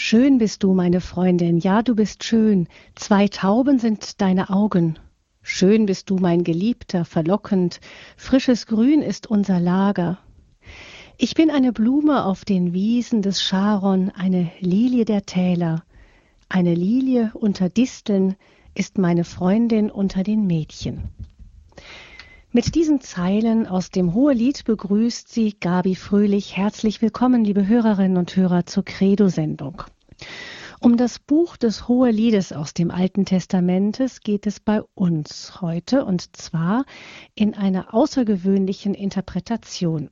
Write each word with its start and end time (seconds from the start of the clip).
Schön 0.00 0.38
bist 0.38 0.62
du, 0.62 0.74
meine 0.74 1.00
Freundin, 1.00 1.58
ja, 1.58 1.82
du 1.82 1.96
bist 1.96 2.22
schön, 2.22 2.68
zwei 2.94 3.26
Tauben 3.26 3.80
sind 3.80 4.20
deine 4.20 4.48
Augen. 4.48 4.96
Schön 5.42 5.86
bist 5.86 6.08
du, 6.08 6.18
mein 6.18 6.44
Geliebter, 6.44 7.04
verlockend, 7.04 7.80
frisches 8.16 8.66
Grün 8.68 9.02
ist 9.02 9.26
unser 9.26 9.58
Lager. 9.58 10.18
Ich 11.16 11.34
bin 11.34 11.50
eine 11.50 11.72
Blume 11.72 12.24
auf 12.26 12.44
den 12.44 12.72
Wiesen 12.72 13.22
des 13.22 13.40
Charon, 13.42 14.10
eine 14.10 14.52
Lilie 14.60 15.04
der 15.04 15.26
Täler. 15.26 15.82
Eine 16.48 16.74
Lilie 16.74 17.32
unter 17.34 17.68
Disteln 17.68 18.36
ist 18.76 18.98
meine 18.98 19.24
Freundin 19.24 19.90
unter 19.90 20.22
den 20.22 20.46
Mädchen. 20.46 21.08
Mit 22.50 22.74
diesen 22.74 23.02
Zeilen 23.02 23.66
aus 23.66 23.90
dem 23.90 24.14
Hohelied 24.14 24.64
begrüßt 24.64 25.30
sie 25.30 25.54
Gabi 25.60 25.94
Fröhlich. 25.94 26.56
Herzlich 26.56 27.02
willkommen, 27.02 27.44
liebe 27.44 27.66
Hörerinnen 27.68 28.16
und 28.16 28.34
Hörer, 28.34 28.64
zur 28.64 28.86
Credo-Sendung. 28.86 29.82
Um 30.80 30.96
das 30.96 31.18
Buch 31.18 31.58
des 31.58 31.88
Hoheliedes 31.88 32.54
aus 32.54 32.72
dem 32.72 32.90
Alten 32.90 33.26
Testamentes 33.26 34.20
geht 34.20 34.46
es 34.46 34.60
bei 34.60 34.80
uns 34.94 35.60
heute 35.60 36.06
und 36.06 36.34
zwar 36.38 36.86
in 37.34 37.52
einer 37.52 37.92
außergewöhnlichen 37.92 38.94
Interpretation. 38.94 40.08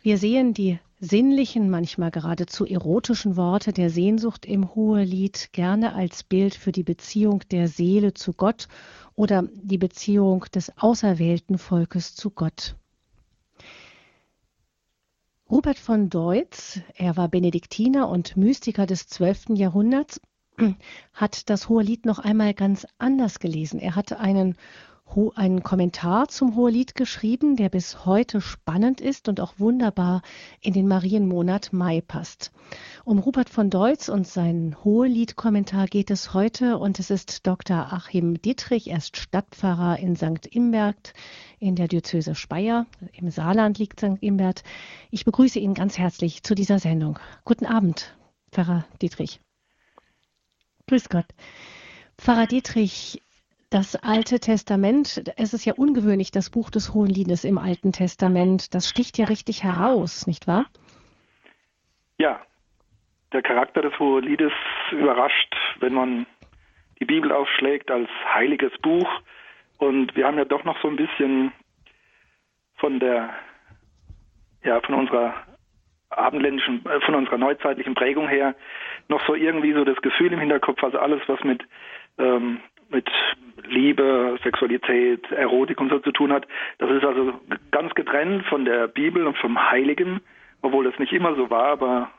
Wir 0.00 0.16
sehen 0.16 0.54
die 0.54 0.78
sinnlichen, 1.00 1.68
manchmal 1.68 2.10
geradezu 2.10 2.64
erotischen 2.64 3.36
Worte 3.36 3.74
der 3.74 3.90
Sehnsucht 3.90 4.46
im 4.46 4.74
Hohelied 4.74 5.50
gerne 5.52 5.94
als 5.94 6.22
Bild 6.22 6.54
für 6.54 6.72
die 6.72 6.82
Beziehung 6.82 7.42
der 7.50 7.68
Seele 7.68 8.14
zu 8.14 8.32
Gott 8.32 8.68
oder 9.16 9.48
die 9.52 9.78
Beziehung 9.78 10.44
des 10.54 10.76
auserwählten 10.78 11.58
Volkes 11.58 12.14
zu 12.14 12.30
Gott. 12.30 12.76
Rupert 15.50 15.78
von 15.78 16.10
Deutz, 16.10 16.80
er 16.94 17.16
war 17.16 17.28
Benediktiner 17.28 18.08
und 18.08 18.36
Mystiker 18.36 18.84
des 18.84 19.06
12. 19.08 19.50
Jahrhunderts, 19.50 20.20
hat 21.12 21.48
das 21.50 21.68
Hohelied 21.68 22.04
noch 22.04 22.18
einmal 22.18 22.52
ganz 22.52 22.86
anders 22.98 23.38
gelesen. 23.38 23.80
Er 23.80 23.94
hatte 23.96 24.18
einen 24.20 24.56
einen 25.34 25.62
Kommentar 25.62 26.28
zum 26.28 26.56
Hohelied 26.56 26.94
geschrieben, 26.94 27.56
der 27.56 27.70
bis 27.70 28.04
heute 28.04 28.42
spannend 28.42 29.00
ist 29.00 29.28
und 29.28 29.40
auch 29.40 29.54
wunderbar 29.58 30.20
in 30.60 30.74
den 30.74 30.86
Marienmonat 30.88 31.72
Mai 31.72 32.02
passt. 32.02 32.52
Um 33.04 33.18
Rupert 33.18 33.48
von 33.48 33.70
Deutz 33.70 34.10
und 34.10 34.26
seinen 34.26 34.76
Hohelied-Kommentar 34.84 35.86
geht 35.86 36.10
es 36.10 36.34
heute 36.34 36.76
und 36.76 36.98
es 36.98 37.10
ist 37.10 37.46
Dr. 37.46 37.94
Achim 37.94 38.42
Dietrich, 38.42 38.90
er 38.90 38.98
ist 38.98 39.16
Stadtpfarrer 39.16 39.98
in 39.98 40.16
St. 40.16 40.46
Imbert 40.50 41.14
in 41.58 41.76
der 41.76 41.88
Diözese 41.88 42.34
Speyer. 42.34 42.84
Im 43.14 43.30
Saarland 43.30 43.78
liegt 43.78 44.00
St. 44.00 44.18
Imbert. 44.20 44.64
Ich 45.10 45.24
begrüße 45.24 45.58
ihn 45.58 45.72
ganz 45.72 45.96
herzlich 45.96 46.42
zu 46.42 46.54
dieser 46.54 46.78
Sendung. 46.78 47.18
Guten 47.44 47.64
Abend, 47.64 48.14
Pfarrer 48.52 48.84
Dietrich. 49.00 49.40
Grüß 50.88 51.08
Gott. 51.08 51.26
Pfarrer 52.18 52.46
Dietrich, 52.46 53.22
das 53.70 53.96
Alte 53.96 54.38
Testament, 54.38 55.22
es 55.36 55.54
ist 55.54 55.64
ja 55.64 55.74
ungewöhnlich, 55.74 56.30
das 56.30 56.50
Buch 56.50 56.70
des 56.70 56.94
Hohen 56.94 57.08
Liedes 57.08 57.44
im 57.44 57.58
Alten 57.58 57.92
Testament, 57.92 58.74
das 58.74 58.88
sticht 58.88 59.18
ja 59.18 59.26
richtig 59.26 59.64
heraus, 59.64 60.26
nicht 60.26 60.46
wahr? 60.46 60.66
Ja, 62.18 62.40
der 63.32 63.42
Charakter 63.42 63.82
des 63.82 63.98
Hohen 63.98 64.24
Liedes 64.24 64.52
überrascht, 64.92 65.54
wenn 65.80 65.92
man 65.92 66.26
die 67.00 67.04
Bibel 67.04 67.32
aufschlägt 67.32 67.90
als 67.90 68.08
heiliges 68.32 68.72
Buch. 68.78 69.08
Und 69.78 70.16
wir 70.16 70.26
haben 70.26 70.38
ja 70.38 70.44
doch 70.44 70.64
noch 70.64 70.80
so 70.80 70.88
ein 70.88 70.96
bisschen 70.96 71.52
von 72.76 73.00
der, 73.00 73.34
ja, 74.64 74.80
von 74.80 74.94
unserer 74.94 75.34
abendländischen, 76.10 76.86
äh, 76.86 77.00
von 77.00 77.14
unserer 77.14 77.38
neuzeitlichen 77.38 77.94
Prägung 77.94 78.28
her 78.28 78.54
noch 79.08 79.24
so 79.26 79.34
irgendwie 79.34 79.72
so 79.72 79.84
das 79.84 80.00
Gefühl 80.02 80.32
im 80.32 80.40
Hinterkopf, 80.40 80.82
also 80.82 80.98
alles, 80.98 81.20
was 81.26 81.42
mit 81.44 81.62
ähm, 82.18 82.60
mit 82.90 83.08
Liebe, 83.68 84.38
Sexualität, 84.42 85.30
Erotik 85.32 85.80
und 85.80 85.90
so 85.90 85.98
zu 85.98 86.12
tun 86.12 86.32
hat. 86.32 86.46
Das 86.78 86.90
ist 86.90 87.04
also 87.04 87.34
ganz 87.70 87.94
getrennt 87.94 88.44
von 88.46 88.64
der 88.64 88.88
Bibel 88.88 89.26
und 89.26 89.36
vom 89.38 89.70
Heiligen, 89.70 90.20
obwohl 90.62 90.84
das 90.84 90.98
nicht 90.98 91.12
immer 91.12 91.34
so 91.34 91.50
war, 91.50 91.66
aber 91.66 92.10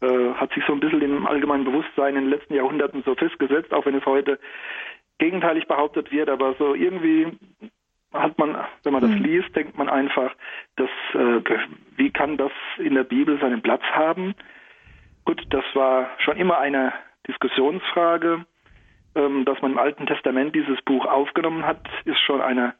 äh, 0.00 0.34
hat 0.34 0.52
sich 0.52 0.64
so 0.66 0.72
ein 0.72 0.80
bisschen 0.80 1.02
im 1.02 1.26
allgemeinen 1.26 1.64
Bewusstsein 1.64 2.16
in 2.16 2.22
den 2.22 2.30
letzten 2.30 2.54
Jahrhunderten 2.54 3.02
so 3.04 3.14
festgesetzt, 3.14 3.72
auch 3.72 3.86
wenn 3.86 3.96
es 3.96 4.06
heute 4.06 4.38
gegenteilig 5.18 5.66
behauptet 5.66 6.10
wird, 6.12 6.28
aber 6.28 6.54
so 6.54 6.74
irgendwie 6.74 7.26
hat 8.12 8.38
man, 8.38 8.56
wenn 8.84 8.92
man 8.92 9.02
das 9.02 9.10
mhm. 9.10 9.24
liest, 9.24 9.54
denkt 9.54 9.76
man 9.76 9.88
einfach, 9.88 10.34
dass, 10.76 10.88
äh, 11.14 11.40
wie 11.96 12.10
kann 12.10 12.36
das 12.36 12.52
in 12.78 12.94
der 12.94 13.04
Bibel 13.04 13.38
seinen 13.40 13.60
Platz 13.60 13.82
haben? 13.92 14.34
Gut, 15.24 15.42
das 15.50 15.64
war 15.74 16.08
schon 16.18 16.36
immer 16.36 16.58
eine 16.58 16.92
Diskussionsfrage 17.26 18.46
dass 19.14 19.60
man 19.62 19.72
im 19.72 19.78
Alten 19.78 20.06
Testament 20.06 20.54
dieses 20.54 20.80
Buch 20.82 21.04
aufgenommen 21.04 21.66
hat, 21.66 21.80
ist 22.04 22.20
schon 22.20 22.40
eine, 22.40 22.74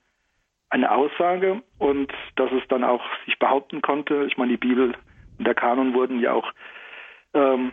eine 0.70 0.90
Aussage 0.92 1.62
und 1.78 2.12
dass 2.36 2.52
es 2.52 2.62
dann 2.68 2.84
auch 2.84 3.02
sich 3.24 3.38
behaupten 3.38 3.82
konnte. 3.82 4.24
Ich 4.26 4.36
meine, 4.36 4.52
die 4.52 4.56
Bibel 4.56 4.94
und 5.38 5.46
der 5.46 5.54
Kanon 5.54 5.94
wurden 5.94 6.20
ja 6.20 6.32
auch 6.32 6.52
ähm, 7.34 7.72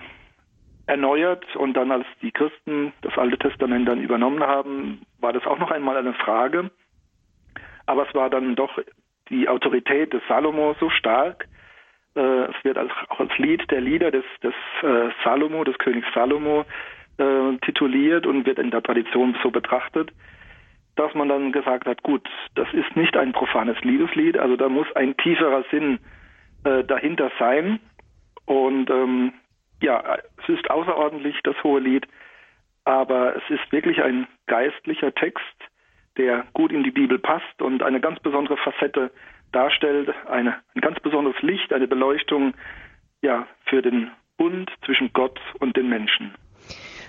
erneuert 0.87 1.55
und 1.55 1.73
dann 1.73 1.91
als 1.91 2.05
die 2.21 2.31
Christen 2.31 2.93
das 3.01 3.17
Alte 3.17 3.37
Testament 3.37 3.87
dann 3.87 4.01
übernommen 4.01 4.43
haben, 4.43 5.01
war 5.19 5.33
das 5.33 5.45
auch 5.45 5.57
noch 5.57 5.71
einmal 5.71 5.97
eine 5.97 6.13
Frage. 6.13 6.71
Aber 7.87 8.07
es 8.07 8.15
war 8.15 8.29
dann 8.29 8.55
doch 8.55 8.79
die 9.29 9.47
Autorität 9.47 10.13
des 10.13 10.21
Salomo 10.27 10.75
so 10.79 10.89
stark. 10.89 11.47
Äh, 12.15 12.21
es 12.45 12.63
wird 12.63 12.77
auch 12.77 13.19
als 13.19 13.37
Lied 13.37 13.69
der 13.71 13.81
Lieder 13.81 14.11
des, 14.11 14.25
des 14.43 14.53
äh, 14.83 15.09
Salomo, 15.23 15.63
des 15.63 15.77
Königs 15.77 16.07
Salomo, 16.13 16.65
äh, 17.17 17.57
tituliert 17.61 18.25
und 18.25 18.45
wird 18.45 18.59
in 18.59 18.71
der 18.71 18.83
Tradition 18.83 19.35
so 19.41 19.51
betrachtet, 19.51 20.11
dass 20.95 21.13
man 21.13 21.29
dann 21.29 21.51
gesagt 21.51 21.87
hat, 21.87 22.03
gut, 22.03 22.27
das 22.55 22.67
ist 22.73 22.95
nicht 22.95 23.17
ein 23.17 23.33
profanes 23.33 23.79
Liebeslied, 23.81 24.37
also 24.37 24.55
da 24.55 24.69
muss 24.69 24.87
ein 24.95 25.15
tieferer 25.17 25.63
Sinn 25.71 25.99
äh, 26.63 26.83
dahinter 26.83 27.31
sein. 27.37 27.79
Und 28.45 28.89
ähm, 28.89 29.33
ja, 29.81 30.17
es 30.41 30.49
ist 30.49 30.69
außerordentlich 30.69 31.39
das 31.43 31.55
hohe 31.63 31.79
Lied, 31.79 32.07
aber 32.85 33.35
es 33.35 33.43
ist 33.49 33.71
wirklich 33.71 34.01
ein 34.01 34.27
geistlicher 34.47 35.13
Text, 35.13 35.43
der 36.17 36.45
gut 36.53 36.71
in 36.71 36.83
die 36.83 36.91
Bibel 36.91 37.19
passt 37.19 37.61
und 37.61 37.83
eine 37.83 37.99
ganz 37.99 38.19
besondere 38.19 38.57
Facette 38.57 39.11
darstellt, 39.51 40.13
eine, 40.29 40.55
ein 40.75 40.81
ganz 40.81 40.99
besonderes 40.99 41.41
Licht, 41.41 41.73
eine 41.73 41.87
Beleuchtung 41.87 42.53
ja, 43.21 43.47
für 43.65 43.81
den 43.81 44.11
Bund 44.37 44.71
zwischen 44.85 45.11
Gott 45.13 45.39
und 45.59 45.75
den 45.75 45.89
Menschen. 45.89 46.33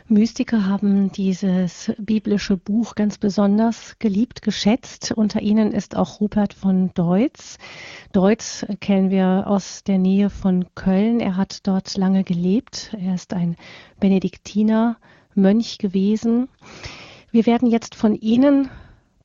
Mystiker 0.09 0.67
haben 0.67 1.11
dieses 1.11 1.93
biblische 1.99 2.57
Buch 2.57 2.95
ganz 2.95 3.19
besonders 3.19 3.99
geliebt, 3.99 4.41
geschätzt. 4.41 5.11
Unter 5.11 5.43
ihnen 5.43 5.73
ist 5.73 5.97
auch 5.97 6.21
Rupert 6.21 6.55
von 6.55 6.93
Deutz. 6.95 7.59
Deutz 8.13 8.65
kennen 8.81 9.11
wir 9.11 9.45
aus 9.49 9.83
der 9.83 9.99
Nähe 9.99 10.31
von 10.31 10.67
Köln. 10.77 11.19
Er 11.19 11.37
hat 11.37 11.67
dort 11.67 11.97
lange 11.97 12.23
gelebt. 12.23 12.97
Er 13.01 13.17
ist 13.17 13.35
ein 13.35 13.57
Benediktiner 13.99 14.97
Mönch 15.35 15.79
gewesen. 15.79 16.49
Wir 17.33 17.45
werden 17.45 17.69
jetzt 17.69 17.97
von 17.97 18.15
Ihnen 18.15 18.71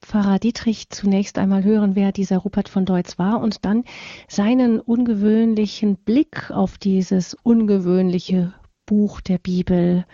Pfarrer 0.01 0.39
Dietrich 0.39 0.89
zunächst 0.89 1.37
einmal 1.37 1.63
hören, 1.63 1.95
wer 1.95 2.11
dieser 2.11 2.39
Rupert 2.39 2.69
von 2.69 2.85
Deutz 2.85 3.19
war 3.19 3.39
und 3.39 3.65
dann 3.65 3.83
seinen 4.27 4.79
ungewöhnlichen 4.79 5.97
Blick 5.97 6.49
auf 6.49 6.79
dieses 6.79 7.35
ungewöhnliche 7.43 8.55
Buch 8.87 9.21
der 9.21 9.37
Bibel 9.37 10.05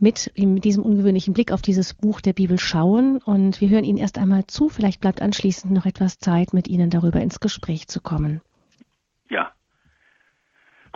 mit, 0.00 0.30
diesem 0.36 0.84
ungewöhnlichen 0.84 1.34
Blick 1.34 1.52
auf 1.52 1.62
dieses 1.62 1.94
Buch 1.94 2.20
der 2.20 2.32
Bibel 2.32 2.58
schauen. 2.58 3.20
Und 3.24 3.60
wir 3.60 3.68
hören 3.68 3.84
Ihnen 3.84 3.98
erst 3.98 4.18
einmal 4.18 4.44
zu. 4.46 4.68
Vielleicht 4.68 5.00
bleibt 5.00 5.22
anschließend 5.22 5.72
noch 5.72 5.86
etwas 5.86 6.18
Zeit, 6.18 6.52
mit 6.52 6.68
Ihnen 6.68 6.90
darüber 6.90 7.20
ins 7.20 7.40
Gespräch 7.40 7.88
zu 7.88 8.00
kommen. 8.00 8.40
Ja. 9.28 9.52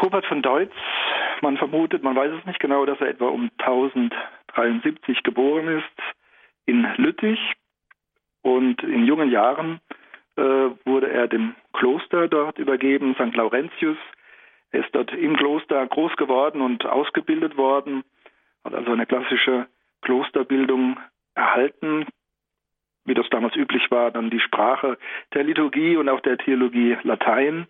Robert 0.01 0.25
von 0.27 0.43
Deutz, 0.43 0.73
man 1.43 1.57
vermutet, 1.57 2.03
man 2.03 2.17
weiß 2.17 2.33
es 2.39 2.47
nicht 2.47 2.61
genau, 2.61 2.87
dass 2.87 3.01
er 3.01 3.09
etwa 3.09 3.27
um 3.27 3.51
1073 3.59 5.23
geboren 5.23 5.79
ist 5.79 6.03
in 6.67 6.87
Lüttich. 6.97 7.41
Und 8.43 8.83
in 8.83 9.05
jungen 9.05 9.31
Jahren 9.31 9.81
äh, 10.37 10.43
wurde 10.43 11.11
er 11.11 11.29
dem 11.29 11.55
Kloster 11.73 12.29
dort 12.29 12.59
übergeben, 12.59 13.15
St. 13.15 13.37
Laurentius. 13.37 13.99
Er 14.71 14.81
ist 14.85 14.95
dort 14.95 15.13
im 15.13 15.37
Kloster 15.37 15.87
groß 15.87 16.17
geworden 16.17 16.63
und 16.63 16.87
ausgebildet 16.87 17.57
worden 17.57 18.05
hat 18.65 18.75
also 18.75 18.93
eine 18.93 19.07
klassische 19.07 19.67
Klosterbildung 20.03 20.99
erhalten, 21.35 22.07
wie 23.05 23.15
das 23.15 23.29
damals 23.31 23.57
üblich 23.57 23.91
war, 23.91 24.11
dann 24.11 24.31
die 24.31 24.41
Sprache 24.41 24.99
der 25.35 25.45
Liturgie 25.45 25.97
und 25.97 26.09
auch 26.09 26.21
der 26.21 26.39
Theologie 26.39 26.97
Latein. 27.03 27.67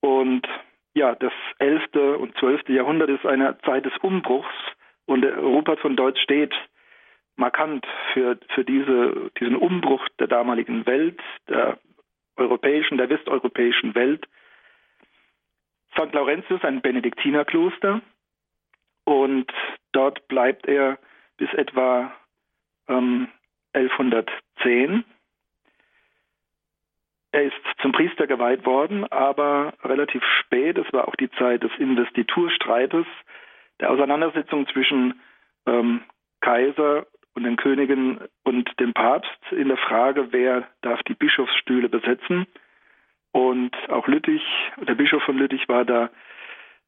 Und 0.00 0.46
ja, 0.94 1.14
das 1.14 1.32
11. 1.58 1.94
und 2.18 2.36
12. 2.38 2.68
Jahrhundert 2.68 3.10
ist 3.10 3.24
eine 3.24 3.56
Zeit 3.64 3.84
des 3.84 3.96
Umbruchs 3.98 4.48
und 5.06 5.24
Rupert 5.24 5.80
von 5.80 5.96
Deutsch 5.96 6.20
steht 6.20 6.54
markant 7.36 7.86
für, 8.12 8.38
für 8.54 8.64
diese, 8.64 9.30
diesen 9.38 9.56
Umbruch 9.56 10.06
der 10.18 10.26
damaligen 10.26 10.86
Welt, 10.86 11.20
der 11.48 11.78
europäischen, 12.36 12.98
der 12.98 13.08
westeuropäischen 13.08 13.94
Welt. 13.94 14.26
St. 15.92 16.12
Laurentius, 16.12 16.62
ein 16.64 16.80
Benediktinerkloster, 16.80 18.00
und 19.04 19.52
dort 19.92 20.26
bleibt 20.28 20.66
er 20.66 20.98
bis 21.36 21.52
etwa 21.54 22.12
ähm, 22.88 23.28
1110. 23.72 25.04
Er 27.32 27.44
ist 27.44 27.54
zum 27.80 27.92
Priester 27.92 28.26
geweiht 28.26 28.66
worden, 28.66 29.10
aber 29.10 29.72
relativ 29.82 30.22
spät, 30.40 30.76
es 30.76 30.92
war 30.92 31.08
auch 31.08 31.16
die 31.16 31.30
Zeit 31.32 31.62
des 31.62 31.72
Investiturstreites, 31.78 33.06
der 33.80 33.90
Auseinandersetzung 33.90 34.66
zwischen 34.68 35.20
ähm, 35.66 36.02
Kaiser 36.40 37.06
und 37.34 37.44
den 37.44 37.56
Königen 37.56 38.20
und 38.44 38.68
dem 38.78 38.92
Papst 38.92 39.40
in 39.50 39.68
der 39.68 39.78
Frage, 39.78 40.32
wer 40.32 40.68
darf 40.82 41.02
die 41.04 41.14
Bischofsstühle 41.14 41.88
besetzen. 41.88 42.46
Und 43.32 43.74
auch 43.88 44.06
Lüttich, 44.06 44.42
der 44.76 44.94
Bischof 44.94 45.22
von 45.22 45.38
Lüttich 45.38 45.66
war 45.68 45.86
da 45.86 46.10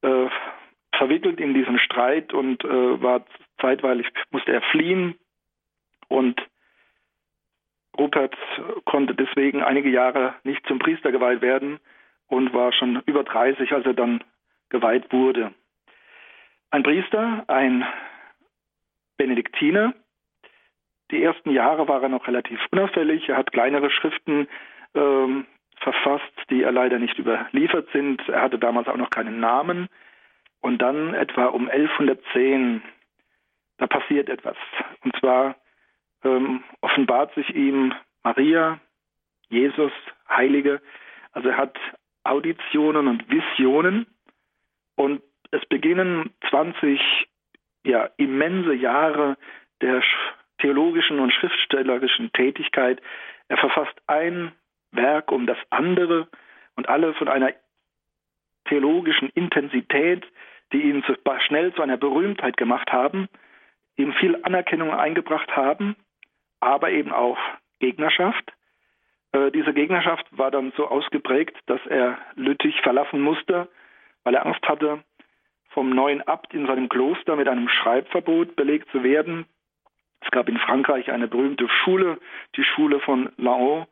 äh, 0.03 0.29
verwickelt 0.97 1.39
in 1.39 1.53
diesen 1.53 1.79
Streit 1.79 2.33
und 2.33 2.63
äh, 2.63 3.01
war 3.01 3.25
zeitweilig, 3.59 4.07
musste 4.31 4.51
er 4.51 4.61
fliehen 4.61 5.15
und 6.07 6.41
Rupert 7.97 8.35
konnte 8.83 9.15
deswegen 9.15 9.63
einige 9.63 9.89
Jahre 9.89 10.35
nicht 10.43 10.65
zum 10.67 10.79
Priester 10.79 11.11
geweiht 11.11 11.41
werden 11.41 11.79
und 12.27 12.53
war 12.53 12.73
schon 12.73 13.01
über 13.05 13.23
30, 13.23 13.71
als 13.71 13.85
er 13.85 13.93
dann 13.93 14.23
geweiht 14.69 15.11
wurde. 15.13 15.53
Ein 16.71 16.83
Priester, 16.83 17.45
ein 17.47 17.85
Benediktiner. 19.17 19.93
Die 21.11 21.23
ersten 21.23 21.51
Jahre 21.51 21.87
war 21.87 22.03
er 22.03 22.09
noch 22.09 22.27
relativ 22.27 22.59
unauffällig. 22.71 23.29
Er 23.29 23.37
hat 23.37 23.51
kleinere 23.51 23.89
Schriften 23.89 24.47
ähm, 24.93 25.45
verfasst, 25.77 26.33
die 26.49 26.63
er 26.63 26.71
leider 26.71 26.99
nicht 26.99 27.17
überliefert 27.17 27.87
sind. 27.93 28.27
Er 28.27 28.41
hatte 28.41 28.59
damals 28.59 28.87
auch 28.87 28.97
noch 28.97 29.09
keinen 29.09 29.39
Namen. 29.39 29.87
Und 30.65 30.79
dann 30.79 31.13
etwa 31.13 31.45
um 31.45 31.69
1110, 31.69 32.81
da 33.77 33.85
passiert 33.85 34.29
etwas. 34.29 34.57
Und 35.03 35.15
zwar 35.19 35.57
ähm, 36.23 36.63
offenbart 36.81 37.35
sich 37.35 37.53
ihm 37.53 37.93
Maria, 38.23 38.79
Jesus, 39.47 39.91
Heilige. 40.27 40.81
Also 41.33 41.49
er 41.49 41.57
hat 41.57 41.77
Auditionen 42.23 43.07
und 43.07 43.29
Visionen. 43.29 44.07
Und 44.95 45.21
es 45.51 45.63
beginnen 45.67 46.33
20 46.49 46.99
ja, 47.83 48.09
immense 48.17 48.73
Jahre 48.73 49.37
der 49.81 50.01
theologischen 50.57 51.19
und 51.19 51.31
schriftstellerischen 51.31 52.31
Tätigkeit. 52.33 53.03
Er 53.49 53.57
verfasst 53.57 54.01
ein 54.07 54.51
Werk 54.89 55.31
um 55.31 55.45
das 55.45 55.59
andere 55.69 56.27
und 56.75 56.89
alle 56.89 57.13
von 57.13 57.27
einer 57.27 57.53
theologischen 58.67 59.29
Intensität, 59.35 60.25
die 60.73 60.81
ihn 60.81 61.03
zu, 61.03 61.15
schnell 61.39 61.73
zu 61.73 61.81
einer 61.81 61.97
Berühmtheit 61.97 62.57
gemacht 62.57 62.91
haben, 62.91 63.27
ihm 63.97 64.13
viel 64.13 64.37
Anerkennung 64.43 64.91
eingebracht 64.91 65.55
haben, 65.55 65.95
aber 66.59 66.91
eben 66.91 67.11
auch 67.11 67.37
Gegnerschaft. 67.79 68.53
Äh, 69.31 69.51
diese 69.51 69.73
Gegnerschaft 69.73 70.25
war 70.31 70.51
dann 70.51 70.73
so 70.75 70.87
ausgeprägt, 70.87 71.55
dass 71.67 71.85
er 71.87 72.17
Lüttich 72.35 72.79
verlassen 72.81 73.21
musste, 73.21 73.69
weil 74.23 74.35
er 74.35 74.45
Angst 74.45 74.67
hatte, 74.67 75.03
vom 75.69 75.89
neuen 75.89 76.21
Abt 76.21 76.53
in 76.53 76.67
seinem 76.67 76.89
Kloster 76.89 77.35
mit 77.35 77.47
einem 77.47 77.67
Schreibverbot 77.67 78.55
belegt 78.55 78.89
zu 78.91 79.03
werden. 79.03 79.45
Es 80.21 80.31
gab 80.31 80.49
in 80.49 80.57
Frankreich 80.57 81.11
eine 81.11 81.27
berühmte 81.27 81.67
Schule, 81.67 82.17
die 82.55 82.63
Schule 82.63 82.99
von 83.01 83.31
Laon, 83.37 83.85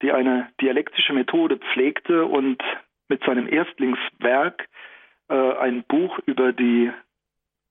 die 0.00 0.12
eine 0.12 0.48
dialektische 0.60 1.12
Methode 1.12 1.58
pflegte 1.58 2.24
und 2.24 2.62
mit 3.08 3.22
seinem 3.24 3.48
Erstlingswerk 3.48 4.68
äh, 5.28 5.52
ein 5.58 5.84
Buch 5.84 6.18
über 6.26 6.52
die 6.52 6.90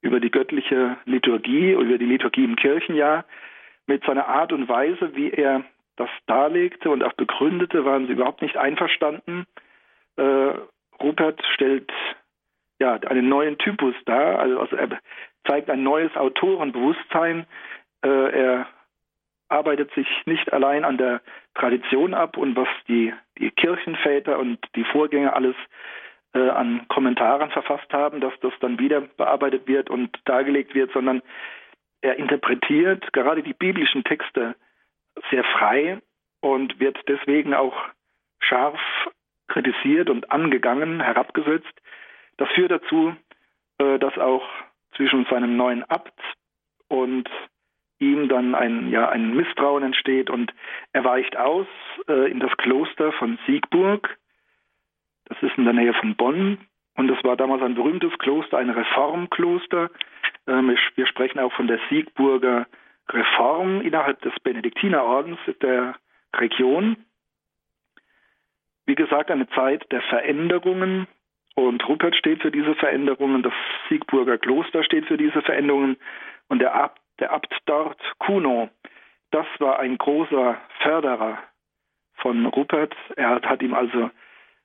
über 0.00 0.20
die 0.20 0.30
göttliche 0.30 0.98
Liturgie, 1.06 1.72
über 1.72 1.96
die 1.96 2.04
Liturgie 2.04 2.44
im 2.44 2.56
Kirchenjahr, 2.56 3.24
mit 3.86 4.04
seiner 4.04 4.28
Art 4.28 4.52
und 4.52 4.68
Weise, 4.68 5.16
wie 5.16 5.30
er 5.30 5.64
das 5.96 6.10
darlegte 6.26 6.90
und 6.90 7.02
auch 7.02 7.14
begründete, 7.14 7.86
waren 7.86 8.06
sie 8.06 8.12
überhaupt 8.12 8.42
nicht 8.42 8.56
einverstanden. 8.58 9.46
Äh, 10.16 10.52
Rupert 11.00 11.42
stellt 11.54 11.90
ja 12.78 12.94
einen 12.94 13.28
neuen 13.28 13.56
Typus 13.58 13.94
dar, 14.04 14.38
also, 14.40 14.60
also 14.60 14.76
er 14.76 15.00
zeigt 15.46 15.70
ein 15.70 15.82
neues 15.82 16.14
Autorenbewusstsein. 16.16 17.46
Äh, 18.02 18.08
er 18.08 18.66
arbeitet 19.48 19.92
sich 19.94 20.08
nicht 20.26 20.52
allein 20.52 20.84
an 20.84 20.98
der 20.98 21.20
Tradition 21.54 22.14
ab 22.14 22.36
und 22.36 22.56
was 22.56 22.68
die, 22.88 23.12
die 23.38 23.50
Kirchenväter 23.50 24.38
und 24.38 24.58
die 24.74 24.84
Vorgänger 24.84 25.34
alles 25.34 25.56
äh, 26.34 26.48
an 26.48 26.86
Kommentaren 26.88 27.50
verfasst 27.50 27.92
haben, 27.92 28.20
dass 28.20 28.32
das 28.40 28.52
dann 28.60 28.78
wieder 28.78 29.00
bearbeitet 29.00 29.66
wird 29.66 29.90
und 29.90 30.18
dargelegt 30.24 30.74
wird, 30.74 30.92
sondern 30.92 31.22
er 32.00 32.16
interpretiert 32.16 33.12
gerade 33.12 33.42
die 33.42 33.54
biblischen 33.54 34.04
Texte 34.04 34.54
sehr 35.30 35.44
frei 35.44 36.00
und 36.40 36.78
wird 36.80 36.98
deswegen 37.08 37.54
auch 37.54 37.74
scharf 38.40 38.80
kritisiert 39.48 40.10
und 40.10 40.30
angegangen, 40.30 41.00
herabgesetzt. 41.00 41.72
Das 42.36 42.48
führt 42.50 42.72
dazu, 42.72 43.14
äh, 43.78 43.98
dass 43.98 44.18
auch 44.18 44.46
zwischen 44.96 45.26
seinem 45.30 45.56
neuen 45.56 45.82
Abt 45.84 46.20
und 46.88 47.28
ihm 47.98 48.28
dann 48.28 48.54
ein, 48.54 48.90
ja, 48.90 49.08
ein 49.08 49.34
Misstrauen 49.34 49.82
entsteht 49.82 50.30
und 50.30 50.52
er 50.92 51.04
weicht 51.04 51.36
aus 51.36 51.66
äh, 52.08 52.30
in 52.30 52.40
das 52.40 52.54
Kloster 52.56 53.12
von 53.12 53.38
Siegburg. 53.46 54.18
Das 55.26 55.42
ist 55.42 55.56
in 55.56 55.64
der 55.64 55.72
Nähe 55.74 55.94
von 55.94 56.16
Bonn 56.16 56.58
und 56.96 57.08
das 57.08 57.22
war 57.24 57.36
damals 57.36 57.62
ein 57.62 57.74
berühmtes 57.74 58.12
Kloster, 58.18 58.58
ein 58.58 58.70
Reformkloster. 58.70 59.90
Ähm, 60.46 60.76
wir 60.94 61.06
sprechen 61.06 61.40
auch 61.40 61.52
von 61.52 61.66
der 61.66 61.80
Siegburger 61.90 62.66
Reform 63.08 63.80
innerhalb 63.82 64.20
des 64.22 64.32
Benediktinerordens 64.42 65.38
der 65.60 65.96
Region. 66.36 66.96
Wie 68.86 68.94
gesagt, 68.94 69.30
eine 69.30 69.48
Zeit 69.50 69.90
der 69.90 70.02
Veränderungen 70.02 71.06
und 71.54 71.86
Rupert 71.88 72.16
steht 72.16 72.42
für 72.42 72.50
diese 72.50 72.74
Veränderungen, 72.74 73.42
das 73.42 73.52
Siegburger 73.88 74.38
Kloster 74.38 74.82
steht 74.84 75.06
für 75.06 75.16
diese 75.16 75.40
Veränderungen 75.42 75.96
und 76.48 76.58
der 76.58 76.74
Abt, 76.74 77.00
der 77.20 77.32
Abt 77.32 77.54
dort, 77.66 78.00
Kuno, 78.18 78.68
das 79.30 79.46
war 79.58 79.78
ein 79.78 79.96
großer 79.98 80.60
Förderer 80.80 81.38
von 82.16 82.46
Rupert. 82.46 82.94
Er 83.16 83.30
hat, 83.30 83.46
hat 83.46 83.62
ihm 83.62 83.74
also 83.74 84.10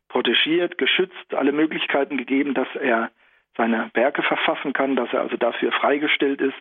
protegiert, 0.10 0.78
geschützt, 0.78 1.34
alle 1.34 1.52
Möglichkeiten 1.52 2.18
gegeben, 2.18 2.54
dass 2.54 2.68
er 2.76 3.12
seine 3.56 3.90
Werke 3.94 4.24
verfassen 4.24 4.74
kann, 4.74 4.96
dass 4.96 5.12
er 5.14 5.22
also 5.22 5.38
dafür 5.38 5.72
freigestellt 5.72 6.42
ist, 6.42 6.60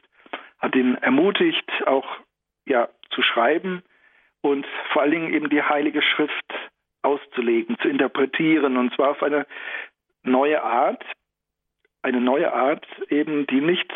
hat 0.59 0.75
ihn 0.75 0.97
ermutigt, 0.97 1.71
auch 1.87 2.07
ja 2.67 2.89
zu 3.11 3.23
schreiben 3.23 3.83
und 4.43 4.67
vor 4.93 5.03
allen 5.03 5.13
Dingen 5.13 5.35
eben 5.35 5.49
die 5.49 5.63
Heilige 5.63 6.03
Schrift 6.03 6.55
auszulegen, 7.03 7.79
zu 7.81 7.89
interpretieren 7.89 8.77
und 8.77 8.95
zwar 8.95 9.11
auf 9.11 9.23
eine 9.23 9.47
neue 10.23 10.63
Art, 10.63 11.05
eine 12.03 12.21
neue 12.21 12.53
Art 12.53 12.87
eben, 13.09 13.47
die 13.47 13.61
nicht 13.61 13.93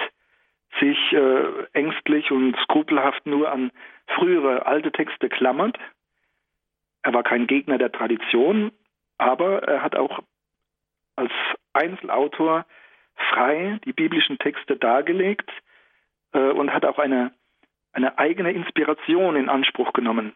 sich 0.80 0.98
äh, 1.12 1.64
ängstlich 1.72 2.30
und 2.30 2.56
skrupelhaft 2.62 3.26
nur 3.26 3.52
an 3.52 3.70
frühere 4.06 4.66
alte 4.66 4.90
Texte 4.90 5.28
klammert. 5.28 5.76
Er 7.02 7.12
war 7.12 7.22
kein 7.22 7.46
Gegner 7.46 7.78
der 7.78 7.92
Tradition, 7.92 8.72
aber 9.22 9.62
er 9.62 9.82
hat 9.82 9.96
auch 9.96 10.20
als 11.16 11.32
Einzelautor 11.72 12.66
frei 13.30 13.78
die 13.84 13.92
biblischen 13.92 14.38
Texte 14.38 14.76
dargelegt 14.76 15.50
äh, 16.32 16.38
und 16.38 16.72
hat 16.72 16.84
auch 16.84 16.98
eine, 16.98 17.32
eine 17.92 18.18
eigene 18.18 18.52
Inspiration 18.52 19.36
in 19.36 19.48
Anspruch 19.48 19.92
genommen. 19.92 20.32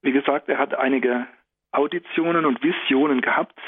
Wie 0.00 0.12
gesagt, 0.12 0.48
er 0.48 0.58
hat 0.58 0.74
einige 0.74 1.26
Auditionen 1.70 2.44
und 2.44 2.62
Visionen 2.62 3.20
gehabt, 3.20 3.58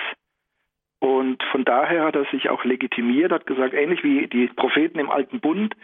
und 1.00 1.42
von 1.52 1.66
daher 1.66 2.04
hat 2.04 2.16
er 2.16 2.24
sich 2.30 2.48
auch 2.48 2.64
legitimiert, 2.64 3.30
hat 3.30 3.44
gesagt, 3.44 3.74
ähnlich 3.74 4.02
wie 4.02 4.26
die 4.26 4.46
Propheten 4.46 4.98
im 4.98 5.10
Alten 5.10 5.38
Bund, 5.38 5.76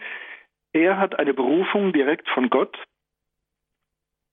er 0.73 0.97
hat 0.97 1.19
eine 1.19 1.35
Berufung 1.35 1.93
direkt 1.93 2.27
von 2.29 2.49
Gott, 2.49 2.75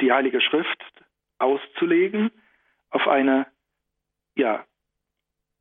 die 0.01 0.11
Heilige 0.11 0.41
Schrift 0.41 0.83
auszulegen 1.39 2.31
auf 2.91 3.07
eine 3.07 3.47
ja, 4.37 4.65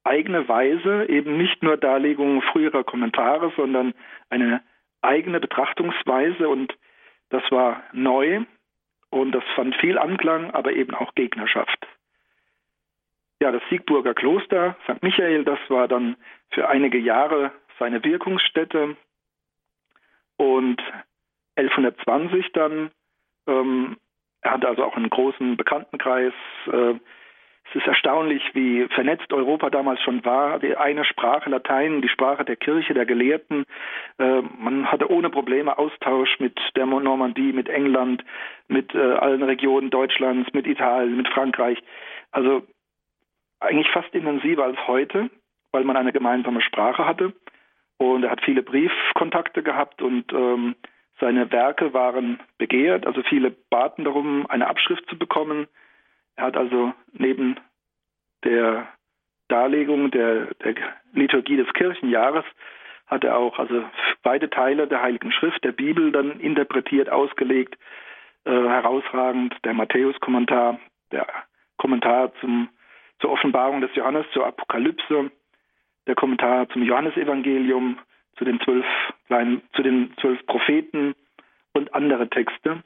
eigene 0.03 0.47
Weise, 0.47 1.09
eben 1.09 1.37
nicht 1.37 1.61
nur 1.63 1.77
Darlegung 1.77 2.41
früherer 2.41 2.83
Kommentare, 2.83 3.51
sondern 3.55 3.93
eine 4.29 4.61
eigene 5.01 5.39
Betrachtungsweise 5.39 6.47
und 6.47 6.73
das 7.29 7.43
war 7.51 7.83
neu 7.91 8.45
und 9.09 9.31
das 9.33 9.43
fand 9.55 9.75
viel 9.75 9.97
Anklang, 9.97 10.51
aber 10.51 10.73
eben 10.73 10.93
auch 10.95 11.13
Gegnerschaft. 11.15 11.87
Ja, 13.39 13.51
das 13.51 13.61
Siegburger 13.69 14.13
Kloster 14.13 14.75
St. 14.85 15.03
Michael, 15.03 15.43
das 15.43 15.59
war 15.69 15.87
dann 15.87 16.15
für 16.49 16.67
einige 16.69 16.97
Jahre 16.97 17.51
seine 17.77 18.03
Wirkungsstätte. 18.03 18.95
Und 20.37 20.81
1120 21.55 22.51
dann, 22.53 22.91
ähm, 23.47 23.97
er 24.47 24.53
hatte 24.53 24.67
also 24.69 24.83
auch 24.85 24.95
einen 24.95 25.09
großen 25.09 25.57
Bekanntenkreis, 25.57 26.33
äh, 26.71 26.93
Es 27.69 27.75
ist 27.75 27.85
erstaunlich, 27.85 28.41
wie 28.53 28.87
vernetzt 28.95 29.33
Europa 29.33 29.69
damals 29.69 30.01
schon 30.01 30.23
war. 30.23 30.57
Die 30.59 30.77
eine 30.77 31.03
Sprache, 31.03 31.49
Latein, 31.49 32.01
die 32.01 32.07
Sprache 32.07 32.45
der 32.45 32.55
Kirche, 32.55 32.93
der 32.93 33.05
Gelehrten. 33.05 33.65
Äh, 34.17 34.41
man 34.57 34.89
hatte 34.89 35.11
ohne 35.11 35.29
Probleme 35.29 35.77
Austausch 35.77 36.39
mit 36.39 36.57
der 36.77 36.85
Normandie, 36.85 37.51
mit 37.51 37.67
England, 37.67 38.23
mit 38.69 38.95
äh, 38.95 39.15
allen 39.15 39.43
Regionen 39.43 39.89
Deutschlands, 39.89 40.49
mit 40.53 40.65
Italien, 40.65 41.17
mit 41.17 41.27
Frankreich. 41.27 41.83
Also 42.31 42.63
eigentlich 43.59 43.89
fast 43.91 44.15
intensiver 44.15 44.63
als 44.63 44.77
heute, 44.87 45.29
weil 45.73 45.83
man 45.83 45.97
eine 45.97 46.13
gemeinsame 46.13 46.61
Sprache 46.61 47.05
hatte. 47.05 47.33
Und 47.97 48.23
er 48.23 48.31
hat 48.31 48.45
viele 48.45 48.63
Briefkontakte 48.63 49.61
gehabt 49.61 50.01
und 50.01 50.31
ähm, 50.31 50.75
seine 51.19 51.51
Werke 51.51 51.93
waren 51.93 52.39
begehrt. 52.57 53.05
Also 53.05 53.23
viele 53.23 53.51
baten 53.51 54.03
darum, 54.03 54.45
eine 54.47 54.67
Abschrift 54.67 55.07
zu 55.09 55.17
bekommen. 55.17 55.67
Er 56.35 56.45
hat 56.45 56.57
also 56.57 56.93
neben 57.13 57.59
der 58.43 58.87
Darlegung 59.47 60.11
der, 60.11 60.53
der 60.55 60.75
Liturgie 61.13 61.57
des 61.57 61.71
Kirchenjahres 61.73 62.45
hat 63.07 63.23
er 63.23 63.37
auch 63.37 63.57
also 63.57 63.83
beide 64.21 64.49
Teile 64.49 64.87
der 64.87 65.01
Heiligen 65.01 65.31
Schrift, 65.31 65.63
der 65.63 65.71
Bibel 65.71 66.11
dann 66.11 66.39
interpretiert, 66.39 67.09
ausgelegt, 67.09 67.77
äh, 68.43 68.51
herausragend, 68.51 69.55
der 69.63 69.73
Matthäus-Kommentar, 69.73 70.79
der 71.11 71.25
Kommentar 71.77 72.33
zum, 72.41 72.69
zur 73.19 73.31
Offenbarung 73.31 73.81
des 73.81 73.95
Johannes, 73.95 74.25
zur 74.33 74.45
Apokalypse, 74.45 75.31
der 76.05 76.15
Kommentar 76.15 76.67
zum 76.69 76.83
Johannesevangelium, 76.83 77.97
zu 78.37 78.45
den 78.45 78.59
zwölf 78.61 78.85
kleinen, 79.27 79.61
zu 79.73 79.83
den 79.83 80.13
zwölf 80.19 80.45
Propheten 80.45 81.15
und 81.73 81.93
andere 81.93 82.29
Texte. 82.29 82.83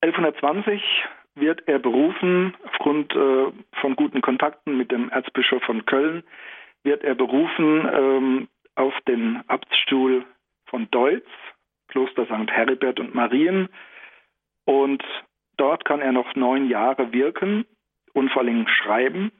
1120 0.00 0.82
wird 1.34 1.66
er 1.66 1.78
berufen, 1.78 2.54
aufgrund 2.64 3.14
äh, 3.14 3.46
von 3.80 3.96
guten 3.96 4.20
Kontakten 4.20 4.76
mit 4.76 4.92
dem 4.92 5.08
Erzbischof 5.10 5.62
von 5.64 5.84
Köln, 5.86 6.22
wird 6.82 7.02
er 7.02 7.14
berufen 7.14 7.88
ähm, 7.92 8.48
auf 8.74 8.94
den 9.08 9.42
Abtsstuhl 9.48 10.24
von 10.66 10.90
Deutz, 10.90 11.26
Kloster 11.88 12.26
St. 12.26 12.50
Heribert 12.50 13.00
und 13.00 13.14
Marien. 13.14 13.68
Und 14.64 15.02
dort 15.56 15.84
kann 15.84 16.00
er 16.00 16.12
noch 16.12 16.34
neun 16.34 16.68
Jahre 16.68 17.12
wirken 17.12 17.64
und 18.12 18.30
vor 18.30 18.42
allem 18.42 18.66
schreiben. 18.68 19.32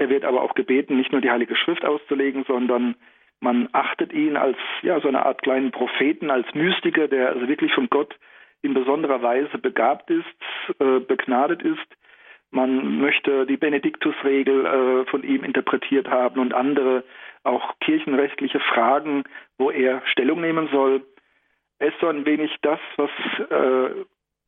Er 0.00 0.08
wird 0.08 0.24
aber 0.24 0.40
auch 0.40 0.54
gebeten, 0.54 0.96
nicht 0.96 1.12
nur 1.12 1.20
die 1.20 1.30
Heilige 1.30 1.54
Schrift 1.54 1.84
auszulegen, 1.84 2.44
sondern 2.48 2.94
man 3.38 3.68
achtet 3.72 4.14
ihn 4.14 4.34
als 4.34 4.56
ja 4.80 4.98
so 4.98 5.08
eine 5.08 5.26
Art 5.26 5.42
kleinen 5.42 5.72
Propheten, 5.72 6.30
als 6.30 6.46
Mystiker, 6.54 7.06
der 7.06 7.28
also 7.28 7.46
wirklich 7.48 7.74
von 7.74 7.90
Gott 7.90 8.18
in 8.62 8.72
besonderer 8.72 9.20
Weise 9.20 9.58
begabt 9.58 10.08
ist, 10.10 10.24
äh, 10.78 11.00
begnadet 11.00 11.62
ist. 11.62 11.86
Man 12.50 12.98
möchte 12.98 13.44
die 13.44 13.58
Benediktusregel 13.58 14.64
äh, 14.64 15.10
von 15.10 15.22
ihm 15.22 15.44
interpretiert 15.44 16.08
haben 16.08 16.40
und 16.40 16.54
andere 16.54 17.04
auch 17.42 17.78
kirchenrechtliche 17.80 18.60
Fragen, 18.60 19.24
wo 19.58 19.70
er 19.70 20.00
Stellung 20.06 20.40
nehmen 20.40 20.70
soll. 20.72 21.04
Er 21.78 21.88
ist 21.88 22.00
so 22.00 22.06
ein 22.06 22.24
wenig 22.24 22.56
das, 22.62 22.80
was 22.96 23.10
äh, 23.50 24.04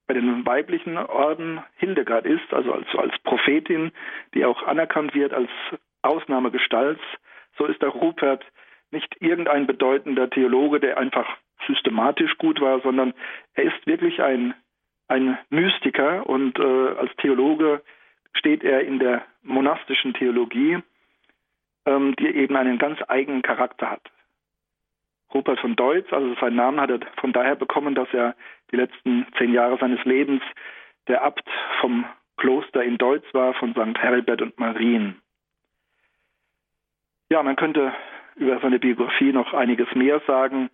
bei 0.07 0.15
den 0.15 0.45
weiblichen 0.45 0.97
Orden 0.97 1.63
Hildegard 1.77 2.27
ist, 2.27 2.53
also 2.53 2.73
als, 2.73 2.87
als 2.97 3.19
Prophetin, 3.21 3.93
die 4.35 4.45
auch 4.45 4.63
anerkannt 4.65 5.15
wird 5.15 5.33
als 5.33 5.51
Ausnahmegestalt. 6.03 6.99
So 7.57 7.67
ist 7.67 7.81
der 7.81 7.91
Rupert 7.91 8.45
nicht 8.91 9.17
irgendein 9.21 9.67
bedeutender 9.67 10.29
Theologe, 10.29 10.81
der 10.81 10.99
einfach 10.99 11.27
systematisch 11.67 12.37
gut 12.39 12.61
war, 12.61 12.81
sondern 12.81 13.15
er 13.55 13.65
ist 13.65 13.87
wirklich 13.87 14.21
ein, 14.21 14.55
ein 15.09 15.39
Mystiker 15.51 16.27
und 16.27 16.59
äh, 16.59 16.63
als 16.63 17.15
Theologe 17.17 17.83
steht 18.35 18.65
er 18.65 18.83
in 18.83 18.99
der 18.99 19.23
monastischen 19.43 20.15
Theologie, 20.15 20.79
ähm, 21.87 22.17
die 22.17 22.29
eben 22.29 22.57
einen 22.57 22.79
ganz 22.79 22.99
eigenen 23.09 23.43
Charakter 23.43 23.91
hat. 23.91 24.11
Rupert 25.35 25.61
von 25.61 25.77
Deutz, 25.77 26.13
also 26.13 26.35
seinen 26.41 26.57
Namen 26.57 26.81
hat 26.81 26.91
er 26.91 27.01
von 27.21 27.33
daher 27.33 27.57
bekommen, 27.57 27.95
dass 27.95 28.13
er 28.13 28.35
die 28.71 28.77
letzten 28.77 29.27
zehn 29.39 29.53
Jahre 29.53 29.79
seines 29.79 30.05
Lebens 30.05 30.43
der 31.09 31.23
Abt 31.23 31.49
vom 31.81 32.05
Kloster 32.37 32.83
in 32.83 32.99
Deutz 32.99 33.25
war, 33.33 33.55
von 33.55 33.73
St. 33.73 33.99
Heribert 33.99 34.43
und 34.43 34.59
Marien. 34.59 35.21
Ja, 37.31 37.43
man 37.43 37.57
könnte 37.57 37.93
über 38.37 38.61
seine 38.61 38.79
Biografie 38.79 39.33
noch 39.33 39.53
einiges 39.55 39.95
mehr 39.95 40.21
sagen. 40.27 40.71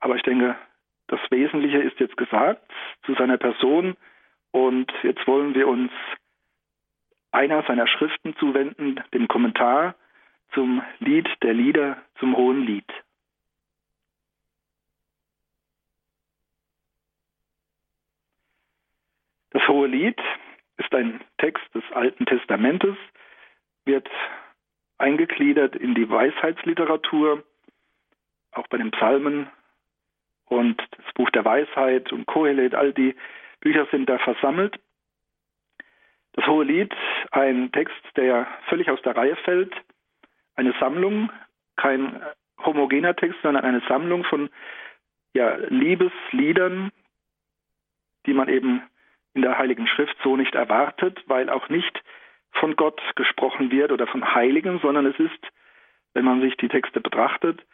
Aber 0.00 0.16
ich 0.16 0.22
denke, 0.22 0.56
das 1.08 1.20
Wesentliche 1.30 1.78
ist 1.78 1.98
jetzt 1.98 2.16
gesagt 2.16 2.62
zu 3.04 3.14
seiner 3.14 3.38
Person. 3.38 3.96
Und 4.50 4.92
jetzt 5.02 5.26
wollen 5.26 5.54
wir 5.54 5.68
uns 5.68 5.90
einer 7.32 7.62
seiner 7.64 7.86
Schriften 7.86 8.34
zuwenden, 8.36 9.00
dem 9.12 9.28
Kommentar 9.28 9.94
zum 10.54 10.82
Lied 10.98 11.28
der 11.42 11.54
Lieder 11.54 11.98
zum 12.18 12.36
Hohen 12.36 12.64
Lied. 12.64 12.86
Das 19.50 19.56
Hohe 19.68 19.86
Lied 19.86 20.18
ist 20.78 20.94
ein 20.94 21.20
Text 21.38 21.64
des 21.74 21.84
Alten 21.92 22.26
Testamentes, 22.26 22.96
wird 23.84 24.08
eingegliedert 24.96 25.76
in 25.76 25.94
die 25.94 26.08
Weisheitsliteratur, 26.08 27.44
auch 28.52 28.66
bei 28.68 28.78
den 28.78 28.90
Psalmen 28.90 29.48
und 30.46 30.80
das 30.96 31.12
Buch 31.14 31.30
der 31.30 31.44
Weisheit 31.44 32.12
und 32.12 32.26
Kohelet, 32.26 32.74
all 32.74 32.92
die 32.92 33.14
Bücher 33.60 33.86
sind 33.90 34.08
da 34.08 34.18
versammelt. 34.18 34.80
Das 36.32 36.46
Hohe 36.46 36.64
Lied, 36.64 36.94
ein 37.30 37.70
Text, 37.72 38.00
der 38.16 38.46
völlig 38.68 38.90
aus 38.90 39.02
der 39.02 39.16
Reihe 39.16 39.36
fällt, 39.36 39.74
eine 40.54 40.74
Sammlung, 40.80 41.30
kein 41.76 42.20
homogener 42.64 43.14
Text, 43.14 43.38
sondern 43.42 43.64
eine 43.64 43.82
Sammlung 43.88 44.24
von 44.24 44.50
ja, 45.34 45.56
Liebesliedern, 45.68 46.90
die 48.26 48.34
man 48.34 48.48
eben 48.48 48.82
in 49.38 49.42
der 49.42 49.56
Heiligen 49.56 49.86
Schrift 49.86 50.16
so 50.24 50.36
nicht 50.36 50.56
erwartet, 50.56 51.22
weil 51.28 51.48
auch 51.48 51.68
nicht 51.68 52.02
von 52.50 52.74
Gott 52.74 53.00
gesprochen 53.14 53.70
wird 53.70 53.92
oder 53.92 54.08
von 54.08 54.34
Heiligen, 54.34 54.80
sondern 54.80 55.06
es 55.06 55.16
ist, 55.20 55.38
wenn 56.12 56.24
man 56.24 56.40
sich 56.40 56.56
die 56.56 56.66
Texte 56.66 57.00
betrachtet, 57.00 57.64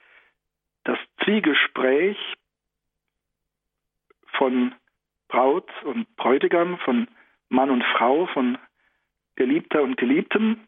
das 0.85 0.99
Zwiegespräch 1.25 2.18
von 4.37 4.75
Braut 5.28 5.71
und 5.85 6.14
Bräutigam, 6.16 6.76
von 6.80 7.09
Mann 7.49 7.71
und 7.71 7.83
Frau, 7.97 8.26
von 8.26 8.59
Geliebter 9.37 9.83
und 9.83 9.97
Geliebtem. 9.97 10.61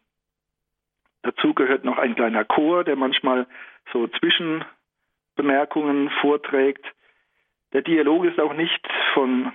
Dazu 1.21 1.53
gehört 1.53 1.85
noch 1.85 1.99
ein 1.99 2.15
kleiner 2.15 2.43
Chor, 2.43 2.83
der 2.83 2.95
manchmal 2.95 3.45
so 3.93 4.07
Zwischenbemerkungen 4.07 6.09
vorträgt. 6.21 6.87
Der 7.73 7.81
Dialog 7.81 8.25
ist 8.25 8.39
auch 8.39 8.53
nicht 8.53 8.87
von 9.13 9.51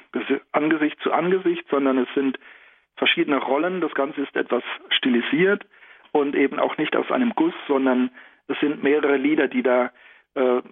Angesicht 0.52 1.00
zu 1.00 1.12
Angesicht, 1.12 1.64
sondern 1.71 1.99
es 1.99 2.09
sind 2.14 2.38
verschiedene 2.97 3.38
Rollen. 3.38 3.81
Das 3.81 3.95
Ganze 3.95 4.23
ist 4.23 4.37
etwas 4.37 4.62
stilisiert 4.90 5.64
und 6.12 6.35
eben 6.35 6.59
auch 6.59 6.76
nicht 6.76 6.95
aus 6.95 7.11
einem 7.11 7.35
Guss, 7.35 7.54
sondern 7.66 8.11
es 8.49 8.59
sind 8.61 8.83
mehrere 8.83 9.16
Lieder, 9.16 9.49
die 9.49 9.62
da 9.62 9.90
äh, 10.35 10.62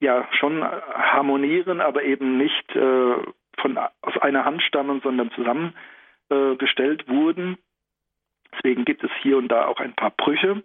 ja 0.00 0.28
schon 0.32 0.62
harmonieren, 0.62 1.80
aber 1.80 2.02
eben 2.02 2.38
nicht 2.38 2.74
äh, 2.74 3.14
von 3.58 3.78
aus 3.78 4.16
einer 4.20 4.44
Hand 4.44 4.62
stammen, 4.62 5.00
sondern 5.02 5.30
zusammengestellt 5.32 7.04
äh, 7.06 7.08
wurden. 7.08 7.58
Deswegen 8.52 8.84
gibt 8.84 9.04
es 9.04 9.10
hier 9.22 9.36
und 9.36 9.48
da 9.48 9.66
auch 9.66 9.78
ein 9.78 9.94
paar 9.94 10.10
Brüche. 10.10 10.62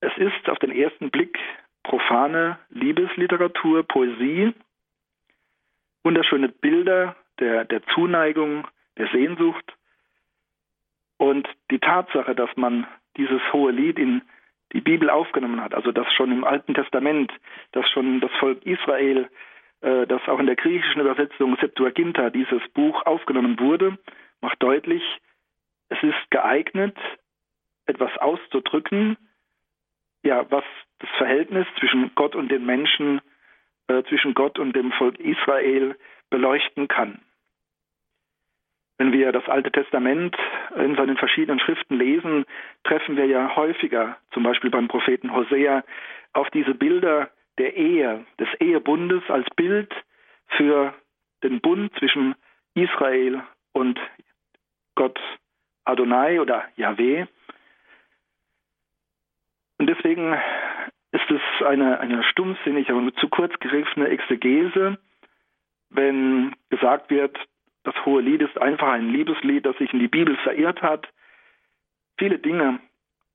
Es 0.00 0.16
ist 0.16 0.48
auf 0.48 0.58
den 0.58 0.70
ersten 0.70 1.10
Blick 1.10 1.38
profane 1.82 2.58
Liebesliteratur, 2.70 3.82
Poesie, 3.82 4.54
wunderschöne 6.02 6.48
Bilder 6.48 7.16
der, 7.38 7.64
der 7.64 7.82
Zuneigung, 7.94 8.66
der 8.96 9.08
Sehnsucht. 9.08 9.76
Und 11.16 11.48
die 11.70 11.78
Tatsache, 11.78 12.34
dass 12.34 12.50
man 12.56 12.86
dieses 13.16 13.40
hohe 13.52 13.72
Lied 13.72 13.98
in 13.98 14.22
die 14.72 14.80
Bibel 14.80 15.10
aufgenommen 15.10 15.60
hat, 15.60 15.74
also 15.74 15.92
dass 15.92 16.10
schon 16.14 16.30
im 16.30 16.44
Alten 16.44 16.74
Testament, 16.74 17.32
dass 17.72 17.88
schon 17.90 18.20
das 18.20 18.30
Volk 18.38 18.64
Israel, 18.64 19.28
äh, 19.80 20.06
das 20.06 20.22
auch 20.28 20.38
in 20.38 20.46
der 20.46 20.56
griechischen 20.56 21.00
Übersetzung 21.00 21.56
Septuaginta 21.60 22.30
dieses 22.30 22.62
Buch 22.72 23.04
aufgenommen 23.04 23.58
wurde, 23.58 23.98
macht 24.40 24.62
deutlich, 24.62 25.02
es 25.88 26.02
ist 26.02 26.30
geeignet, 26.30 26.96
etwas 27.86 28.16
auszudrücken, 28.18 29.16
ja, 30.22 30.48
was 30.50 30.64
das 31.00 31.10
Verhältnis 31.18 31.66
zwischen 31.78 32.14
Gott 32.14 32.36
und 32.36 32.50
den 32.50 32.64
Menschen, 32.64 33.20
äh, 33.90 34.04
zwischen 34.04 34.34
Gott 34.34 34.58
und 34.58 34.76
dem 34.76 34.92
Volk 34.92 35.18
Israel 35.18 35.96
beleuchten 36.30 36.86
kann. 36.86 37.20
Wenn 38.98 39.12
wir 39.12 39.32
das 39.32 39.48
Alte 39.48 39.72
Testament 39.72 40.36
in 40.76 40.94
seinen 40.94 41.16
verschiedenen 41.16 41.58
Schriften 41.58 41.98
lesen, 41.98 42.44
treffen 42.84 43.16
wir 43.16 43.26
ja 43.26 43.56
häufiger, 43.56 44.16
zum 44.32 44.44
Beispiel 44.44 44.70
beim 44.70 44.86
Propheten 44.86 45.34
Hosea, 45.34 45.82
auf 46.34 46.48
diese 46.50 46.74
Bilder 46.74 47.30
der 47.58 47.76
Ehe, 47.76 48.24
des 48.38 48.48
Ehebundes 48.60 49.22
als 49.28 49.48
Bild 49.56 49.92
für 50.56 50.94
den 51.42 51.60
Bund 51.60 51.92
zwischen 51.98 52.36
Israel 52.74 53.42
und 53.72 53.98
Gott 54.94 55.18
Adonai 55.84 56.40
oder 56.40 56.68
Yahweh. 56.76 57.26
Und 59.78 59.86
deswegen 59.88 60.36
ist 61.12 61.30
es 61.30 61.66
eine, 61.66 62.00
eine 62.00 62.22
stumpfsinnige 62.22 62.94
und 62.94 63.18
zu 63.18 63.28
kurz 63.28 63.52
gegriffene 63.58 64.08
Exegese, 64.08 64.98
wenn 65.90 66.54
gesagt 66.68 67.10
wird, 67.10 67.36
das 67.82 67.94
hohe 68.04 68.22
Lied 68.22 68.42
ist 68.42 68.60
einfach 68.60 68.88
ein 68.88 69.10
Liebeslied, 69.10 69.66
das 69.66 69.76
sich 69.78 69.92
in 69.92 69.98
die 69.98 70.08
Bibel 70.08 70.36
verirrt 70.38 70.82
hat. 70.82 71.08
Viele 72.18 72.38
Dinge 72.38 72.78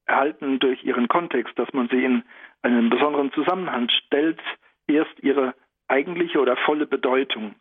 erhalten 0.05 0.59
durch 0.59 0.83
ihren 0.83 1.07
Kontext, 1.07 1.57
dass 1.57 1.71
man 1.73 1.89
sie 1.89 2.03
in 2.03 2.23
einen 2.61 2.89
besonderen 2.89 3.31
Zusammenhang 3.33 3.89
stellt, 3.89 4.39
erst 4.87 5.19
ihre 5.21 5.55
eigentliche 5.87 6.39
oder 6.39 6.55
volle 6.57 6.85
Bedeutung. 6.85 7.55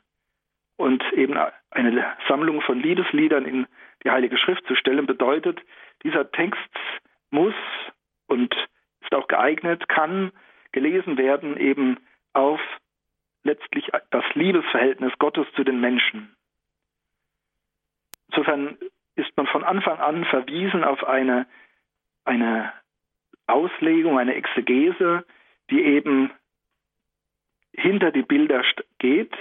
Und 0.76 1.02
eben 1.12 1.38
eine 1.70 2.16
Sammlung 2.28 2.60
von 2.60 2.80
Liebesliedern 2.80 3.46
in 3.46 3.66
die 4.02 4.10
Heilige 4.10 4.36
Schrift 4.36 4.66
zu 4.66 4.74
stellen, 4.74 5.06
bedeutet, 5.06 5.60
dieser 6.02 6.30
Text 6.32 6.58
muss 7.30 7.54
und 8.26 8.54
ist 9.04 9.14
auch 9.14 9.28
geeignet, 9.28 9.88
kann 9.88 10.32
gelesen 10.72 11.16
werden 11.16 11.56
eben 11.56 11.98
auf 12.32 12.60
letztlich 13.44 13.90
das 14.10 14.24
Liebesverhältnis 14.34 15.12
Gottes 15.18 15.46
zu 15.54 15.64
den 15.64 15.80
Menschen. 15.80 16.34
Insofern 18.28 18.76
ist 19.14 19.36
man 19.36 19.46
von 19.46 19.62
Anfang 19.62 19.98
an 19.98 20.24
verwiesen 20.24 20.82
auf 20.82 21.04
eine, 21.04 21.46
eine 22.24 22.72
Auslegung, 23.46 24.18
eine 24.18 24.34
Exegese, 24.34 25.24
die 25.70 25.82
eben 25.82 26.30
hinter 27.72 28.10
die 28.10 28.22
Bilder 28.22 28.62
geht, 28.98 29.32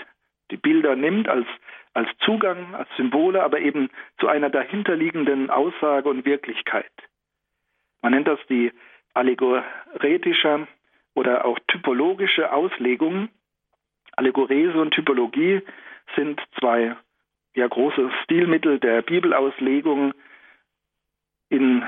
die 0.51 0.57
Bilder 0.57 0.95
nimmt 0.95 1.27
als, 1.27 1.47
als 1.93 2.09
Zugang, 2.19 2.75
als 2.75 2.89
Symbole, 2.97 3.43
aber 3.43 3.59
eben 3.59 3.89
zu 4.19 4.27
einer 4.27 4.49
dahinterliegenden 4.49 5.49
Aussage 5.49 6.09
und 6.09 6.25
Wirklichkeit. 6.25 6.91
Man 8.01 8.11
nennt 8.13 8.27
das 8.27 8.39
die 8.49 8.71
allegoretische 9.13 10.67
oder 11.13 11.45
auch 11.45 11.59
typologische 11.67 12.51
Auslegung. 12.51 13.29
Allegorese 14.15 14.79
und 14.79 14.91
Typologie 14.91 15.61
sind 16.15 16.41
zwei 16.59 16.95
ja, 17.55 17.67
große 17.67 18.11
Stilmittel 18.23 18.79
der 18.79 19.01
Bibelauslegung 19.01 20.13
in 21.49 21.83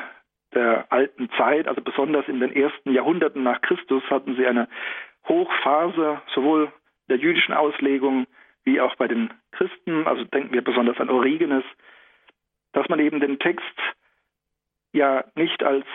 der 0.54 0.92
alten 0.92 1.30
Zeit, 1.38 1.68
also 1.68 1.82
besonders 1.82 2.28
in 2.28 2.40
den 2.40 2.56
ersten 2.56 2.94
Jahrhunderten 2.94 3.44
nach 3.44 3.62
Christus 3.62 4.04
hatten 4.10 4.36
sie 4.36 4.46
eine 4.46 4.68
Hochphase 5.28 6.22
sowohl 6.34 6.72
der 7.10 7.18
jüdischen 7.18 7.54
Auslegung 7.54 8.26
wie 8.64 8.80
auch 8.80 8.96
bei 8.96 9.08
den 9.08 9.32
Christen, 9.52 10.08
also 10.08 10.24
denken 10.24 10.54
wir 10.54 10.64
besonders 10.64 11.00
an 11.00 11.10
Origenes, 11.10 11.64
dass 12.74 12.88
man 12.90 13.00
eben 13.00 13.20
den 13.20 13.40
Text 13.40 13.64
ja 14.92 15.24
nicht 15.36 15.64
als 15.64 15.86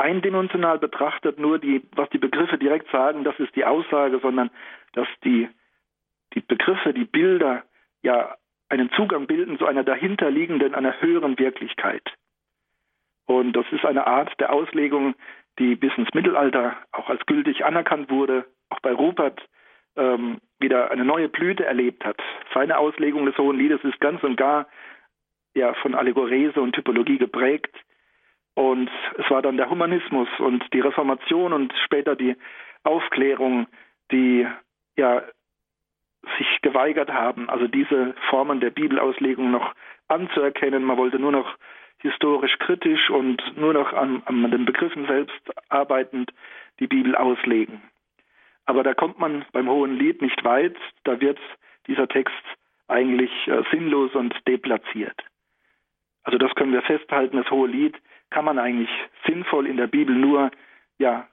eindimensional 0.00 0.78
betrachtet, 0.78 1.38
nur 1.38 1.58
die, 1.58 1.82
was 1.94 2.08
die 2.10 2.18
Begriffe 2.18 2.58
direkt 2.58 2.90
sagen, 2.90 3.24
das 3.24 3.38
ist 3.38 3.54
die 3.56 3.64
Aussage, 3.64 4.18
sondern 4.20 4.50
dass 4.94 5.08
die, 5.24 5.48
die 6.34 6.40
Begriffe, 6.40 6.92
die 6.92 7.04
Bilder 7.04 7.62
ja 8.02 8.36
einen 8.68 8.90
Zugang 8.92 9.26
bilden 9.26 9.58
zu 9.58 9.66
einer 9.66 9.84
dahinterliegenden, 9.84 10.74
einer 10.74 11.00
höheren 11.00 11.38
Wirklichkeit. 11.38 12.02
Und 13.26 13.52
das 13.52 13.66
ist 13.72 13.84
eine 13.84 14.06
Art 14.06 14.32
der 14.40 14.52
Auslegung, 14.52 15.14
die 15.58 15.76
bis 15.76 15.92
ins 15.96 16.12
Mittelalter 16.14 16.76
auch 16.92 17.08
als 17.08 17.24
gültig 17.26 17.64
anerkannt 17.64 18.10
wurde, 18.10 18.46
auch 18.70 18.80
bei 18.80 18.92
Rupert 18.92 19.40
ähm, 19.96 20.38
wieder 20.58 20.90
eine 20.90 21.04
neue 21.04 21.28
Blüte 21.28 21.64
erlebt 21.64 22.04
hat. 22.04 22.16
Seine 22.54 22.78
Auslegung 22.78 23.26
des 23.26 23.36
Hohen 23.38 23.58
Liedes 23.58 23.82
ist 23.84 24.00
ganz 24.00 24.22
und 24.22 24.36
gar 24.36 24.66
ja, 25.54 25.74
von 25.74 25.94
Allegorese 25.94 26.60
und 26.60 26.74
Typologie 26.74 27.18
geprägt. 27.18 27.74
Und 28.54 28.90
es 29.16 29.30
war 29.30 29.42
dann 29.42 29.56
der 29.56 29.70
Humanismus 29.70 30.28
und 30.38 30.64
die 30.72 30.80
Reformation 30.80 31.52
und 31.52 31.72
später 31.84 32.16
die 32.16 32.36
Aufklärung, 32.82 33.66
die 34.10 34.46
ja 34.96 35.22
sich 36.38 36.60
geweigert 36.62 37.10
haben, 37.10 37.48
also 37.48 37.66
diese 37.66 38.14
Formen 38.28 38.60
der 38.60 38.70
Bibelauslegung 38.70 39.50
noch 39.50 39.74
anzuerkennen. 40.08 40.84
Man 40.84 40.98
wollte 40.98 41.18
nur 41.18 41.32
noch 41.32 41.56
historisch 41.98 42.58
kritisch 42.58 43.10
und 43.10 43.42
nur 43.56 43.72
noch 43.72 43.92
an, 43.92 44.22
an 44.26 44.50
den 44.50 44.64
Begriffen 44.64 45.06
selbst 45.06 45.40
arbeitend 45.68 46.32
die 46.78 46.86
Bibel 46.86 47.14
auslegen. 47.14 47.82
Aber 48.66 48.82
da 48.82 48.94
kommt 48.94 49.18
man 49.18 49.44
beim 49.52 49.68
Hohen 49.68 49.96
Lied 49.98 50.22
nicht 50.22 50.44
weit, 50.44 50.76
da 51.04 51.20
wird 51.20 51.38
dieser 51.86 52.08
Text 52.08 52.34
eigentlich 52.88 53.30
äh, 53.46 53.62
sinnlos 53.70 54.14
und 54.14 54.34
deplatziert. 54.46 55.16
Also 56.22 56.38
das 56.38 56.54
können 56.54 56.72
wir 56.72 56.82
festhalten, 56.82 57.36
das 57.36 57.50
Hohe 57.50 57.68
Lied 57.68 57.96
kann 58.30 58.44
man 58.44 58.58
eigentlich 58.58 58.90
sinnvoll 59.26 59.66
in 59.66 59.76
der 59.76 59.86
Bibel 59.86 60.14
nur 60.14 60.50
ja 60.98 61.26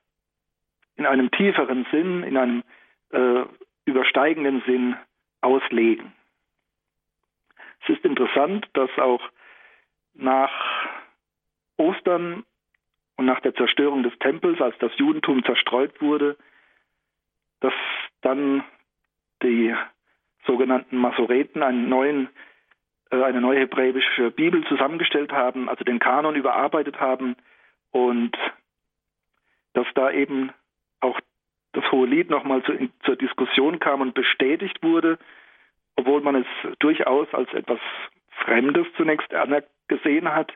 in 0.95 1.05
einem 1.05 1.29
tieferen 1.31 1.86
Sinn, 1.91 2.23
in 2.23 2.38
einem 2.38 2.63
äh, 3.12 3.43
übersteigenden 3.86 4.63
Sinn 4.65 4.95
auslegen. 5.41 6.12
Es 7.83 7.89
ist 7.95 8.03
interessant, 8.03 8.67
dass 8.73 8.89
auch 8.97 9.21
nach 10.13 10.51
Ostern 11.77 12.43
und 13.15 13.25
nach 13.25 13.39
der 13.41 13.53
Zerstörung 13.55 14.03
des 14.03 14.17
Tempels, 14.19 14.60
als 14.62 14.77
das 14.79 14.91
Judentum 14.97 15.43
zerstreut 15.45 16.01
wurde, 16.01 16.38
dass 17.60 17.73
dann 18.21 18.63
die 19.43 19.73
sogenannten 20.45 20.97
Masoreten 20.97 21.63
einen 21.63 21.89
neuen, 21.89 22.29
eine 23.12 23.41
neue 23.41 23.60
hebräische 23.60 24.32
Bibel 24.32 24.63
zusammengestellt 24.65 25.32
haben, 25.32 25.70
also 25.70 25.84
den 25.84 26.00
Kanon 26.00 26.36
überarbeitet 26.36 27.00
haben 27.00 27.36
und 27.91 28.36
dass 29.74 29.88
da 29.96 30.12
eben 30.12 30.52
auch 31.00 31.20
das 31.74 31.91
Hohe 31.91 32.08
Lied 32.08 32.30
nochmal 32.30 32.63
zu, 32.63 32.74
zur 33.04 33.15
Diskussion 33.15 33.80
kam 33.80 34.02
und 34.02 34.13
bestätigt 34.13 34.82
wurde, 34.82 35.20
obwohl 35.96 36.22
man 36.22 36.36
es 36.36 36.78
durchaus 36.80 37.32
als 37.34 37.54
etwas 37.54 37.80
Fremdes 38.43 38.88
zunächst 38.96 39.28
gesehen 39.88 40.34
hat, 40.34 40.54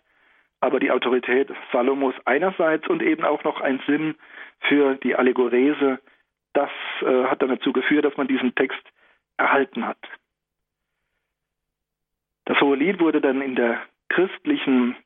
aber 0.59 0.79
die 0.79 0.91
Autorität 0.91 1.49
Salomos 1.71 2.15
einerseits 2.25 2.87
und 2.87 3.01
eben 3.01 3.23
auch 3.23 3.43
noch 3.43 3.61
ein 3.61 3.81
Sinn 3.87 4.15
für 4.61 4.95
die 4.95 5.15
Allegorese, 5.15 5.99
das 6.53 6.69
äh, 7.01 7.23
hat 7.25 7.41
dann 7.41 7.49
dazu 7.49 7.73
geführt, 7.73 8.05
dass 8.05 8.17
man 8.17 8.27
diesen 8.27 8.53
Text 8.55 8.81
erhalten 9.37 9.85
hat. 9.85 9.97
Das 12.51 12.59
Hohe 12.59 12.75
Lied 12.75 12.99
wurde 12.99 13.21
dann 13.21 13.41
in 13.41 13.55
der 13.55 13.81
christlichen 14.09 14.97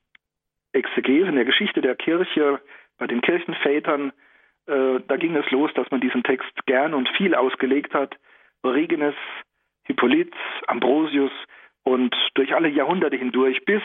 Exegese, 0.74 1.28
in 1.28 1.36
der 1.36 1.46
Geschichte 1.46 1.80
der 1.80 1.96
Kirche, 1.96 2.60
bei 2.98 3.06
den 3.06 3.22
Kirchenvätern 3.22 4.12
äh, 4.66 5.00
da 5.08 5.16
ging 5.16 5.36
es 5.36 5.50
los, 5.52 5.72
dass 5.76 5.92
man 5.92 6.02
diesen 6.02 6.24
Text 6.24 6.52
gern 6.66 6.96
und 6.96 7.08
viel 7.10 7.36
ausgelegt 7.36 7.94
hat. 7.94 8.16
Origenes, 8.64 9.14
Hippolyt, 9.84 10.34
Ambrosius 10.66 11.30
und 11.84 12.16
durch 12.34 12.56
alle 12.56 12.68
Jahrhunderte 12.70 13.16
hindurch 13.16 13.64
bis 13.66 13.84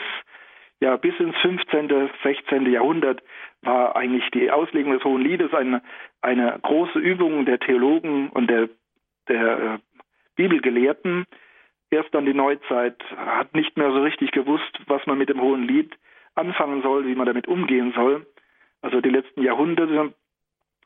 ja 0.79 0.95
bis 0.97 1.13
ins 1.19 1.37
15., 1.37 2.09
16. 2.23 2.65
Jahrhundert 2.71 3.21
war 3.61 3.95
eigentlich 3.95 4.27
die 4.31 4.49
Auslegung 4.49 4.93
des 4.93 5.03
Hohen 5.03 5.21
Liedes 5.21 5.53
eine, 5.53 5.83
eine 6.21 6.57
große 6.63 6.97
Übung 6.97 7.45
der 7.45 7.59
Theologen 7.59 8.31
und 8.31 8.49
der, 8.49 8.69
der 9.27 9.59
äh, 9.59 9.77
Bibelgelehrten. 10.35 11.27
Erst 11.91 12.13
dann 12.13 12.25
die 12.25 12.33
Neuzeit 12.33 12.97
hat 13.17 13.53
nicht 13.53 13.77
mehr 13.77 13.91
so 13.91 14.01
richtig 14.01 14.31
gewusst, 14.31 14.79
was 14.87 15.05
man 15.05 15.17
mit 15.17 15.27
dem 15.27 15.41
Hohen 15.41 15.67
Lied 15.67 15.93
anfangen 16.35 16.81
soll, 16.81 17.05
wie 17.05 17.15
man 17.15 17.25
damit 17.25 17.49
umgehen 17.49 17.91
soll. 17.93 18.25
Also 18.81 19.01
die 19.01 19.09
letzten 19.09 19.43
Jahrhunderte 19.43 20.13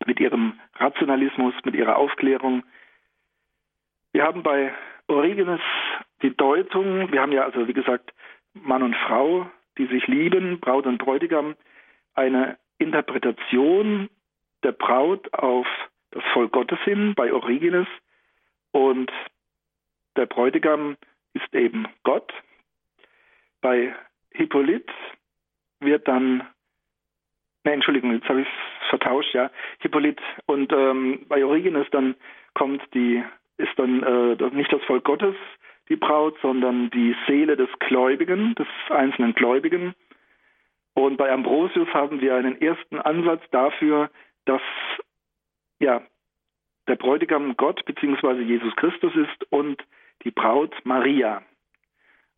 mit 0.07 0.19
ihrem 0.19 0.59
Rationalismus, 0.73 1.53
mit 1.63 1.75
ihrer 1.75 1.97
Aufklärung. 1.97 2.63
Wir 4.13 4.23
haben 4.23 4.41
bei 4.41 4.73
Origenes 5.07 5.61
die 6.23 6.35
Deutung, 6.35 7.11
wir 7.11 7.21
haben 7.21 7.31
ja 7.31 7.43
also 7.43 7.67
wie 7.67 7.73
gesagt 7.73 8.11
Mann 8.53 8.81
und 8.81 8.95
Frau, 8.95 9.47
die 9.77 9.85
sich 9.85 10.07
lieben, 10.07 10.59
Braut 10.59 10.87
und 10.87 10.97
Bräutigam, 10.97 11.55
eine 12.15 12.57
Interpretation 12.79 14.09
der 14.63 14.71
Braut 14.71 15.31
auf 15.33 15.67
das 16.11 16.23
Volk 16.33 16.53
Gottes 16.53 16.79
hin 16.79 17.13
bei 17.15 17.31
Origenes 17.31 17.87
und 18.71 19.11
der 20.15 20.25
Bräutigam 20.25 20.97
ist 21.33 21.53
eben 21.53 21.87
Gott. 22.03 22.31
Bei 23.61 23.95
Hippolyt 24.31 24.89
wird 25.79 26.07
dann 26.07 26.47
Ne, 27.63 27.73
Entschuldigung, 27.73 28.13
jetzt 28.13 28.29
habe 28.29 28.41
ich 28.41 28.47
es 28.47 28.89
vertauscht, 28.89 29.33
ja. 29.33 29.49
Hippolyt 29.79 30.21
und 30.45 30.71
ähm, 30.71 31.25
bei 31.27 31.43
Origenes 31.43 31.87
dann 31.89 32.13
kommt 32.53 32.83
die, 32.93 33.23
ist 33.57 33.71
dann 33.77 34.03
äh, 34.03 34.49
nicht 34.51 34.71
das 34.71 34.83
Volk 34.83 35.03
Gottes 35.03 35.35
die 35.89 35.95
Braut, 35.95 36.35
sondern 36.41 36.89
die 36.89 37.15
Seele 37.27 37.55
des 37.55 37.69
Gläubigen, 37.79 38.55
des 38.55 38.67
einzelnen 38.89 39.33
Gläubigen. 39.33 39.93
Und 40.93 41.17
bei 41.17 41.31
Ambrosius 41.31 41.87
haben 41.93 42.21
wir 42.21 42.35
einen 42.35 42.59
ersten 42.61 42.99
Ansatz 42.99 43.43
dafür, 43.51 44.09
dass 44.45 44.61
ja 45.79 46.01
der 46.87 46.95
Bräutigam 46.95 47.57
Gott 47.57 47.83
bzw. 47.85 48.41
Jesus 48.41 48.75
Christus 48.75 49.13
ist 49.15 49.51
und 49.51 49.83
die 50.25 50.31
Braut 50.31 50.75
Maria. 50.83 51.41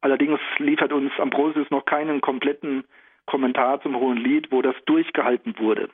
Allerdings 0.02 0.40
liefert 0.60 0.94
uns 0.94 1.12
Ambrosius 1.18 1.70
noch 1.72 1.86
keinen 1.86 2.22
kompletten 2.22 2.84
Kommentar 3.26 3.82
zum 3.82 3.96
Hohen 4.00 4.18
Lied, 4.18 4.52
wo 4.52 4.62
das 4.62 4.76
durchgehalten 4.86 5.58
wurde. 5.58 5.90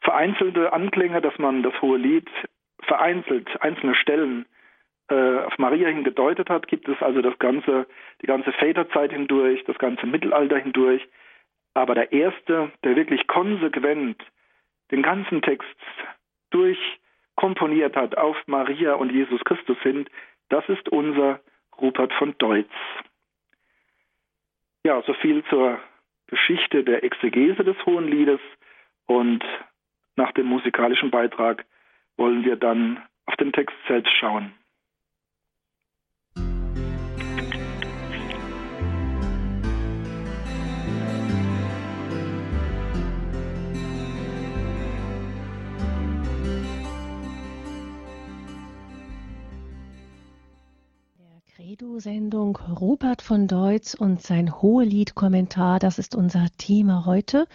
Vereinzelte 0.00 0.72
Anklänge, 0.72 1.20
dass 1.20 1.38
man 1.38 1.62
das 1.62 1.80
Hohe 1.82 1.98
Lied 1.98 2.28
vereinzelt, 2.82 3.48
einzelne 3.60 3.94
Stellen 3.94 4.46
äh, 5.08 5.38
auf 5.38 5.58
Maria 5.58 5.88
hin 5.88 6.04
gedeutet 6.04 6.48
hat, 6.48 6.66
gibt 6.68 6.88
es 6.88 7.00
also 7.02 7.22
das 7.22 7.38
ganze, 7.38 7.86
die 8.22 8.26
ganze 8.26 8.52
Väterzeit 8.52 9.12
hindurch, 9.12 9.64
das 9.64 9.78
ganze 9.78 10.06
Mittelalter 10.06 10.58
hindurch. 10.58 11.06
Aber 11.74 11.94
der 11.94 12.12
erste, 12.12 12.70
der 12.84 12.96
wirklich 12.96 13.26
konsequent 13.26 14.22
den 14.90 15.02
ganzen 15.02 15.42
Text 15.42 15.76
durchkomponiert 16.50 17.96
hat 17.96 18.16
auf 18.16 18.36
Maria 18.46 18.94
und 18.94 19.10
Jesus 19.10 19.42
Christus 19.44 19.78
hin, 19.82 20.06
das 20.48 20.68
ist 20.68 20.88
unser 20.88 21.40
Rupert 21.80 22.12
von 22.14 22.36
Deutz. 22.38 22.70
Ja, 24.84 25.02
so 25.02 25.14
viel 25.14 25.44
zur 25.46 25.80
Geschichte 26.26 26.84
der 26.84 27.04
Exegese 27.04 27.64
des 27.64 27.76
Hohen 27.86 28.08
Liedes 28.08 28.40
und 29.06 29.44
nach 30.16 30.32
dem 30.32 30.46
musikalischen 30.46 31.10
Beitrag 31.10 31.64
wollen 32.16 32.44
wir 32.44 32.56
dann 32.56 33.02
auf 33.26 33.36
den 33.36 33.52
Text 33.52 33.76
selbst 33.88 34.12
schauen. 34.12 34.52
Credo-Sendung 51.64 52.58
Rupert 52.78 53.22
von 53.22 53.48
Deutz 53.48 53.94
und 53.94 54.20
sein 54.20 54.52
Hohelied-Kommentar, 54.52 55.78
das 55.78 55.98
ist 55.98 56.14
unser 56.14 56.48
Thema 56.58 57.06
heute. 57.06 57.46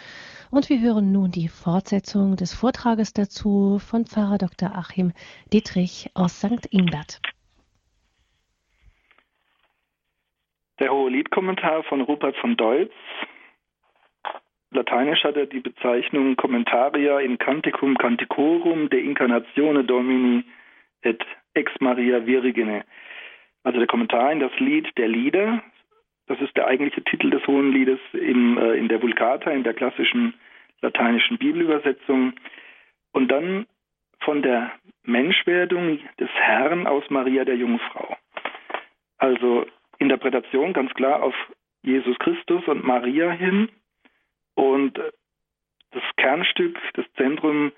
Und 0.49 0.67
wir 0.69 0.81
hören 0.81 1.11
nun 1.11 1.29
die 1.29 1.47
Fortsetzung 1.47 2.35
des 2.35 2.51
Vortrages 2.55 3.13
dazu 3.13 3.77
von 3.77 4.05
Pfarrer 4.05 4.39
Dr. 4.39 4.75
Achim 4.75 5.11
Dietrich 5.53 6.09
aus 6.15 6.39
St. 6.39 6.65
Ingbert. 6.71 7.21
Der 10.79 10.91
Hohelied-Kommentar 10.91 11.83
von 11.83 12.01
Rupert 12.01 12.35
von 12.37 12.57
Deutz. 12.57 12.91
Lateinisch 14.71 15.23
hat 15.23 15.35
er 15.35 15.45
die 15.45 15.59
Bezeichnung 15.59 16.35
Commentaria 16.35 17.19
in 17.19 17.37
Canticum 17.37 17.95
Canticorum 17.95 18.89
de 18.89 19.05
Incarnatione 19.05 19.83
Domini 19.83 20.45
et 21.03 21.21
Ex 21.53 21.71
Maria 21.79 22.25
Virgine. 22.25 22.85
Also 23.63 23.77
der 23.79 23.87
Kommentar 23.87 24.31
in 24.31 24.39
das 24.39 24.51
Lied 24.59 24.87
der 24.97 25.07
Lieder, 25.07 25.61
das 26.27 26.39
ist 26.41 26.55
der 26.55 26.67
eigentliche 26.67 27.03
Titel 27.03 27.29
des 27.29 27.45
Hohen 27.47 27.71
Liedes 27.71 27.99
im, 28.13 28.57
äh, 28.57 28.73
in 28.73 28.87
der 28.87 29.01
Vulgata, 29.01 29.51
in 29.51 29.63
der 29.63 29.73
klassischen 29.73 30.33
lateinischen 30.81 31.37
Bibelübersetzung. 31.37 32.33
Und 33.11 33.29
dann 33.29 33.65
von 34.21 34.41
der 34.41 34.71
Menschwerdung 35.03 35.99
des 36.19 36.29
Herrn 36.33 36.87
aus 36.87 37.03
Maria 37.09 37.45
der 37.45 37.55
Jungfrau. 37.55 38.17
Also 39.17 39.65
Interpretation 39.97 40.73
ganz 40.73 40.93
klar 40.93 41.23
auf 41.23 41.35
Jesus 41.81 42.17
Christus 42.19 42.65
und 42.67 42.83
Maria 42.83 43.31
hin 43.31 43.69
und 44.55 44.99
das 45.91 46.03
Kernstück, 46.17 46.77
das 46.93 47.05
Zentrum, 47.15 47.71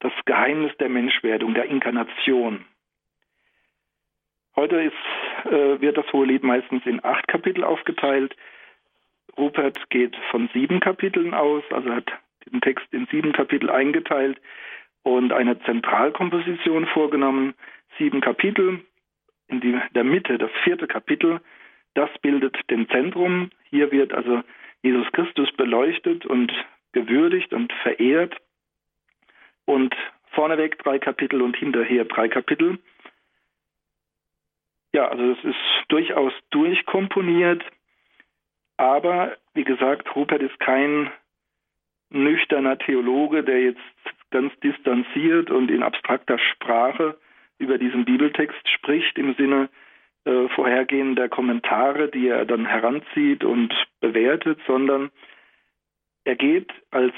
das 0.00 0.12
Geheimnis 0.24 0.76
der 0.78 0.88
Menschwerdung, 0.88 1.54
der 1.54 1.66
Inkarnation. 1.66 2.64
Heute 4.56 4.76
ist, 4.76 5.46
äh, 5.46 5.80
wird 5.80 5.96
das 5.96 6.12
Hohe 6.12 6.26
Lied 6.26 6.44
meistens 6.44 6.86
in 6.86 7.04
acht 7.04 7.26
Kapitel 7.26 7.64
aufgeteilt. 7.64 8.36
Rupert 9.36 9.90
geht 9.90 10.14
von 10.30 10.48
sieben 10.52 10.78
Kapiteln 10.78 11.34
aus, 11.34 11.64
also 11.70 11.90
hat 11.90 12.06
den 12.52 12.60
Text 12.60 12.86
in 12.92 13.06
sieben 13.10 13.32
Kapitel 13.32 13.68
eingeteilt 13.68 14.40
und 15.02 15.32
eine 15.32 15.58
Zentralkomposition 15.62 16.86
vorgenommen. 16.86 17.54
Sieben 17.98 18.20
Kapitel, 18.20 18.80
in 19.48 19.60
die, 19.60 19.78
der 19.94 20.04
Mitte 20.04 20.38
das 20.38 20.50
vierte 20.62 20.86
Kapitel, 20.86 21.40
das 21.94 22.10
bildet 22.22 22.56
den 22.70 22.88
Zentrum. 22.88 23.50
Hier 23.70 23.90
wird 23.90 24.12
also 24.12 24.42
Jesus 24.82 25.10
Christus 25.12 25.50
beleuchtet 25.52 26.26
und 26.26 26.52
gewürdigt 26.92 27.52
und 27.52 27.72
verehrt. 27.82 28.36
Und 29.64 29.94
vorneweg 30.30 30.78
drei 30.78 30.98
Kapitel 30.98 31.42
und 31.42 31.56
hinterher 31.56 32.04
drei 32.04 32.28
Kapitel. 32.28 32.78
Ja, 34.94 35.08
also 35.08 35.32
es 35.32 35.42
ist 35.42 35.58
durchaus 35.88 36.32
durchkomponiert, 36.50 37.64
aber 38.76 39.36
wie 39.52 39.64
gesagt, 39.64 40.14
Rupert 40.14 40.40
ist 40.40 40.60
kein 40.60 41.10
nüchterner 42.10 42.78
Theologe, 42.78 43.42
der 43.42 43.60
jetzt 43.60 43.80
ganz 44.30 44.52
distanziert 44.60 45.50
und 45.50 45.68
in 45.72 45.82
abstrakter 45.82 46.38
Sprache 46.38 47.18
über 47.58 47.76
diesen 47.76 48.04
Bibeltext 48.04 48.68
spricht 48.68 49.18
im 49.18 49.34
Sinne 49.34 49.68
äh, 50.26 50.48
vorhergehender 50.50 51.28
Kommentare, 51.28 52.08
die 52.08 52.28
er 52.28 52.44
dann 52.44 52.64
heranzieht 52.64 53.42
und 53.42 53.74
bewertet, 53.98 54.60
sondern 54.64 55.10
er 56.22 56.36
geht 56.36 56.72
als 56.92 57.14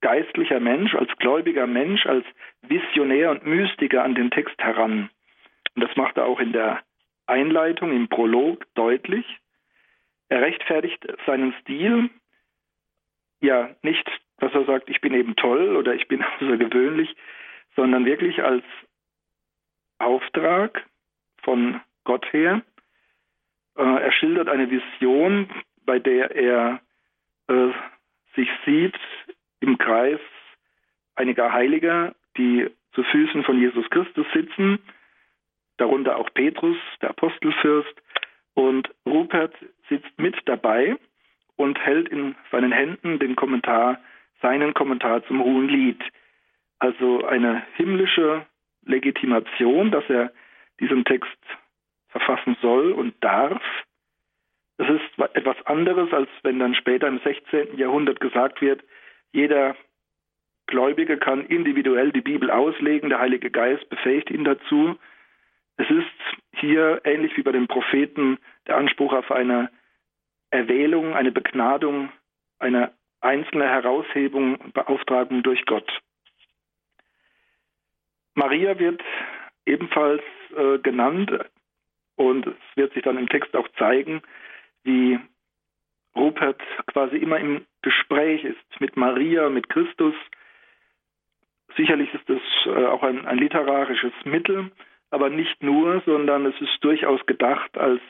geistlicher 0.00 0.60
Mensch, 0.60 0.94
als 0.94 1.10
gläubiger 1.16 1.66
Mensch, 1.66 2.06
als 2.06 2.24
Visionär 2.62 3.32
und 3.32 3.44
Mystiker 3.44 4.04
an 4.04 4.14
den 4.14 4.30
Text 4.30 4.62
heran. 4.62 5.10
Und 5.74 5.82
das 5.82 5.96
macht 5.96 6.18
er 6.18 6.26
auch 6.26 6.38
in 6.38 6.52
der 6.52 6.85
Einleitung 7.26 7.92
im 7.92 8.08
Prolog 8.08 8.64
deutlich. 8.74 9.26
Er 10.28 10.42
rechtfertigt 10.42 11.06
seinen 11.26 11.54
Stil 11.60 12.10
ja 13.40 13.70
nicht, 13.82 14.08
dass 14.38 14.52
er 14.52 14.64
sagt, 14.64 14.88
ich 14.88 15.00
bin 15.00 15.14
eben 15.14 15.36
toll 15.36 15.76
oder 15.76 15.94
ich 15.94 16.08
bin 16.08 16.22
außergewöhnlich, 16.40 17.14
sondern 17.74 18.04
wirklich 18.04 18.42
als 18.42 18.64
Auftrag 19.98 20.84
von 21.42 21.80
Gott 22.04 22.32
her. 22.32 22.62
Äh, 23.76 23.82
er 23.82 24.12
schildert 24.12 24.48
eine 24.48 24.70
Vision, 24.70 25.48
bei 25.84 25.98
der 25.98 26.34
er 26.34 26.80
äh, 27.48 27.68
sich 28.34 28.48
sieht 28.64 28.98
im 29.60 29.78
Kreis 29.78 30.20
einiger 31.14 31.52
Heiliger, 31.52 32.14
die 32.36 32.68
zu 32.92 33.02
Füßen 33.02 33.44
von 33.44 33.58
Jesus 33.58 33.88
Christus 33.90 34.26
sitzen 34.34 34.78
darunter 35.76 36.16
auch 36.16 36.30
Petrus, 36.34 36.76
der 37.02 37.10
Apostelfürst, 37.10 37.94
und 38.54 38.88
Rupert 39.04 39.54
sitzt 39.88 40.18
mit 40.18 40.36
dabei 40.46 40.96
und 41.56 41.78
hält 41.78 42.08
in 42.08 42.34
seinen 42.50 42.72
Händen 42.72 43.18
den 43.18 43.36
Kommentar, 43.36 43.98
seinen 44.40 44.72
Kommentar 44.72 45.24
zum 45.26 45.44
Hohen 45.44 45.68
Lied. 45.68 46.02
Also 46.78 47.26
eine 47.26 47.62
himmlische 47.74 48.46
Legitimation, 48.84 49.90
dass 49.90 50.04
er 50.08 50.32
diesen 50.80 51.04
Text 51.04 51.38
verfassen 52.08 52.56
soll 52.62 52.92
und 52.92 53.14
darf. 53.22 53.62
Das 54.78 54.88
ist 54.88 55.18
etwas 55.34 55.56
anderes, 55.66 56.12
als 56.12 56.28
wenn 56.42 56.58
dann 56.58 56.74
später 56.74 57.08
im 57.08 57.18
16. 57.20 57.76
Jahrhundert 57.76 58.20
gesagt 58.20 58.60
wird, 58.60 58.82
jeder 59.32 59.76
Gläubige 60.66 61.16
kann 61.16 61.46
individuell 61.46 62.10
die 62.10 62.20
Bibel 62.20 62.50
auslegen, 62.50 63.08
der 63.08 63.20
Heilige 63.20 63.50
Geist 63.50 63.88
befähigt 63.88 64.30
ihn 64.30 64.44
dazu. 64.44 64.96
Es 65.76 65.90
ist 65.90 66.06
hier 66.56 67.00
ähnlich 67.04 67.36
wie 67.36 67.42
bei 67.42 67.52
den 67.52 67.68
Propheten 67.68 68.38
der 68.66 68.76
Anspruch 68.76 69.12
auf 69.12 69.30
eine 69.30 69.70
Erwählung, 70.50 71.14
eine 71.14 71.32
Begnadung, 71.32 72.10
eine 72.58 72.92
einzelne 73.20 73.68
Heraushebung 73.68 74.56
und 74.56 74.74
Beauftragung 74.74 75.42
durch 75.42 75.64
Gott. 75.66 75.90
Maria 78.34 78.78
wird 78.78 79.02
ebenfalls 79.64 80.22
äh, 80.56 80.78
genannt 80.78 81.30
und 82.16 82.46
es 82.46 82.56
wird 82.76 82.92
sich 82.94 83.02
dann 83.02 83.18
im 83.18 83.28
Text 83.28 83.54
auch 83.56 83.68
zeigen, 83.78 84.22
wie 84.84 85.18
Rupert 86.14 86.60
quasi 86.86 87.16
immer 87.16 87.38
im 87.38 87.66
Gespräch 87.82 88.44
ist 88.44 88.80
mit 88.80 88.96
Maria, 88.96 89.48
mit 89.50 89.68
Christus. 89.68 90.14
Sicherlich 91.76 92.12
ist 92.14 92.28
es 92.30 92.40
äh, 92.66 92.86
auch 92.86 93.02
ein, 93.02 93.26
ein 93.26 93.38
literarisches 93.38 94.12
Mittel, 94.24 94.70
aber 95.10 95.30
nicht 95.30 95.62
nur, 95.62 96.02
sondern 96.04 96.46
es 96.46 96.60
ist 96.60 96.78
durchaus 96.82 97.24
gedacht 97.26 97.76
als 97.78 98.00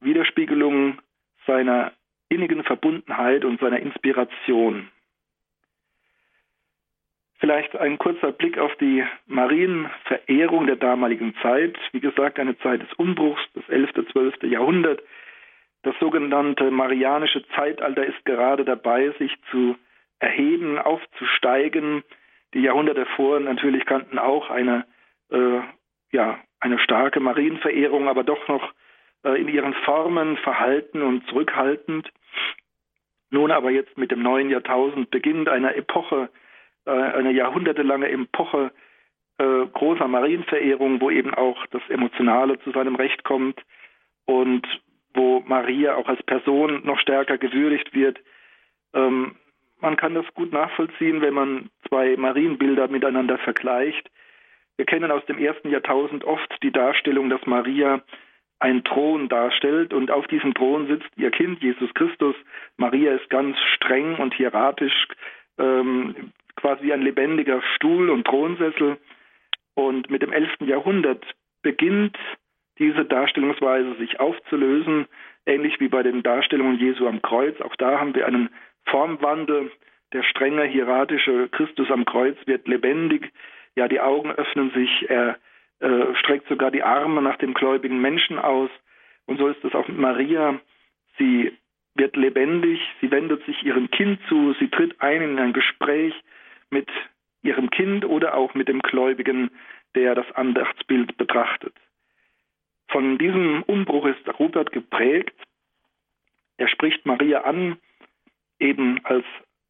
Widerspiegelung 0.00 0.98
seiner 1.46 1.92
innigen 2.28 2.62
Verbundenheit 2.64 3.44
und 3.44 3.60
seiner 3.60 3.80
Inspiration. 3.80 4.88
Vielleicht 7.38 7.76
ein 7.76 7.98
kurzer 7.98 8.32
Blick 8.32 8.58
auf 8.58 8.74
die 8.76 9.04
Marienverehrung 9.26 10.66
der 10.66 10.76
damaligen 10.76 11.34
Zeit. 11.40 11.78
Wie 11.92 12.00
gesagt, 12.00 12.38
eine 12.38 12.58
Zeit 12.58 12.82
des 12.82 12.92
Umbruchs, 12.94 13.40
das 13.54 13.68
11., 13.68 13.90
12. 14.12 14.42
Jahrhundert. 14.42 15.00
Das 15.82 15.94
sogenannte 16.00 16.70
marianische 16.72 17.46
Zeitalter 17.54 18.04
ist 18.04 18.24
gerade 18.24 18.64
dabei, 18.64 19.10
sich 19.18 19.32
zu 19.52 19.76
erheben, 20.18 20.78
aufzusteigen. 20.78 22.02
Die 22.54 22.62
Jahrhunderte 22.62 23.06
vor 23.14 23.38
natürlich 23.38 23.86
kannten 23.86 24.18
auch 24.18 24.50
eine 24.50 24.84
äh, 25.30 25.60
ja, 26.10 26.38
eine 26.60 26.78
starke 26.78 27.20
Marienverehrung, 27.20 28.08
aber 28.08 28.24
doch 28.24 28.48
noch 28.48 28.72
äh, 29.24 29.40
in 29.40 29.48
ihren 29.48 29.74
Formen 29.74 30.36
verhalten 30.38 31.02
und 31.02 31.26
zurückhaltend. 31.28 32.10
Nun 33.30 33.50
aber 33.50 33.70
jetzt 33.70 33.96
mit 33.98 34.10
dem 34.10 34.22
neuen 34.22 34.50
Jahrtausend 34.50 35.10
beginnt 35.10 35.48
eine 35.48 35.74
Epoche, 35.74 36.30
äh, 36.86 36.90
eine 36.90 37.32
jahrhundertelange 37.32 38.08
Epoche 38.08 38.72
äh, 39.38 39.66
großer 39.66 40.08
Marienverehrung, 40.08 41.00
wo 41.00 41.10
eben 41.10 41.34
auch 41.34 41.64
das 41.66 41.82
Emotionale 41.88 42.58
zu 42.60 42.72
seinem 42.72 42.96
Recht 42.96 43.24
kommt 43.24 43.62
und 44.24 44.66
wo 45.14 45.40
Maria 45.46 45.94
auch 45.94 46.08
als 46.08 46.22
Person 46.24 46.82
noch 46.84 46.98
stärker 46.98 47.38
gewürdigt 47.38 47.94
wird. 47.94 48.18
Ähm, 48.94 49.36
man 49.80 49.96
kann 49.96 50.14
das 50.14 50.26
gut 50.34 50.52
nachvollziehen, 50.52 51.20
wenn 51.20 51.34
man 51.34 51.70
zwei 51.88 52.16
Marienbilder 52.16 52.88
miteinander 52.88 53.38
vergleicht. 53.38 54.10
Wir 54.78 54.86
kennen 54.86 55.10
aus 55.10 55.26
dem 55.26 55.38
ersten 55.38 55.70
Jahrtausend 55.70 56.24
oft 56.24 56.56
die 56.62 56.70
Darstellung, 56.70 57.28
dass 57.28 57.44
Maria 57.46 58.00
einen 58.60 58.84
Thron 58.84 59.28
darstellt 59.28 59.92
und 59.92 60.10
auf 60.10 60.26
diesem 60.28 60.54
Thron 60.54 60.86
sitzt 60.86 61.10
ihr 61.16 61.32
Kind, 61.32 61.60
Jesus 61.60 61.92
Christus. 61.94 62.36
Maria 62.76 63.14
ist 63.14 63.28
ganz 63.28 63.58
streng 63.74 64.16
und 64.16 64.34
hieratisch, 64.34 65.08
ähm, 65.58 66.32
quasi 66.54 66.84
wie 66.84 66.92
ein 66.92 67.02
lebendiger 67.02 67.60
Stuhl 67.74 68.08
und 68.08 68.24
Thronsessel. 68.24 68.98
Und 69.74 70.10
mit 70.10 70.22
dem 70.22 70.32
11. 70.32 70.66
Jahrhundert 70.66 71.24
beginnt 71.62 72.16
diese 72.78 73.04
Darstellungsweise 73.04 73.96
sich 73.96 74.20
aufzulösen, 74.20 75.06
ähnlich 75.44 75.80
wie 75.80 75.88
bei 75.88 76.04
den 76.04 76.22
Darstellungen 76.22 76.78
Jesu 76.78 77.08
am 77.08 77.20
Kreuz. 77.20 77.60
Auch 77.60 77.74
da 77.76 77.98
haben 77.98 78.14
wir 78.14 78.26
einen 78.26 78.50
Formwandel. 78.86 79.72
Der 80.12 80.22
strenge 80.22 80.64
hieratische 80.64 81.48
Christus 81.48 81.90
am 81.90 82.04
Kreuz 82.04 82.36
wird 82.46 82.68
lebendig. 82.68 83.32
Ja, 83.78 83.86
die 83.86 84.00
Augen 84.00 84.32
öffnen 84.32 84.72
sich. 84.72 85.08
Er 85.08 85.38
äh, 85.78 86.12
streckt 86.16 86.48
sogar 86.48 86.72
die 86.72 86.82
Arme 86.82 87.22
nach 87.22 87.36
dem 87.36 87.54
gläubigen 87.54 88.00
Menschen 88.00 88.36
aus. 88.36 88.70
Und 89.26 89.38
so 89.38 89.46
ist 89.46 89.64
es 89.64 89.72
auch 89.72 89.86
mit 89.86 89.98
Maria. 89.98 90.58
Sie 91.16 91.56
wird 91.94 92.16
lebendig. 92.16 92.80
Sie 93.00 93.12
wendet 93.12 93.46
sich 93.46 93.62
ihrem 93.62 93.88
Kind 93.88 94.18
zu. 94.28 94.52
Sie 94.58 94.66
tritt 94.68 95.00
ein 95.00 95.22
in 95.22 95.38
ein 95.38 95.52
Gespräch 95.52 96.12
mit 96.70 96.88
ihrem 97.42 97.70
Kind 97.70 98.04
oder 98.04 98.34
auch 98.34 98.52
mit 98.54 98.66
dem 98.66 98.80
Gläubigen, 98.80 99.52
der 99.94 100.16
das 100.16 100.26
Andachtsbild 100.32 101.16
betrachtet. 101.16 101.74
Von 102.88 103.16
diesem 103.16 103.62
Umbruch 103.62 104.06
ist 104.06 104.40
Rupert 104.40 104.72
geprägt. 104.72 105.36
Er 106.56 106.66
spricht 106.66 107.06
Maria 107.06 107.42
an, 107.42 107.76
eben 108.58 108.98
als 109.04 109.24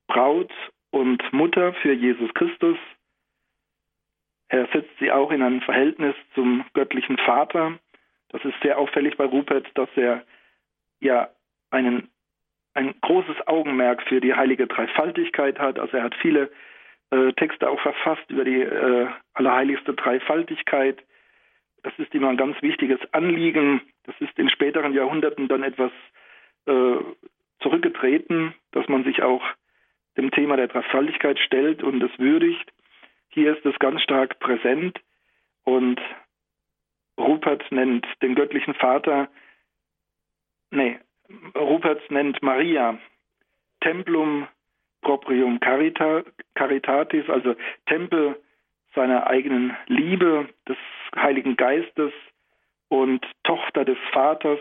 Braut 0.06 0.50
und 0.92 1.30
Mutter 1.34 1.74
für 1.74 1.92
Jesus 1.92 2.32
Christus. 2.32 2.78
Er 4.48 4.66
setzt 4.72 4.90
sie 4.98 5.12
auch 5.12 5.30
in 5.30 5.42
ein 5.42 5.60
Verhältnis 5.60 6.14
zum 6.34 6.64
göttlichen 6.72 7.18
Vater. 7.18 7.78
Das 8.30 8.44
ist 8.44 8.54
sehr 8.62 8.78
auffällig 8.78 9.16
bei 9.16 9.24
Rupert, 9.24 9.66
dass 9.74 9.88
er 9.96 10.24
ja 11.00 11.28
einen, 11.70 12.08
ein 12.74 12.94
großes 13.00 13.46
Augenmerk 13.46 14.02
für 14.02 14.20
die 14.20 14.34
heilige 14.34 14.66
Dreifaltigkeit 14.66 15.58
hat. 15.58 15.78
Also 15.78 15.98
er 15.98 16.04
hat 16.04 16.14
viele 16.16 16.50
äh, 17.10 17.32
Texte 17.34 17.68
auch 17.68 17.80
verfasst 17.80 18.30
über 18.30 18.44
die 18.44 18.60
äh, 18.60 19.08
allerheiligste 19.34 19.94
Dreifaltigkeit. 19.94 20.98
Das 21.82 21.92
ist 21.98 22.14
immer 22.14 22.28
ein 22.28 22.36
ganz 22.36 22.60
wichtiges 22.62 23.00
Anliegen. 23.12 23.80
Das 24.04 24.14
ist 24.20 24.38
in 24.38 24.50
späteren 24.50 24.94
Jahrhunderten 24.94 25.48
dann 25.48 25.62
etwas 25.62 25.92
äh, 26.66 26.96
zurückgetreten, 27.60 28.54
dass 28.72 28.88
man 28.88 29.04
sich 29.04 29.22
auch 29.22 29.42
dem 30.16 30.30
Thema 30.30 30.56
der 30.56 30.68
Dreifaltigkeit 30.68 31.38
stellt 31.38 31.82
und 31.82 32.02
es 32.02 32.18
würdigt. 32.18 32.72
Hier 33.38 33.56
ist 33.56 33.64
es 33.64 33.78
ganz 33.78 34.02
stark 34.02 34.40
präsent 34.40 34.98
und 35.62 36.00
Rupert 37.16 37.70
nennt 37.70 38.04
den 38.20 38.34
göttlichen 38.34 38.74
Vater, 38.74 39.28
nee, 40.72 40.98
Rupert 41.54 42.10
nennt 42.10 42.42
Maria 42.42 42.98
Templum 43.80 44.48
Proprium 45.02 45.60
Carita, 45.60 46.24
Caritatis, 46.56 47.30
also 47.30 47.54
Tempel 47.86 48.42
seiner 48.96 49.28
eigenen 49.28 49.76
Liebe, 49.86 50.48
des 50.68 50.78
Heiligen 51.14 51.56
Geistes 51.56 52.12
und 52.88 53.24
Tochter 53.44 53.84
des 53.84 53.98
Vaters. 54.10 54.58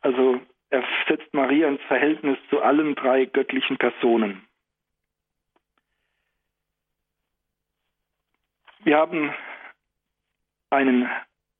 Also 0.00 0.40
er 0.70 0.82
setzt 1.06 1.32
Maria 1.32 1.68
ins 1.68 1.82
Verhältnis 1.82 2.38
zu 2.50 2.60
allen 2.60 2.96
drei 2.96 3.26
göttlichen 3.26 3.78
Personen. 3.78 4.47
Wir 8.88 8.96
haben 8.96 9.34
einen 10.70 11.10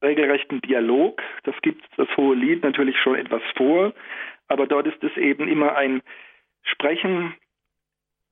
regelrechten 0.02 0.62
Dialog. 0.62 1.20
Das 1.42 1.54
gibt 1.60 1.84
das 1.98 2.08
Hohe 2.16 2.34
Lied 2.34 2.62
natürlich 2.62 2.96
schon 3.02 3.16
etwas 3.16 3.42
vor, 3.54 3.92
aber 4.46 4.66
dort 4.66 4.86
ist 4.86 5.04
es 5.04 5.14
eben 5.18 5.46
immer 5.46 5.76
ein 5.76 6.00
Sprechen 6.62 7.34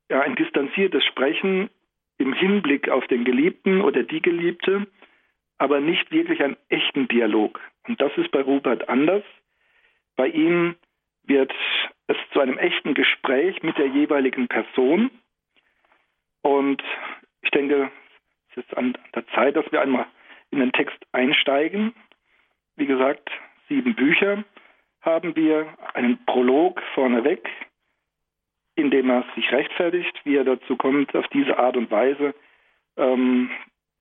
ja, 0.08 0.22
ein 0.22 0.34
distanziertes 0.34 1.04
Sprechen 1.04 1.68
im 2.16 2.32
Hinblick 2.32 2.88
auf 2.88 3.06
den 3.08 3.26
Geliebten 3.26 3.82
oder 3.82 4.02
die 4.02 4.22
Geliebte, 4.22 4.86
aber 5.58 5.80
nicht 5.80 6.10
wirklich 6.10 6.42
einen 6.42 6.56
echten 6.70 7.06
Dialog. 7.06 7.60
Und 7.86 8.00
das 8.00 8.16
ist 8.16 8.30
bei 8.30 8.40
Rupert 8.40 8.88
anders. 8.88 9.24
Bei 10.16 10.28
ihm 10.28 10.74
wird 11.24 11.52
es 12.06 12.16
zu 12.32 12.40
einem 12.40 12.56
echten 12.56 12.94
Gespräch 12.94 13.62
mit 13.62 13.76
der 13.76 13.88
jeweiligen 13.88 14.48
Person. 14.48 15.10
Und 16.40 16.82
ich 17.42 17.50
denke, 17.50 17.90
es 18.56 18.64
ist 18.64 18.76
an 18.76 18.96
der 19.14 19.26
Zeit, 19.28 19.56
dass 19.56 19.70
wir 19.70 19.80
einmal 19.80 20.06
in 20.50 20.60
den 20.60 20.72
Text 20.72 20.96
einsteigen. 21.12 21.94
Wie 22.76 22.86
gesagt, 22.86 23.30
sieben 23.68 23.94
Bücher 23.94 24.44
haben 25.02 25.36
wir, 25.36 25.68
einen 25.94 26.24
Prolog 26.24 26.82
vorneweg, 26.94 27.48
indem 28.74 29.10
er 29.10 29.24
sich 29.34 29.50
rechtfertigt, 29.52 30.20
wie 30.24 30.36
er 30.36 30.44
dazu 30.44 30.76
kommt, 30.76 31.14
auf 31.14 31.26
diese 31.28 31.58
Art 31.58 31.76
und 31.76 31.90
Weise 31.90 32.34
ähm, 32.96 33.50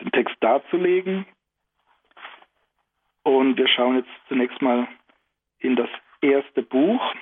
den 0.02 0.12
Text 0.12 0.36
darzulegen. 0.40 1.26
Und 3.24 3.58
wir 3.58 3.68
schauen 3.68 3.98
jetzt 3.98 4.10
zunächst 4.28 4.62
mal 4.62 4.88
in 5.60 5.76
das 5.76 5.90
erste 6.22 6.62
Buch. 6.64 7.14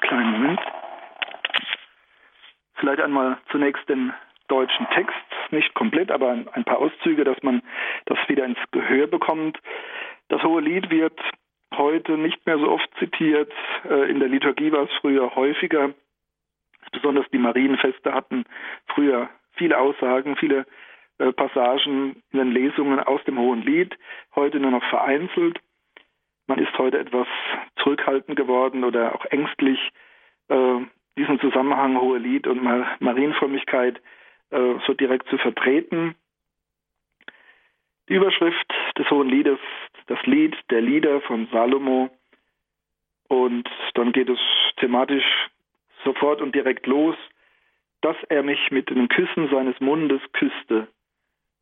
Kleinen 0.00 0.32
Moment. 0.32 0.60
Vielleicht 2.74 3.00
einmal 3.00 3.38
zunächst 3.50 3.88
den 3.88 4.12
deutschen 4.48 4.86
Text, 4.90 5.14
nicht 5.50 5.74
komplett, 5.74 6.10
aber 6.10 6.30
ein 6.30 6.64
paar 6.64 6.78
Auszüge, 6.78 7.24
dass 7.24 7.42
man 7.42 7.62
das 8.06 8.18
wieder 8.28 8.44
ins 8.44 8.58
Gehör 8.70 9.06
bekommt. 9.06 9.58
Das 10.28 10.42
Hohe 10.42 10.60
Lied 10.60 10.90
wird 10.90 11.18
heute 11.74 12.18
nicht 12.18 12.44
mehr 12.46 12.58
so 12.58 12.70
oft 12.70 12.88
zitiert. 12.98 13.52
Äh, 13.88 14.10
in 14.10 14.20
der 14.20 14.28
Liturgie 14.28 14.72
war 14.72 14.84
es 14.84 14.90
früher 15.00 15.34
häufiger. 15.34 15.90
Besonders 16.92 17.26
die 17.30 17.38
Marienfeste 17.38 18.14
hatten 18.14 18.44
früher 18.86 19.28
viele 19.52 19.78
Aussagen, 19.78 20.36
viele 20.36 20.66
äh, 21.18 21.32
Passagen 21.32 22.22
in 22.32 22.38
den 22.38 22.52
Lesungen 22.52 23.00
aus 23.00 23.22
dem 23.24 23.38
Hohen 23.38 23.62
Lied, 23.62 23.96
heute 24.34 24.58
nur 24.60 24.70
noch 24.70 24.84
vereinzelt. 24.84 25.60
Man 26.46 26.58
ist 26.58 26.76
heute 26.78 26.98
etwas 26.98 27.26
zurückhaltend 27.82 28.36
geworden 28.36 28.84
oder 28.84 29.14
auch 29.14 29.26
ängstlich, 29.26 29.78
äh, 30.48 30.78
diesen 31.18 31.40
Zusammenhang 31.40 32.00
Hohe 32.00 32.18
Lied 32.18 32.46
und 32.46 32.62
Marienfrömmigkeit 33.00 34.00
äh, 34.50 34.74
so 34.86 34.94
direkt 34.94 35.28
zu 35.28 35.38
vertreten. 35.38 36.14
Die 38.08 38.14
Überschrift 38.14 38.72
des 38.96 39.10
Hohen 39.10 39.28
Liedes, 39.28 39.58
das 40.06 40.18
Lied 40.24 40.56
der 40.70 40.80
Lieder 40.80 41.20
von 41.22 41.46
Salomo. 41.52 42.10
Und 43.28 43.68
dann 43.94 44.12
geht 44.12 44.30
es 44.30 44.38
thematisch 44.76 45.48
sofort 46.04 46.40
und 46.40 46.54
direkt 46.54 46.86
los, 46.86 47.16
dass 48.00 48.16
er 48.28 48.42
mich 48.42 48.70
mit 48.70 48.88
den 48.90 49.08
Küssen 49.08 49.48
seines 49.50 49.78
Mundes 49.80 50.22
küsste. 50.32 50.88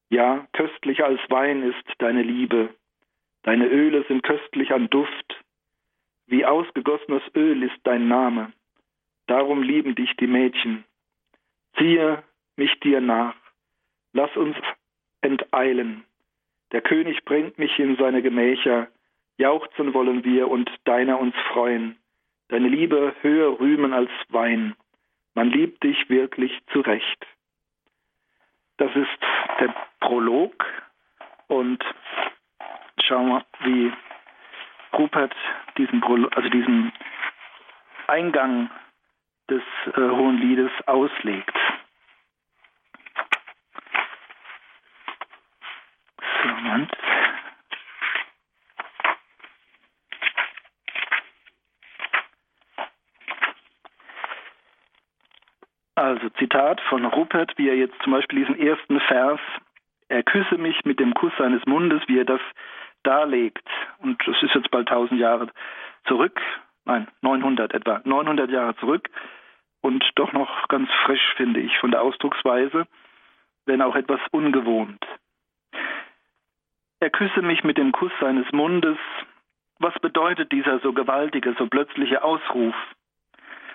Ja, 0.08 0.46
köstlicher 0.52 1.06
als 1.06 1.20
Wein 1.28 1.62
ist 1.62 1.84
deine 1.98 2.22
Liebe. 2.22 2.74
Deine 3.42 3.66
Öle 3.66 4.04
sind 4.06 4.22
köstlich 4.22 4.72
an 4.72 4.88
Duft. 4.90 5.44
Wie 6.26 6.44
ausgegossenes 6.44 7.22
Öl 7.34 7.62
ist 7.62 7.78
dein 7.84 8.06
Name. 8.08 8.52
Darum 9.26 9.62
lieben 9.62 9.94
dich 9.94 10.14
die 10.16 10.26
Mädchen. 10.26 10.84
Ziehe 11.76 12.22
mich 12.56 12.78
dir 12.80 13.00
nach. 13.00 13.34
Lass 14.12 14.34
uns 14.36 14.56
enteilen. 15.20 16.04
Der 16.72 16.80
König 16.80 17.24
bringt 17.24 17.58
mich 17.58 17.78
in 17.78 17.96
seine 17.96 18.22
Gemächer. 18.22 18.88
Jauchzen 19.38 19.94
wollen 19.94 20.24
wir 20.24 20.48
und 20.48 20.70
deiner 20.84 21.20
uns 21.20 21.34
freuen 21.52 21.96
deine 22.48 22.68
Liebe 22.68 23.14
höher 23.22 23.58
rühmen 23.58 23.92
als 23.92 24.10
Wein. 24.28 24.76
Man 25.34 25.50
liebt 25.50 25.82
dich 25.82 26.08
wirklich 26.08 26.52
zurecht. 26.72 27.26
Das 28.78 28.94
ist 28.94 29.18
der 29.60 29.74
Prolog 30.00 30.64
und 31.48 31.82
schauen 33.02 33.28
wir, 33.28 33.44
wie 33.60 33.92
Rupert 34.92 35.34
diesen, 35.76 36.00
Prolog, 36.00 36.34
also 36.36 36.48
diesen 36.48 36.92
Eingang 38.06 38.70
des 39.50 39.62
äh, 39.86 40.00
Hohen 40.00 40.38
Liedes 40.38 40.70
auslegt. 40.86 41.54
Moment. 46.66 46.90
Also 55.94 56.28
Zitat 56.38 56.80
von 56.82 57.06
Rupert, 57.06 57.56
wie 57.56 57.68
er 57.68 57.76
jetzt 57.76 58.00
zum 58.02 58.12
Beispiel 58.12 58.44
diesen 58.44 58.60
ersten 58.60 59.00
Vers, 59.00 59.40
er 60.08 60.22
küsse 60.22 60.58
mich 60.58 60.84
mit 60.84 61.00
dem 61.00 61.14
Kuss 61.14 61.32
seines 61.38 61.64
Mundes, 61.66 62.02
wie 62.06 62.18
er 62.18 62.24
das 62.24 62.40
darlegt. 63.02 63.66
Und 63.98 64.20
das 64.26 64.36
ist 64.42 64.54
jetzt 64.54 64.70
bald 64.70 64.88
1000 64.88 65.18
Jahre 65.18 65.48
zurück, 66.06 66.38
nein, 66.84 67.08
900 67.22 67.72
etwa, 67.72 68.02
900 68.04 68.50
Jahre 68.50 68.76
zurück 68.76 69.08
und 69.80 70.04
doch 70.16 70.32
noch 70.32 70.68
ganz 70.68 70.90
frisch, 71.06 71.34
finde 71.36 71.60
ich, 71.60 71.76
von 71.78 71.90
der 71.90 72.02
Ausdrucksweise, 72.02 72.86
wenn 73.64 73.80
auch 73.80 73.96
etwas 73.96 74.20
ungewohnt. 74.32 75.04
Er 77.00 77.10
küsse 77.10 77.42
mich 77.42 77.62
mit 77.62 77.76
dem 77.76 77.92
Kuss 77.92 78.12
seines 78.20 78.50
Mundes. 78.52 78.98
Was 79.78 79.94
bedeutet 80.00 80.50
dieser 80.52 80.78
so 80.80 80.92
gewaltige, 80.92 81.54
so 81.58 81.66
plötzliche 81.66 82.24
Ausruf? 82.24 82.74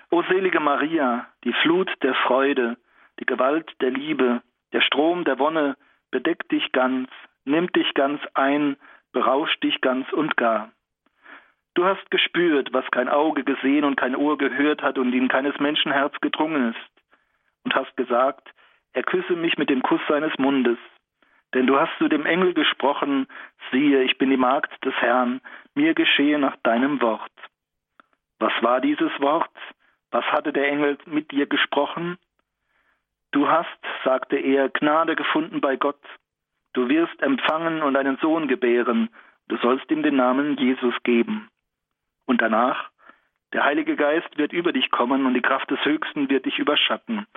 O 0.10 0.24
selige 0.24 0.60
Maria, 0.60 1.28
die 1.44 1.54
Flut 1.54 1.92
der 2.02 2.16
Freude, 2.16 2.78
die 3.20 3.26
Gewalt 3.26 3.72
der 3.80 3.92
Liebe, 3.92 4.42
der 4.74 4.82
Strom 4.82 5.24
der 5.24 5.38
Wonne 5.38 5.78
bedeckt 6.10 6.52
dich 6.52 6.72
ganz, 6.72 7.10
nimmt 7.46 7.76
dich 7.76 7.94
ganz 7.94 8.20
ein, 8.34 8.76
berauscht 9.14 9.62
dich 9.64 9.80
ganz 9.82 10.12
und 10.12 10.36
gar. 10.36 10.72
Du 11.76 11.86
hast 11.86 12.10
gespürt, 12.12 12.74
was 12.74 12.90
kein 12.92 13.08
Auge 13.08 13.44
gesehen 13.44 13.86
und 13.86 13.96
kein 13.96 14.16
Ohr 14.16 14.38
gehört 14.38 14.82
hat 14.82 14.98
und 14.98 15.14
in 15.14 15.28
keines 15.28 15.58
Menschenherz 15.60 16.14
gedrungen 16.22 16.72
ist, 16.72 17.04
und 17.64 17.76
hast 17.76 17.96
gesagt, 17.96 18.50
er 18.94 19.04
küsse 19.04 19.36
mich 19.36 19.58
mit 19.58 19.70
dem 19.70 19.82
Kuss 19.84 20.02
seines 20.10 20.38
Mundes. 20.38 20.78
Denn 21.54 21.68
du 21.68 21.80
hast 21.80 21.92
zu 21.98 22.08
dem 22.08 22.26
Engel 22.26 22.54
gesprochen, 22.54 23.28
siehe, 23.72 24.04
ich 24.04 24.18
bin 24.18 24.30
die 24.30 24.38
Magd 24.38 24.72
des 24.86 24.94
Herrn, 24.96 25.42
mir 25.76 25.94
geschehe 25.94 26.40
nach 26.40 26.56
deinem 26.64 27.02
Wort. 27.02 27.32
Was 28.40 28.54
war 28.62 28.82
dieses 28.82 29.12
Wort? 29.20 29.52
Was 30.12 30.26
hatte 30.26 30.54
der 30.54 30.68
Engel 30.68 30.98
mit 31.06 31.32
dir 31.32 31.46
gesprochen? 31.46 32.18
Du 33.32 33.48
hast, 33.48 33.68
sagte 34.04 34.38
er, 34.38 34.70
Gnade 34.70 35.16
gefunden 35.16 35.62
bei 35.62 35.76
Gott. 35.76 36.02
Du 36.74 36.90
wirst 36.90 37.22
empfangen 37.22 37.82
und 37.82 37.96
einen 37.96 38.18
Sohn 38.18 38.48
gebären. 38.48 39.10
Du 39.48 39.58
sollst 39.58 39.90
ihm 39.92 40.04
den 40.04 40.16
Namen 40.16 40.58
Jesus 40.58 40.96
geben. 41.04 41.50
Und 42.26 42.42
danach, 42.42 42.90
der 43.54 43.64
Heilige 43.66 43.96
Geist 43.96 44.38
wird 44.38 44.54
über 44.54 44.72
dich 44.72 44.92
kommen 44.92 45.26
und 45.26 45.34
die 45.34 45.42
Kraft 45.42 45.70
des 45.70 45.84
Höchsten 45.84 46.30
wird 46.30 46.46
dich 46.46 46.60
überschatten. 46.60 47.28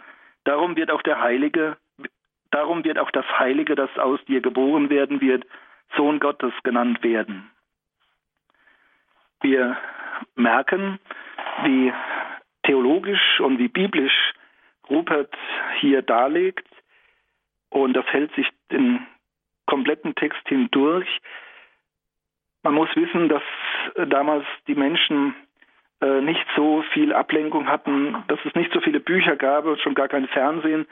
Darum 0.45 0.77
wird 0.77 0.91
auch 0.91 1.03
der 1.03 1.21
Heilige, 1.21 1.77
darum 2.55 2.85
wird 2.85 2.99
auch 2.99 3.11
das 3.11 3.27
Heilige, 3.39 3.75
das 3.75 3.91
aus 3.99 4.25
dir 4.27 4.41
geboren 4.41 4.89
werden 4.89 5.21
wird, 5.21 5.45
Sohn 5.97 6.21
Gottes 6.21 6.53
genannt 6.63 7.03
werden. 7.03 7.51
Wir 9.43 9.77
merken, 10.37 10.99
wie 11.65 11.93
theologisch 12.63 13.41
und 13.41 13.59
wie 13.59 13.69
biblisch 13.69 14.33
Rupert 14.89 15.35
hier 15.81 16.03
darlegt. 16.03 16.67
Und 17.71 17.95
das 17.95 18.07
hält 18.07 18.33
sich 18.35 18.49
den 18.71 19.07
kompletten 19.67 20.15
Text 20.15 20.47
hindurch. 20.47 21.09
Man 22.63 22.75
muss 22.75 22.89
wissen, 22.95 23.29
dass 23.29 23.43
damals 24.09 24.47
die 24.69 24.75
Menschen 24.75 25.35
äh, 26.01 26.21
nicht 26.21 26.47
so 26.57 26.83
viel 26.93 27.13
Ablenkung 27.13 27.67
hatten, 27.67 28.23
dass 28.29 28.39
es 28.45 28.55
nicht 28.55 28.73
so 28.73 28.81
viele 28.81 29.01
Bücher 29.01 29.37
gab, 29.37 29.65
schon 29.81 29.95
gar 29.95 30.09
kein 30.09 30.29
Fernsehen, 30.29 30.87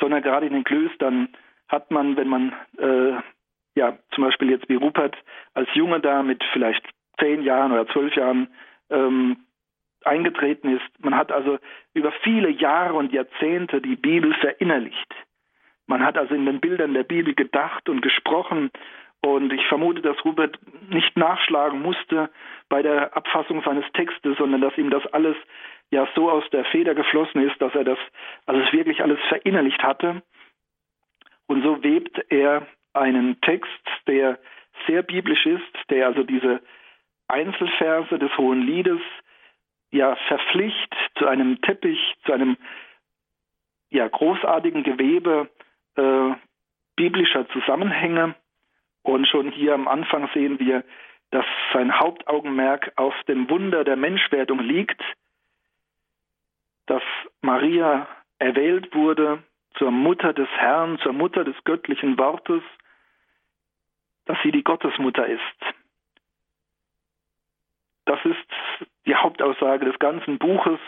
sondern 0.00 0.22
gerade 0.22 0.46
in 0.46 0.52
den 0.52 0.64
Klöstern 0.64 1.28
hat 1.68 1.90
man, 1.90 2.16
wenn 2.16 2.28
man 2.28 2.52
äh, 2.78 3.12
ja 3.74 3.98
zum 4.12 4.24
Beispiel 4.24 4.50
jetzt 4.50 4.68
wie 4.68 4.76
Rupert 4.76 5.16
als 5.54 5.68
Junge 5.74 6.00
da 6.00 6.22
mit 6.22 6.42
vielleicht 6.52 6.84
zehn 7.18 7.42
Jahren 7.42 7.72
oder 7.72 7.86
zwölf 7.88 8.14
Jahren 8.14 8.48
ähm, 8.90 9.36
eingetreten 10.04 10.76
ist. 10.76 11.04
Man 11.04 11.16
hat 11.16 11.32
also 11.32 11.58
über 11.94 12.12
viele 12.22 12.50
Jahre 12.50 12.94
und 12.94 13.12
Jahrzehnte 13.12 13.80
die 13.80 13.96
Bibel 13.96 14.34
verinnerlicht. 14.34 15.14
Man 15.86 16.04
hat 16.04 16.16
also 16.16 16.34
in 16.34 16.46
den 16.46 16.60
Bildern 16.60 16.94
der 16.94 17.02
Bibel 17.02 17.34
gedacht 17.34 17.88
und 17.88 18.02
gesprochen 18.02 18.70
und 19.20 19.52
ich 19.52 19.66
vermute, 19.66 20.00
dass 20.00 20.24
Rupert 20.24 20.58
nicht 20.88 21.16
nachschlagen 21.16 21.82
musste 21.82 22.30
bei 22.68 22.82
der 22.82 23.16
Abfassung 23.16 23.62
seines 23.62 23.84
Textes, 23.92 24.36
sondern 24.38 24.60
dass 24.60 24.78
ihm 24.78 24.90
das 24.90 25.04
alles 25.12 25.36
ja 25.90 26.06
so 26.14 26.30
aus 26.30 26.44
der 26.50 26.64
Feder 26.66 26.94
geflossen 26.94 27.48
ist, 27.48 27.60
dass 27.60 27.74
er 27.74 27.84
das 27.84 27.98
alles 28.46 28.72
wirklich 28.72 29.02
alles 29.02 29.18
verinnerlicht 29.28 29.82
hatte. 29.82 30.22
Und 31.46 31.62
so 31.62 31.82
webt 31.82 32.20
er 32.30 32.66
einen 32.92 33.40
Text, 33.40 33.70
der 34.06 34.38
sehr 34.86 35.02
biblisch 35.02 35.46
ist, 35.46 35.90
der 35.90 36.06
also 36.06 36.22
diese 36.22 36.60
Einzelverse 37.26 38.18
des 38.18 38.36
Hohen 38.38 38.62
Liedes 38.62 39.00
ja 39.90 40.16
verpflicht 40.28 40.94
zu 41.16 41.26
einem 41.26 41.60
Teppich, 41.62 42.14
zu 42.24 42.32
einem 42.32 42.56
ja 43.90 44.06
großartigen 44.06 44.82
Gewebe 44.82 45.48
äh, 45.96 46.30
biblischer 46.96 47.48
Zusammenhänge. 47.48 48.34
Und 49.08 49.26
schon 49.26 49.50
hier 49.50 49.72
am 49.72 49.88
Anfang 49.88 50.28
sehen 50.34 50.60
wir, 50.60 50.84
dass 51.30 51.46
sein 51.72 51.98
Hauptaugenmerk 51.98 52.92
auf 52.96 53.14
dem 53.26 53.48
Wunder 53.48 53.82
der 53.82 53.96
Menschwerdung 53.96 54.58
liegt, 54.58 55.02
dass 56.84 57.02
Maria 57.40 58.06
erwählt 58.38 58.94
wurde 58.94 59.42
zur 59.78 59.92
Mutter 59.92 60.34
des 60.34 60.48
Herrn, 60.58 60.98
zur 60.98 61.14
Mutter 61.14 61.44
des 61.44 61.56
göttlichen 61.64 62.18
Wortes, 62.18 62.62
dass 64.26 64.36
sie 64.42 64.52
die 64.52 64.62
Gottesmutter 64.62 65.26
ist. 65.26 65.40
Das 68.04 68.22
ist 68.26 68.84
die 69.06 69.14
Hauptaussage 69.14 69.86
des 69.86 69.98
ganzen 69.98 70.36
Buches 70.36 70.80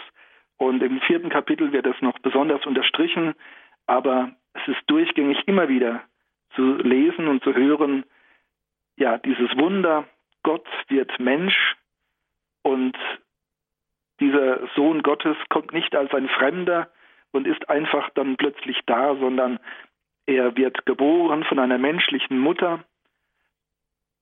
und 0.59 0.83
im 0.83 1.00
vierten 1.00 1.30
Kapitel 1.30 1.72
wird 1.72 1.87
es 1.87 1.98
noch 2.02 2.18
besonders 2.18 2.66
unterstrichen, 2.66 3.35
aber 3.87 4.33
es 4.52 4.68
ist 4.68 4.83
durchgängig 4.88 5.48
immer 5.48 5.70
wieder 5.70 6.02
zu 6.54 6.76
lesen 6.76 7.28
und 7.28 7.42
zu 7.42 7.54
hören, 7.54 8.04
ja, 9.01 9.17
dieses 9.17 9.57
Wunder, 9.57 10.07
Gott 10.43 10.69
wird 10.89 11.19
Mensch 11.19 11.75
und 12.63 12.97
dieser 14.21 14.69
Sohn 14.77 15.03
Gottes 15.03 15.37
kommt 15.49 15.73
nicht 15.73 15.97
als 15.97 16.13
ein 16.13 16.29
Fremder 16.29 16.91
und 17.33 17.47
ist 17.47 17.69
einfach 17.71 18.11
dann 18.11 18.37
plötzlich 18.37 18.79
da, 18.85 19.17
sondern 19.17 19.59
er 20.27 20.55
wird 20.57 20.85
geboren 20.85 21.45
von 21.45 21.59
einer 21.59 21.79
menschlichen 21.79 22.39
Mutter 22.39 22.85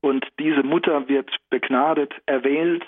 und 0.01 0.25
diese 0.39 0.63
Mutter 0.63 1.09
wird 1.09 1.29
begnadet, 1.51 2.15
erwählt, 2.27 2.87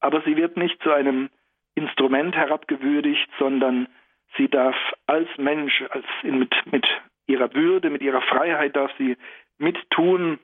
aber 0.00 0.20
sie 0.22 0.36
wird 0.36 0.58
nicht 0.58 0.82
zu 0.82 0.92
einem 0.92 1.30
Instrument 1.74 2.36
herabgewürdigt, 2.36 3.30
sondern 3.38 3.88
sie 4.36 4.48
darf 4.48 4.76
als 5.06 5.28
Mensch, 5.38 5.82
als 5.88 6.04
mit, 6.22 6.54
mit 6.70 6.86
ihrer 7.26 7.54
Würde, 7.54 7.88
mit 7.88 8.02
ihrer 8.02 8.20
Freiheit 8.20 8.76
darf 8.76 8.90
sie 8.98 9.16
mittun, 9.56 10.38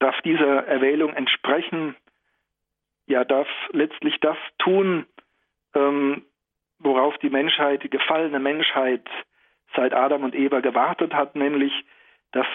darf 0.00 0.20
dieser 0.22 0.66
Erwählung 0.66 1.14
entsprechen, 1.14 1.94
ja, 3.06 3.24
darf 3.24 3.48
letztlich 3.72 4.18
das 4.20 4.36
tun, 4.58 5.06
ähm, 5.74 6.24
worauf 6.78 7.16
die 7.18 7.30
Menschheit, 7.30 7.82
die 7.82 7.90
gefallene 7.90 8.40
Menschheit 8.40 9.06
seit 9.76 9.94
Adam 9.94 10.24
und 10.24 10.34
Eva 10.34 10.60
gewartet 10.60 11.14
hat, 11.14 11.36
nämlich, 11.36 11.72
dass 12.32 12.46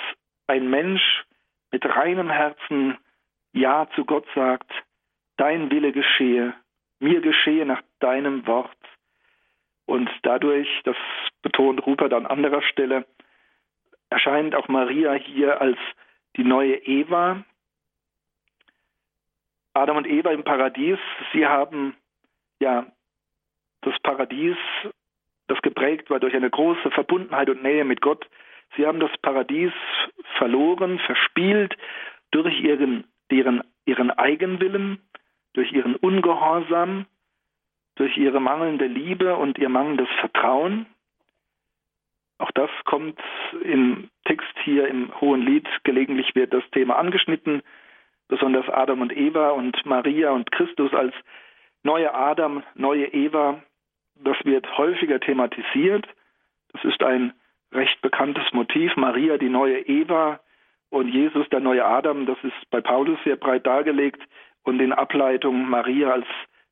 ein 0.47 0.69
Mensch 0.69 1.25
mit 1.71 1.85
reinem 1.85 2.29
Herzen 2.29 2.97
Ja 3.53 3.87
zu 3.95 4.05
Gott 4.05 4.25
sagt, 4.35 4.71
dein 5.37 5.71
Wille 5.71 5.91
geschehe, 5.91 6.53
mir 6.99 7.21
geschehe 7.21 7.65
nach 7.65 7.81
deinem 7.99 8.47
Wort. 8.47 8.71
Und 9.85 10.09
dadurch, 10.23 10.67
das 10.83 10.95
betont 11.41 11.85
Rupert 11.85 12.13
an 12.13 12.25
anderer 12.25 12.61
Stelle, 12.63 13.05
erscheint 14.09 14.55
auch 14.55 14.67
Maria 14.67 15.13
hier 15.13 15.61
als 15.61 15.77
die 16.37 16.43
neue 16.43 16.75
Eva. 16.75 17.43
Adam 19.73 19.97
und 19.97 20.07
Eva 20.07 20.31
im 20.31 20.43
Paradies, 20.43 20.99
sie 21.33 21.45
haben 21.45 21.95
ja 22.59 22.85
das 23.81 23.93
Paradies, 24.01 24.57
das 25.47 25.61
geprägt 25.61 26.09
war 26.09 26.19
durch 26.19 26.33
eine 26.33 26.49
große 26.49 26.91
Verbundenheit 26.91 27.49
und 27.49 27.61
Nähe 27.61 27.83
mit 27.83 28.01
Gott, 28.01 28.27
Sie 28.75 28.85
haben 28.85 28.99
das 28.99 29.11
Paradies 29.21 29.71
verloren, 30.37 30.99
verspielt 30.99 31.77
durch 32.31 32.59
ihren, 32.59 33.05
ihren, 33.29 33.63
ihren 33.85 34.11
Eigenwillen, 34.11 34.99
durch 35.53 35.71
ihren 35.71 35.95
Ungehorsam, 35.95 37.05
durch 37.95 38.17
ihre 38.17 38.41
mangelnde 38.41 38.87
Liebe 38.87 39.35
und 39.35 39.57
ihr 39.57 39.69
mangelndes 39.69 40.09
Vertrauen. 40.19 40.85
Auch 42.37 42.51
das 42.51 42.69
kommt 42.83 43.19
im 43.63 44.09
Text 44.25 44.53
hier 44.63 44.87
im 44.87 45.09
Hohen 45.21 45.41
Lied, 45.41 45.67
gelegentlich 45.83 46.35
wird 46.35 46.53
das 46.53 46.63
Thema 46.71 46.97
angeschnitten, 46.97 47.61
besonders 48.27 48.67
Adam 48.69 49.01
und 49.01 49.15
Eva 49.15 49.51
und 49.51 49.85
Maria 49.85 50.31
und 50.31 50.51
Christus 50.51 50.93
als 50.93 51.13
neue 51.83 52.13
Adam, 52.13 52.63
neue 52.73 53.07
Eva. 53.13 53.61
Das 54.15 54.37
wird 54.43 54.77
häufiger 54.77 55.19
thematisiert. 55.19 56.07
Das 56.73 56.83
ist 56.83 57.01
ein 57.03 57.33
recht 57.71 58.01
bekanntes 58.01 58.51
Motiv. 58.51 58.95
Maria, 58.95 59.37
die 59.37 59.49
neue 59.49 59.79
Eva 59.87 60.39
und 60.89 61.09
Jesus, 61.09 61.47
der 61.49 61.59
neue 61.59 61.85
Adam, 61.85 62.25
das 62.25 62.37
ist 62.43 62.69
bei 62.69 62.81
Paulus 62.81 63.19
sehr 63.23 63.35
breit 63.35 63.65
dargelegt 63.65 64.21
und 64.63 64.79
in 64.81 64.93
Ableitung 64.93 65.69
Maria 65.69 66.11
als 66.11 66.27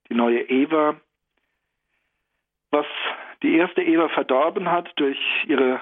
die 0.09 0.15
neue 0.15 0.41
Eva. 0.49 0.95
Was 2.71 2.85
die 3.43 3.55
erste 3.55 3.83
Eva 3.83 4.09
verdorben 4.09 4.71
hat 4.71 4.91
durch 4.95 5.19
ihre 5.45 5.79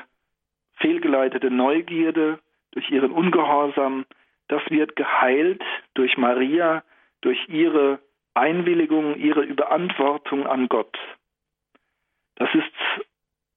fehlgeleitete 0.78 1.52
Neugierde, 1.52 2.40
durch 2.72 2.90
ihren 2.90 3.12
Ungehorsam, 3.12 4.06
das 4.48 4.62
wird 4.70 4.96
geheilt 4.96 5.64
durch 5.94 6.18
Maria, 6.18 6.84
durch 7.22 7.48
ihre 7.48 8.00
Einwilligung, 8.34 9.16
ihre 9.16 9.44
Überantwortung 9.44 10.48
an 10.48 10.68
Gott. 10.68 10.98
Das 12.36 12.50
ist 12.56 13.06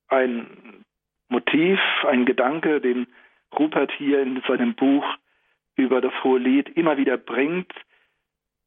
ein 0.08 0.84
Motiv, 1.28 1.80
ein 2.06 2.26
Gedanke, 2.26 2.80
den 2.80 3.06
Rupert 3.58 3.90
hier 3.92 4.20
in 4.20 4.42
seinem 4.46 4.74
Buch 4.74 5.04
über 5.76 6.00
das 6.00 6.12
Hohe 6.22 6.38
Lied 6.38 6.68
immer 6.76 6.96
wieder 6.96 7.16
bringt, 7.16 7.72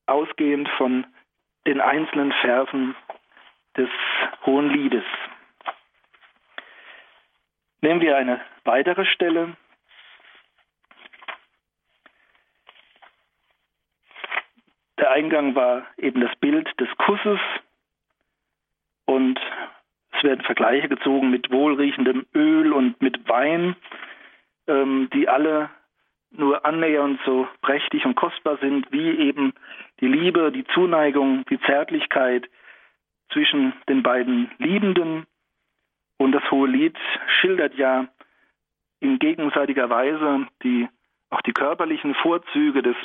ausgehend 0.08 0.68
von 0.78 1.06
den 1.68 1.82
einzelnen 1.82 2.32
Versen 2.42 2.96
des 3.78 3.90
Hohen 4.46 4.70
Liedes. 4.70 5.04
Nehmen 7.82 8.02
wir 8.02 8.18
eine 8.18 8.42
weitere 8.64 9.06
Stelle. 9.06 9.56
Der 15.00 15.12
Eingang 15.12 15.56
war 15.56 15.86
eben 15.98 16.22
das 16.22 16.36
Bild 16.38 16.68
des 16.80 16.90
Kusses 16.98 17.40
und 19.06 19.40
es 20.12 20.24
werden 20.24 20.44
Vergleiche 20.44 20.90
gezogen 20.90 21.30
mit 21.30 21.52
wohlriechendem 21.52 22.26
Öl 22.34 22.74
und 22.74 23.00
mit 23.02 23.30
Wein, 23.30 23.76
ähm, 24.66 25.10
die 25.14 25.30
alle 25.30 25.70
nur 26.32 26.66
annähernd 26.66 27.20
so 27.26 27.48
prächtig 27.62 28.06
und 28.06 28.16
kostbar 28.16 28.58
sind, 28.58 28.92
wie 28.92 29.12
eben 29.12 29.54
die 30.02 30.08
Liebe, 30.08 30.52
die 30.52 30.66
Zuneigung, 30.66 31.46
die 31.46 31.60
Zärtlichkeit 31.62 32.50
zwischen 33.32 33.74
den 33.90 34.04
beiden 34.04 34.52
Liebenden. 34.58 35.26
Und 36.18 36.32
das 36.32 36.50
Hohe 36.52 36.68
Lied 36.68 36.98
schildert 37.40 37.76
ja 37.76 38.08
in 39.00 39.20
gegenseitiger 39.20 39.90
Weise 39.90 40.48
die, 40.64 40.88
auch 41.30 41.42
die 41.42 41.54
körperlichen 41.54 42.16
Vorzüge 42.16 42.82
des, 42.82 42.96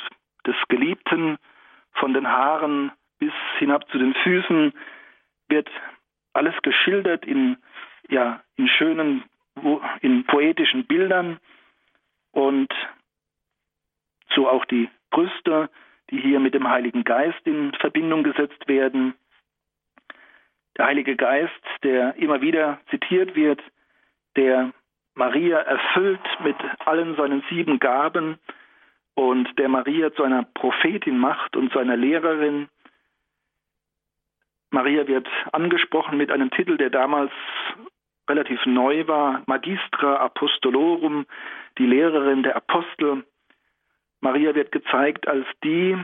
des 0.45 0.55
Geliebten, 0.67 1.37
von 1.93 2.13
den 2.13 2.27
Haaren 2.27 2.91
bis 3.19 3.33
hinab 3.59 3.89
zu 3.89 3.97
den 3.97 4.13
Füßen, 4.15 4.73
wird 5.47 5.69
alles 6.33 6.55
geschildert 6.63 7.25
in, 7.25 7.57
ja, 8.09 8.41
in 8.55 8.67
schönen, 8.67 9.23
in 10.01 10.25
poetischen 10.25 10.85
Bildern 10.85 11.39
und 12.31 12.73
so 14.33 14.49
auch 14.49 14.65
die 14.65 14.89
Brüste, 15.11 15.69
die 16.09 16.19
hier 16.19 16.39
mit 16.39 16.53
dem 16.53 16.67
Heiligen 16.67 17.03
Geist 17.03 17.45
in 17.45 17.73
Verbindung 17.73 18.23
gesetzt 18.23 18.67
werden. 18.67 19.13
Der 20.77 20.85
Heilige 20.85 21.15
Geist, 21.15 21.51
der 21.83 22.15
immer 22.15 22.41
wieder 22.41 22.79
zitiert 22.89 23.35
wird, 23.35 23.61
der 24.35 24.73
Maria 25.15 25.59
erfüllt 25.59 26.19
mit 26.43 26.55
allen 26.79 27.15
seinen 27.15 27.43
sieben 27.49 27.79
Gaben 27.79 28.39
und 29.13 29.47
der 29.59 29.69
Maria 29.69 30.11
zu 30.13 30.23
einer 30.23 30.43
Prophetin 30.43 31.17
macht 31.17 31.55
und 31.55 31.71
zu 31.71 31.79
einer 31.79 31.95
Lehrerin. 31.95 32.67
Maria 34.71 35.07
wird 35.07 35.27
angesprochen 35.51 36.17
mit 36.17 36.31
einem 36.31 36.49
Titel, 36.49 36.77
der 36.77 36.89
damals 36.89 37.31
relativ 38.27 38.65
neu 38.65 39.07
war, 39.07 39.43
Magistra 39.45 40.15
Apostolorum, 40.15 41.27
die 41.77 41.85
Lehrerin 41.85 42.41
der 42.41 42.55
Apostel. 42.55 43.23
Maria 44.21 44.55
wird 44.55 44.71
gezeigt 44.71 45.27
als 45.27 45.45
die, 45.63 45.97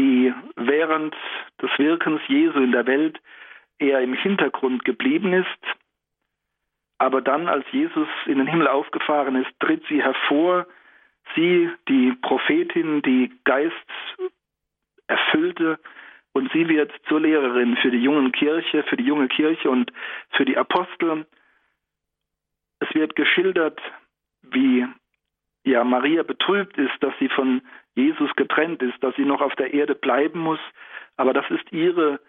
die 0.00 0.32
während 0.56 1.14
des 1.60 1.70
Wirkens 1.76 2.22
Jesu 2.26 2.58
in 2.58 2.72
der 2.72 2.86
Welt 2.86 3.20
eher 3.78 4.00
im 4.00 4.14
Hintergrund 4.14 4.84
geblieben 4.86 5.34
ist, 5.34 5.76
aber 6.96 7.20
dann, 7.20 7.48
als 7.48 7.66
Jesus 7.70 8.08
in 8.26 8.38
den 8.38 8.46
Himmel 8.46 8.66
aufgefahren 8.66 9.36
ist, 9.36 9.50
tritt 9.60 9.82
sie 9.88 10.02
hervor, 10.02 10.66
sie, 11.34 11.70
die 11.88 12.12
Prophetin, 12.22 13.02
die 13.02 13.30
Geist 13.44 13.74
erfüllte, 15.06 15.78
und 16.32 16.50
sie 16.52 16.68
wird 16.68 16.92
zur 17.08 17.20
Lehrerin 17.20 17.76
für 17.78 17.90
die 17.90 18.02
jungen 18.02 18.32
Kirche, 18.32 18.84
für 18.84 18.96
die 18.96 19.04
junge 19.04 19.28
Kirche 19.28 19.68
und 19.68 19.92
für 20.30 20.44
die 20.44 20.56
Apostel. 20.56 21.26
Es 22.78 22.94
wird 22.94 23.16
geschildert, 23.16 23.80
wie 24.42 24.86
ja 25.64 25.84
Maria 25.84 26.22
betrübt 26.22 26.76
ist, 26.78 26.94
dass 27.00 27.14
sie 27.18 27.28
von 27.28 27.62
Jesus 27.94 28.30
getrennt 28.36 28.82
ist, 28.82 29.02
dass 29.02 29.14
sie 29.16 29.24
noch 29.24 29.40
auf 29.40 29.54
der 29.56 29.74
Erde 29.74 29.94
bleiben 29.94 30.40
muss, 30.40 30.60
aber 31.16 31.32
das 31.32 31.48
ist 31.50 31.72
ihre 31.72 32.20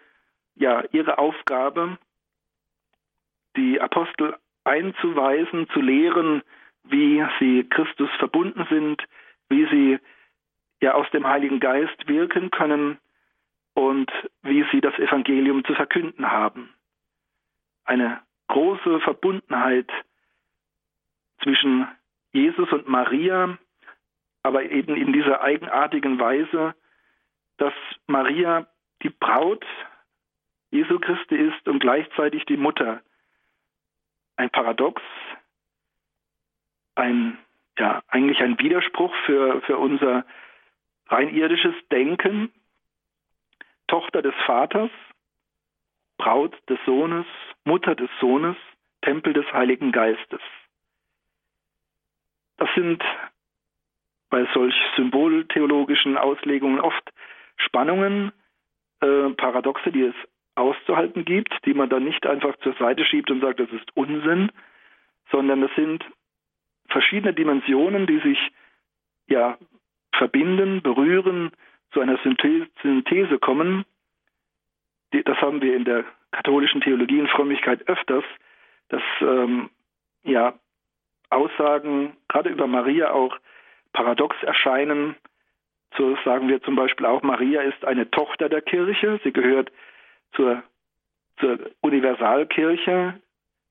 ja 0.54 0.84
ihre 0.92 1.18
Aufgabe, 1.18 1.98
die 3.56 3.80
Apostel 3.80 4.36
einzuweisen, 4.64 5.68
zu 5.70 5.80
lehren, 5.80 6.42
wie 6.84 7.24
sie 7.38 7.68
Christus 7.68 8.10
verbunden 8.18 8.66
sind, 8.70 9.02
wie 9.48 9.66
sie 9.66 9.98
ja 10.80 10.94
aus 10.94 11.08
dem 11.10 11.26
Heiligen 11.26 11.60
Geist 11.60 12.08
wirken 12.08 12.50
können 12.50 12.98
und 13.74 14.10
wie 14.42 14.64
sie 14.72 14.80
das 14.80 14.98
Evangelium 14.98 15.64
zu 15.64 15.74
verkünden 15.74 16.30
haben. 16.30 16.74
Eine 17.84 18.20
große 18.48 19.00
Verbundenheit 19.00 19.90
zwischen 21.42 21.86
Jesus 22.32 22.70
und 22.72 22.88
Maria, 22.88 23.58
aber 24.42 24.64
eben 24.64 24.96
in 24.96 25.12
dieser 25.12 25.42
eigenartigen 25.42 26.18
Weise, 26.18 26.74
dass 27.58 27.74
Maria 28.06 28.66
die 29.02 29.10
Braut 29.10 29.64
Jesu 30.70 30.98
Christi 30.98 31.36
ist 31.36 31.68
und 31.68 31.80
gleichzeitig 31.80 32.46
die 32.46 32.56
Mutter. 32.56 33.02
Ein 34.36 34.48
Paradox, 34.50 35.02
ein, 36.94 37.38
ja, 37.78 38.02
eigentlich 38.08 38.40
ein 38.40 38.58
Widerspruch 38.58 39.14
für, 39.26 39.60
für 39.62 39.76
unser 39.76 40.24
rein 41.08 41.28
irdisches 41.28 41.74
Denken. 41.90 42.52
Tochter 43.86 44.22
des 44.22 44.34
Vaters, 44.46 44.90
Braut 46.16 46.56
des 46.70 46.78
Sohnes, 46.86 47.26
Mutter 47.64 47.94
des 47.94 48.08
Sohnes, 48.20 48.56
Tempel 49.02 49.34
des 49.34 49.44
Heiligen 49.52 49.92
Geistes. 49.92 50.40
Das 52.62 52.72
sind 52.76 53.02
bei 54.30 54.46
solch 54.54 54.76
symboltheologischen 54.94 56.16
Auslegungen 56.16 56.78
oft 56.78 57.12
Spannungen, 57.56 58.30
äh, 59.00 59.30
Paradoxe, 59.30 59.90
die 59.90 60.02
es 60.02 60.14
auszuhalten 60.54 61.24
gibt, 61.24 61.52
die 61.66 61.74
man 61.74 61.88
dann 61.88 62.04
nicht 62.04 62.24
einfach 62.24 62.56
zur 62.58 62.74
Seite 62.74 63.04
schiebt 63.04 63.32
und 63.32 63.40
sagt, 63.40 63.58
das 63.58 63.68
ist 63.70 63.90
Unsinn, 63.96 64.52
sondern 65.32 65.64
es 65.64 65.74
sind 65.74 66.04
verschiedene 66.86 67.34
Dimensionen, 67.34 68.06
die 68.06 68.20
sich 68.20 68.38
ja 69.26 69.58
verbinden, 70.14 70.82
berühren, 70.82 71.50
zu 71.90 71.98
einer 71.98 72.18
Synthese 72.18 73.40
kommen. 73.40 73.84
Das 75.10 75.36
haben 75.38 75.60
wir 75.62 75.74
in 75.74 75.84
der 75.84 76.04
katholischen 76.30 76.80
Theologie 76.80 77.22
und 77.22 77.30
Frömmigkeit 77.30 77.88
öfters, 77.88 78.24
dass 78.88 79.02
ähm, 79.20 79.68
ja 80.22 80.54
Aussagen 81.32 82.16
gerade 82.28 82.50
über 82.50 82.66
Maria 82.66 83.12
auch 83.12 83.36
paradox 83.92 84.36
erscheinen. 84.42 85.16
So 85.96 86.16
sagen 86.24 86.48
wir 86.48 86.62
zum 86.62 86.76
Beispiel 86.76 87.06
auch, 87.06 87.22
Maria 87.22 87.62
ist 87.62 87.84
eine 87.84 88.10
Tochter 88.10 88.48
der 88.48 88.62
Kirche. 88.62 89.20
Sie 89.24 89.32
gehört 89.32 89.70
zur, 90.34 90.62
zur 91.38 91.58
Universalkirche 91.80 93.20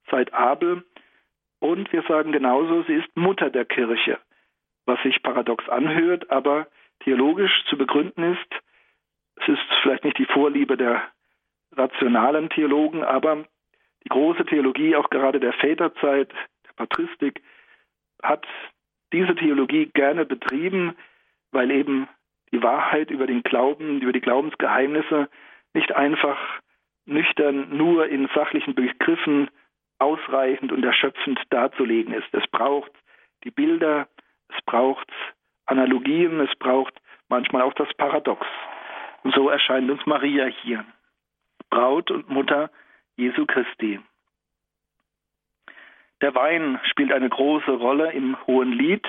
seit 0.09 0.33
Abel. 0.33 0.83
Und 1.59 1.91
wir 1.93 2.03
sagen 2.03 2.31
genauso, 2.31 2.83
sie 2.83 2.95
ist 2.95 3.15
Mutter 3.15 3.49
der 3.49 3.65
Kirche, 3.65 4.19
was 4.85 5.01
sich 5.03 5.21
paradox 5.21 5.67
anhört, 5.69 6.29
aber 6.31 6.67
theologisch 7.03 7.63
zu 7.69 7.77
begründen 7.77 8.33
ist. 8.33 8.61
Es 9.35 9.47
ist 9.47 9.61
vielleicht 9.81 10.03
nicht 10.03 10.17
die 10.17 10.25
Vorliebe 10.25 10.77
der 10.77 11.03
rationalen 11.73 12.49
Theologen, 12.49 13.03
aber 13.03 13.45
die 14.03 14.09
große 14.09 14.45
Theologie, 14.45 14.95
auch 14.95 15.09
gerade 15.09 15.39
der 15.39 15.53
Väterzeit, 15.53 16.29
Patristik, 16.81 17.41
hat 18.23 18.45
diese 19.13 19.35
Theologie 19.35 19.91
gerne 19.93 20.25
betrieben, 20.25 20.95
weil 21.51 21.69
eben 21.71 22.07
die 22.51 22.63
Wahrheit 22.63 23.11
über 23.11 23.27
den 23.27 23.43
Glauben, 23.43 24.01
über 24.01 24.11
die 24.11 24.21
Glaubensgeheimnisse 24.21 25.29
nicht 25.73 25.95
einfach 25.95 26.37
nüchtern 27.05 27.77
nur 27.77 28.07
in 28.07 28.29
sachlichen 28.33 28.75
Begriffen 28.75 29.49
ausreichend 29.99 30.71
und 30.71 30.83
erschöpfend 30.83 31.39
darzulegen 31.49 32.13
ist. 32.13 32.27
Es 32.33 32.47
braucht 32.47 32.91
die 33.43 33.51
Bilder, 33.51 34.07
es 34.49 34.61
braucht 34.65 35.09
Analogien, 35.65 36.39
es 36.39 36.53
braucht 36.57 36.93
manchmal 37.29 37.61
auch 37.61 37.73
das 37.73 37.93
Paradox. 37.95 38.45
Und 39.23 39.35
so 39.35 39.49
erscheint 39.49 39.89
uns 39.89 40.05
Maria 40.05 40.45
hier, 40.45 40.85
Braut 41.69 42.11
und 42.11 42.29
Mutter 42.29 42.71
Jesu 43.15 43.45
Christi. 43.45 43.99
Der 46.21 46.35
Wein 46.35 46.79
spielt 46.83 47.11
eine 47.11 47.29
große 47.29 47.71
Rolle 47.71 48.11
im 48.11 48.37
Hohen 48.45 48.71
Lied. 48.71 49.05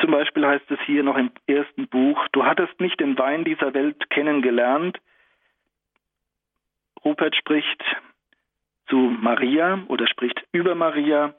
Zum 0.00 0.10
Beispiel 0.10 0.44
heißt 0.44 0.68
es 0.70 0.80
hier 0.86 1.04
noch 1.04 1.16
im 1.16 1.30
ersten 1.46 1.86
Buch, 1.86 2.26
du 2.32 2.44
hattest 2.44 2.80
nicht 2.80 2.98
den 2.98 3.16
Wein 3.16 3.44
dieser 3.44 3.72
Welt 3.72 4.10
kennengelernt, 4.10 4.98
Rupert 7.04 7.34
spricht 7.34 7.82
zu 8.88 8.96
Maria 8.96 9.82
oder 9.88 10.06
spricht 10.06 10.44
über 10.52 10.74
Maria, 10.74 11.34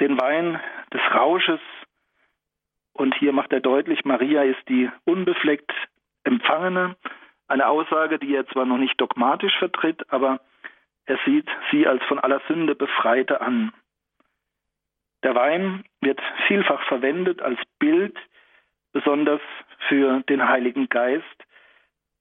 den 0.00 0.20
Wein 0.20 0.60
des 0.92 1.00
Rausches. 1.14 1.60
Und 2.92 3.14
hier 3.14 3.32
macht 3.32 3.52
er 3.52 3.60
deutlich, 3.60 4.04
Maria 4.04 4.42
ist 4.42 4.68
die 4.68 4.90
unbefleckt 5.04 5.72
Empfangene. 6.24 6.96
Eine 7.48 7.68
Aussage, 7.68 8.18
die 8.18 8.34
er 8.34 8.46
zwar 8.48 8.66
noch 8.66 8.78
nicht 8.78 9.00
dogmatisch 9.00 9.56
vertritt, 9.58 10.10
aber 10.12 10.40
er 11.06 11.18
sieht 11.24 11.48
sie 11.70 11.86
als 11.86 12.02
von 12.04 12.18
aller 12.18 12.40
Sünde 12.48 12.74
Befreite 12.74 13.40
an. 13.40 13.72
Der 15.22 15.34
Wein 15.34 15.84
wird 16.00 16.20
vielfach 16.46 16.82
verwendet 16.88 17.42
als 17.42 17.58
Bild, 17.78 18.16
besonders 18.92 19.40
für 19.88 20.20
den 20.28 20.48
Heiligen 20.48 20.88
Geist. 20.88 21.24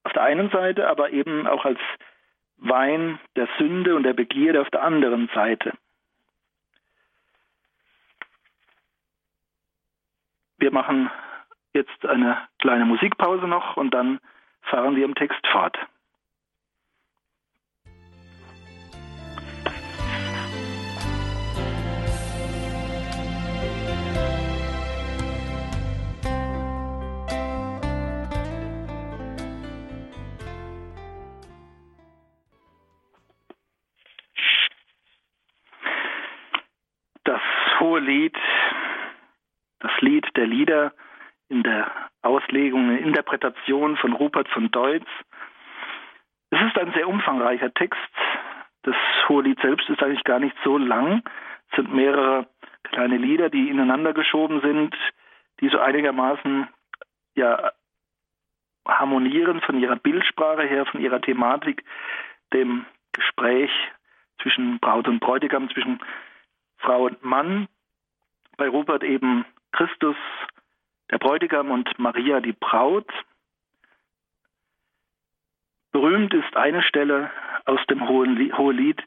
Auf 0.04 0.14
der 0.14 0.24
einen 0.24 0.50
Seite, 0.50 0.88
aber 0.88 1.12
eben 1.12 1.48
auch 1.48 1.66
als 1.66 1.80
Wein 2.58 3.20
der 3.36 3.48
Sünde 3.58 3.96
und 3.96 4.04
der 4.04 4.14
Begierde 4.14 4.62
auf 4.62 4.70
der 4.70 4.84
anderen 4.84 5.30
Seite. 5.34 5.74
Wir 10.58 10.72
machen 10.72 11.10
jetzt 11.74 12.06
eine 12.06 12.48
kleine 12.60 12.86
Musikpause 12.86 13.48
noch 13.48 13.78
und 13.78 13.92
dann 13.94 14.20
fahren 14.62 14.96
wir 14.96 15.06
im 15.06 15.16
Text 15.16 15.46
fort. 15.48 15.76
Lied, 38.02 38.36
das 39.80 39.92
Lied 40.02 40.28
der 40.36 40.48
Lieder 40.48 40.94
in 41.50 41.64
der 41.64 41.92
Auslegung, 42.22 42.90
in 42.90 42.96
der 42.96 43.06
Interpretation 43.06 43.98
von 43.98 44.14
Rupert 44.14 44.48
von 44.50 44.72
Deutz. 44.72 45.06
Es 46.50 46.62
ist 46.62 46.78
ein 46.78 46.94
sehr 46.94 47.08
umfangreicher 47.08 47.74
Text. 47.74 48.00
Das 48.84 48.96
hohe 49.28 49.44
Lied 49.44 49.60
selbst 49.62 49.90
ist 49.90 50.02
eigentlich 50.02 50.24
gar 50.24 50.40
nicht 50.40 50.56
so 50.64 50.78
lang. 50.78 51.24
Es 51.70 51.78
sind 51.78 51.94
mehrere 51.94 52.48
kleine 52.84 53.18
Lieder, 53.18 53.50
die 53.50 53.70
ineinander 53.70 54.14
geschoben 54.14 54.62
sind, 54.62 54.96
die 55.60 55.70
so 55.70 55.80
einigermaßen 55.80 56.68
ja 57.36 57.72
harmonieren 58.88 59.62
von 59.62 59.80
ihrer 59.80 59.96
Bildsprache 59.96 60.64
her, 60.64 60.86
von 60.86 61.02
ihrer 61.02 61.22
Thematik, 61.22 61.84
dem 62.54 62.86
Gespräch 63.14 63.72
zwischen 64.42 64.80
Braut 64.80 65.08
und 65.08 65.20
Bräutigam, 65.20 65.70
zwischen 65.70 66.00
Frau 66.78 67.06
und 67.06 67.24
Mann. 67.24 67.68
Bei 68.62 68.70
Rupert 68.70 69.02
eben 69.02 69.44
Christus, 69.72 70.16
der 71.10 71.18
Bräutigam 71.18 71.72
und 71.72 71.98
Maria, 71.98 72.42
die 72.42 72.52
Braut. 72.54 73.12
Berühmt 75.92 76.32
ist 76.36 76.56
eine 76.56 76.84
Stelle 76.84 77.32
aus 77.66 77.80
dem 77.90 78.08
Hohelied, 78.08 79.02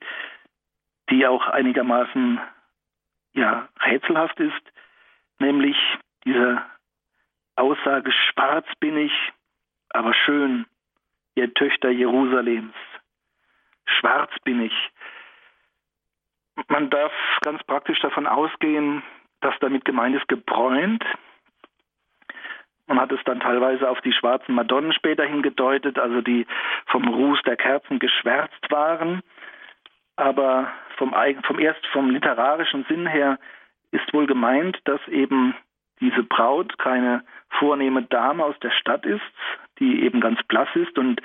die 1.08 1.24
auch 1.28 1.46
einigermaßen 1.46 2.40
ja, 3.34 3.68
rätselhaft 3.80 4.40
ist, 4.40 4.72
nämlich 5.38 5.76
diese 6.24 6.60
Aussage, 7.54 8.10
schwarz 8.10 8.66
bin 8.80 8.96
ich, 8.96 9.32
aber 9.90 10.14
schön, 10.14 10.66
ihr 11.36 11.54
Töchter 11.54 11.90
Jerusalems. 11.90 12.74
Schwarz 13.86 14.32
bin 14.42 14.62
ich. 14.62 14.90
Man 16.66 16.90
darf 16.90 17.12
ganz 17.42 17.62
praktisch 17.62 18.00
davon 18.00 18.26
ausgehen, 18.26 19.04
dass 19.44 19.54
damit 19.60 19.84
gemeint 19.84 20.16
ist 20.16 20.26
gebräunt. 20.26 21.04
Man 22.86 23.00
hat 23.00 23.12
es 23.12 23.20
dann 23.24 23.40
teilweise 23.40 23.88
auf 23.88 24.00
die 24.00 24.12
schwarzen 24.12 24.54
Madonnen 24.54 24.92
später 24.92 25.24
hingedeutet, 25.24 25.98
also 25.98 26.20
die 26.20 26.46
vom 26.86 27.06
Ruß 27.06 27.42
der 27.42 27.56
Kerzen 27.56 27.98
geschwärzt 27.98 28.70
waren. 28.70 29.22
Aber 30.16 30.72
vom, 30.96 31.14
vom 31.42 31.58
erst 31.58 31.86
vom 31.88 32.10
literarischen 32.10 32.84
Sinn 32.88 33.06
her 33.06 33.38
ist 33.90 34.12
wohl 34.14 34.26
gemeint, 34.26 34.78
dass 34.84 35.00
eben 35.08 35.54
diese 36.00 36.22
Braut 36.22 36.78
keine 36.78 37.22
vornehme 37.58 38.02
Dame 38.02 38.44
aus 38.44 38.58
der 38.60 38.70
Stadt 38.70 39.04
ist, 39.04 39.22
die 39.78 40.04
eben 40.04 40.20
ganz 40.20 40.42
blass 40.44 40.68
ist 40.74 40.98
und 40.98 41.20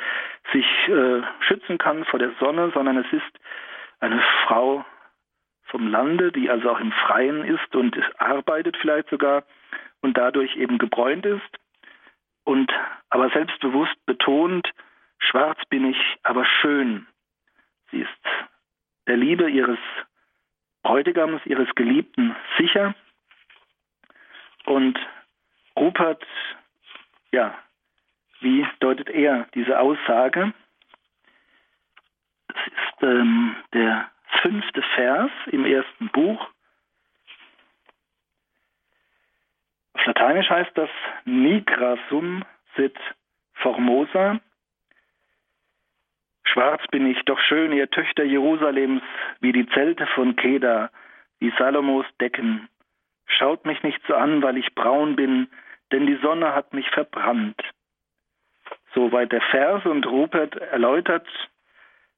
sich 0.51 0.65
äh, 0.88 1.22
schützen 1.41 1.78
kann 1.78 2.05
vor 2.05 2.20
der 2.20 2.32
Sonne, 2.39 2.72
sondern 2.74 2.97
es 2.97 3.13
ist 3.13 3.39
eine 3.99 4.22
Frau 4.45 4.86
vom 5.70 5.88
Lande, 5.88 6.32
die 6.32 6.49
also 6.49 6.72
auch 6.72 6.80
im 6.80 6.91
Freien 6.91 7.43
ist 7.43 7.76
und 7.76 7.97
arbeitet 8.20 8.78
vielleicht 8.78 9.09
sogar 9.09 9.43
und 10.01 10.17
dadurch 10.17 10.55
eben 10.55 10.78
gebräunt 10.78 11.26
ist 11.26 11.59
und 12.43 12.72
aber 13.09 13.30
selbstbewusst 13.30 13.95
betont, 14.05 14.72
schwarz 15.20 15.59
bin 15.70 15.86
ich, 15.86 16.17
aber 16.24 16.45
schön. 16.45 17.07
Sie 17.91 18.01
ist 18.01 18.09
der 19.07 19.17
Liebe 19.17 19.49
ihres 19.49 19.80
Bräutigams, 20.84 21.41
ihres 21.45 21.74
Geliebten 21.76 22.36
sicher. 22.57 22.95
Und 24.65 24.99
Rupert, 25.76 26.26
ja, 27.32 27.57
wie 28.39 28.65
deutet 28.80 29.09
er 29.09 29.47
diese 29.53 29.80
Aussage? 29.80 30.53
Das 32.47 32.67
ist 32.67 33.03
ähm, 33.03 33.55
der 33.74 34.09
fünfte 34.41 34.82
Vers 34.95 35.32
im 35.47 35.65
ersten 35.65 36.09
Buch. 36.09 36.49
Auf 39.93 40.05
Lateinisch 40.05 40.49
heißt 40.49 40.71
das 40.75 40.89
Nigra 41.25 41.97
sum 42.09 42.45
sit 42.75 42.97
formosa. 43.53 44.39
Schwarz 46.43 46.82
bin 46.88 47.05
ich, 47.05 47.21
doch 47.25 47.39
schön, 47.39 47.71
ihr 47.71 47.89
Töchter 47.89 48.23
Jerusalems, 48.23 49.03
wie 49.39 49.51
die 49.51 49.67
Zelte 49.69 50.07
von 50.07 50.36
Keda, 50.36 50.89
wie 51.39 51.53
Salomos 51.57 52.05
Decken. 52.19 52.67
Schaut 53.27 53.65
mich 53.65 53.84
nicht 53.84 54.01
so 54.07 54.15
an, 54.15 54.41
weil 54.41 54.57
ich 54.57 54.73
braun 54.73 55.15
bin, 55.15 55.47
denn 55.91 56.07
die 56.07 56.17
Sonne 56.23 56.55
hat 56.55 56.73
mich 56.73 56.89
verbrannt. 56.89 57.61
Soweit 58.93 59.32
der 59.32 59.41
Vers 59.41 59.86
und 59.86 60.05
Rupert 60.07 60.55
erläutert, 60.55 61.27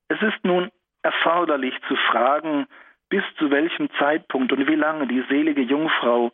es 0.08 0.22
ist 0.22 0.44
nun 0.44 0.72
erforderlich 1.04 1.74
zu 1.88 1.96
fragen, 1.96 2.68
bis 3.10 3.24
zu 3.38 3.52
welchem 3.52 3.90
Zeitpunkt 4.00 4.52
und 4.52 4.68
wie 4.68 4.76
lange 4.76 5.08
die 5.08 5.24
selige 5.30 5.62
Jungfrau 5.62 6.32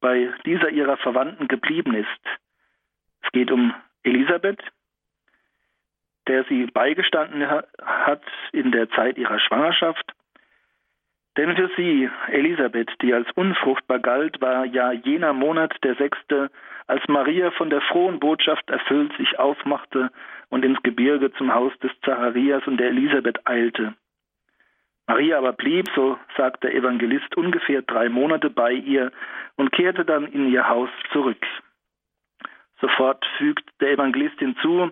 bei 0.00 0.32
dieser 0.46 0.70
ihrer 0.70 0.96
Verwandten 0.98 1.48
geblieben 1.48 1.94
ist. 1.94 2.40
Es 3.22 3.32
geht 3.32 3.50
um 3.50 3.74
Elisabeth, 4.02 4.60
der 6.28 6.44
sie 6.44 6.66
beigestanden 6.66 7.48
hat 7.48 8.22
in 8.52 8.70
der 8.72 8.88
Zeit 8.90 9.18
ihrer 9.18 9.38
Schwangerschaft. 9.40 10.12
Denn 11.36 11.56
für 11.56 11.70
sie, 11.76 12.10
Elisabeth, 12.28 12.90
die 13.00 13.14
als 13.14 13.30
unfruchtbar 13.34 13.98
galt, 14.00 14.40
war 14.40 14.66
ja 14.66 14.92
jener 14.92 15.32
Monat 15.32 15.74
der 15.82 15.94
sechste, 15.94 16.50
als 16.86 17.02
Maria 17.08 17.50
von 17.52 17.70
der 17.70 17.80
frohen 17.80 18.20
Botschaft 18.20 18.68
erfüllt 18.68 19.16
sich 19.16 19.38
aufmachte 19.38 20.10
und 20.50 20.64
ins 20.64 20.82
Gebirge 20.82 21.32
zum 21.32 21.54
Haus 21.54 21.72
des 21.78 21.92
Zacharias 22.04 22.66
und 22.66 22.76
der 22.76 22.88
Elisabeth 22.88 23.46
eilte. 23.46 23.94
Maria 25.06 25.38
aber 25.38 25.52
blieb, 25.52 25.88
so 25.94 26.18
sagt 26.36 26.62
der 26.62 26.74
Evangelist, 26.74 27.36
ungefähr 27.36 27.82
drei 27.82 28.08
Monate 28.08 28.50
bei 28.50 28.72
ihr 28.72 29.12
und 29.56 29.72
kehrte 29.72 30.04
dann 30.04 30.26
in 30.26 30.50
ihr 30.50 30.68
Haus 30.68 30.90
zurück. 31.12 31.44
Sofort 32.80 33.24
fügt 33.38 33.68
der 33.80 33.92
Evangelist 33.92 34.38
hinzu, 34.38 34.90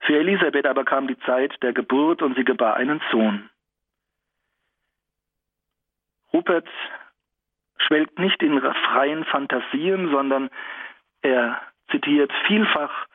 für 0.00 0.18
Elisabeth 0.18 0.66
aber 0.66 0.84
kam 0.84 1.08
die 1.08 1.18
Zeit 1.20 1.54
der 1.62 1.72
Geburt 1.72 2.22
und 2.22 2.36
sie 2.36 2.44
gebar 2.44 2.76
einen 2.76 3.00
Sohn. 3.10 3.48
Rupert 6.32 6.68
schwelgt 7.78 8.18
nicht 8.18 8.42
in 8.42 8.60
freien 8.60 9.24
Fantasien, 9.24 10.10
sondern 10.10 10.50
er 11.22 11.60
zitiert 11.90 12.32
vielfach 12.46 13.06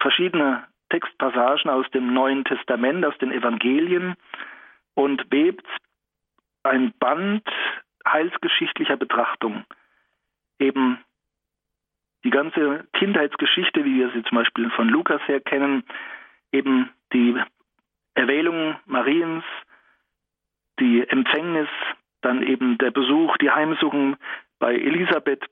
verschiedene 0.00 0.64
Textpassagen 0.90 1.70
aus 1.70 1.88
dem 1.90 2.12
Neuen 2.12 2.44
Testament, 2.44 3.04
aus 3.04 3.16
den 3.18 3.32
Evangelien 3.32 4.16
und 4.94 5.28
bebt 5.30 5.66
ein 6.62 6.92
Band 6.98 7.46
heilsgeschichtlicher 8.06 8.96
Betrachtung. 8.96 9.64
Eben 10.58 10.98
die 12.24 12.30
ganze 12.30 12.86
Kindheitsgeschichte, 12.92 13.84
wie 13.84 13.96
wir 13.96 14.10
sie 14.10 14.22
zum 14.24 14.36
Beispiel 14.38 14.70
von 14.70 14.88
Lukas 14.88 15.20
her 15.26 15.40
kennen, 15.40 15.84
eben 16.52 16.90
die 17.12 17.36
Erwählung 18.14 18.76
Mariens, 18.86 19.44
die 20.78 21.06
Empfängnis, 21.08 21.68
dann 22.20 22.42
eben 22.42 22.78
der 22.78 22.90
Besuch, 22.90 23.36
die 23.38 23.50
Heimsuchung 23.50 24.16
bei 24.58 24.74
Elisabeth, 24.74 25.44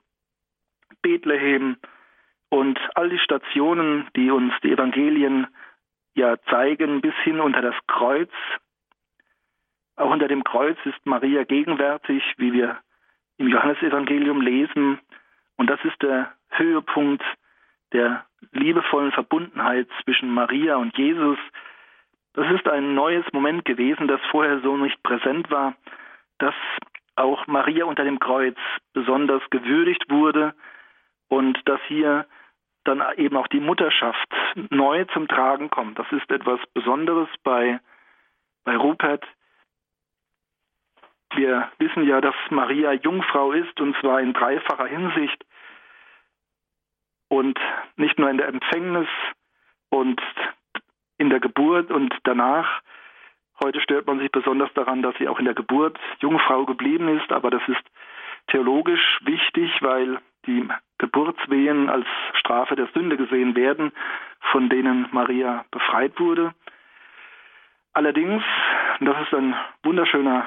Bethlehem 1.03 1.76
und 2.49 2.78
all 2.95 3.09
die 3.09 3.18
Stationen, 3.18 4.07
die 4.14 4.30
uns 4.30 4.53
die 4.62 4.72
Evangelien 4.72 5.47
ja 6.14 6.36
zeigen 6.51 7.01
bis 7.01 7.14
hin 7.24 7.41
unter 7.41 7.62
das 7.62 7.74
Kreuz. 7.86 8.30
Auch 9.97 10.11
unter 10.11 10.28
dem 10.28 10.45
Kreuz 10.45 10.78
ist 10.84 11.05
Maria 11.05 11.45
gegenwärtig, 11.45 12.22
wie 12.38 12.53
wir 12.53 12.78
im 13.38 13.49
Johannesevangelium 13.49 14.41
lesen. 14.41 14.99
Und 15.57 15.68
das 15.68 15.80
ist 15.84 16.01
der 16.03 16.32
Höhepunkt 16.51 17.24
der 17.93 18.24
liebevollen 18.53 19.12
Verbundenheit 19.12 19.88
zwischen 20.05 20.32
Maria 20.32 20.76
und 20.76 20.97
Jesus. 20.97 21.38
Das 22.34 22.51
ist 22.53 22.68
ein 22.68 22.95
neues 22.95 23.24
Moment 23.32 23.64
gewesen, 23.64 24.07
das 24.07 24.20
vorher 24.30 24.61
so 24.61 24.76
nicht 24.76 25.03
präsent 25.03 25.51
war, 25.51 25.74
dass 26.38 26.55
auch 27.16 27.47
Maria 27.47 27.84
unter 27.84 28.05
dem 28.05 28.18
Kreuz 28.18 28.57
besonders 28.93 29.43
gewürdigt 29.51 30.09
wurde 30.09 30.55
und 31.28 31.59
dass 31.68 31.80
hier 31.88 32.26
dann 32.84 33.03
eben 33.16 33.36
auch 33.36 33.49
die 33.49 33.61
Mutterschaft 33.61 34.28
neu 34.70 35.05
zum 35.12 35.28
Tragen 35.28 35.70
kommt. 35.70 35.99
Das 35.99 36.11
ist 36.12 36.30
etwas 36.30 36.61
Besonderes 36.72 37.28
bei, 37.43 37.80
bei 38.64 38.76
Rupert. 38.76 39.24
Wir 41.35 41.70
wissen 41.78 42.07
ja, 42.07 42.20
dass 42.20 42.35
Maria 42.51 42.93
Jungfrau 42.93 43.53
ist 43.53 43.81
und 43.81 43.97
zwar 44.01 44.20
in 44.20 44.33
dreifacher 44.33 44.87
Hinsicht 44.87 45.45
und 47.28 47.59
nicht 47.97 48.18
nur 48.18 48.28
in 48.31 48.39
der 48.39 48.49
Empfängnis 48.49 49.09
und 49.91 50.20
in 51.18 51.31
der 51.31 51.41
Geburt 51.41 51.91
und 51.91 52.14
danach. 52.24 52.83
Heute 53.62 53.81
stört 53.81 54.07
man 54.07 54.18
sich 54.18 54.33
besonders 54.33 54.72
daran, 54.74 55.03
dass 55.03 55.14
sie 55.18 55.28
auch 55.28 55.39
in 55.39 55.45
der 55.45 55.55
Geburt 55.55 55.99
Jungfrau 56.20 56.64
geblieben 56.64 57.09
ist, 57.18 57.31
aber 57.31 57.51
das 57.51 57.62
ist 57.68 57.83
theologisch 58.49 59.18
wichtig, 59.22 59.70
weil 59.83 60.18
die 60.47 60.66
Geburtswehen 60.99 61.89
als 61.89 62.07
Strafe 62.35 62.74
der 62.74 62.89
Sünde 62.95 63.16
gesehen 63.16 63.55
werden, 63.55 63.93
von 64.51 64.68
denen 64.68 65.09
Maria 65.12 65.64
befreit 65.70 66.18
wurde. 66.18 66.55
Allerdings, 67.93 68.43
das 69.01 69.22
ist 69.22 69.35
ein 69.35 69.55
wunderschöner 69.83 70.47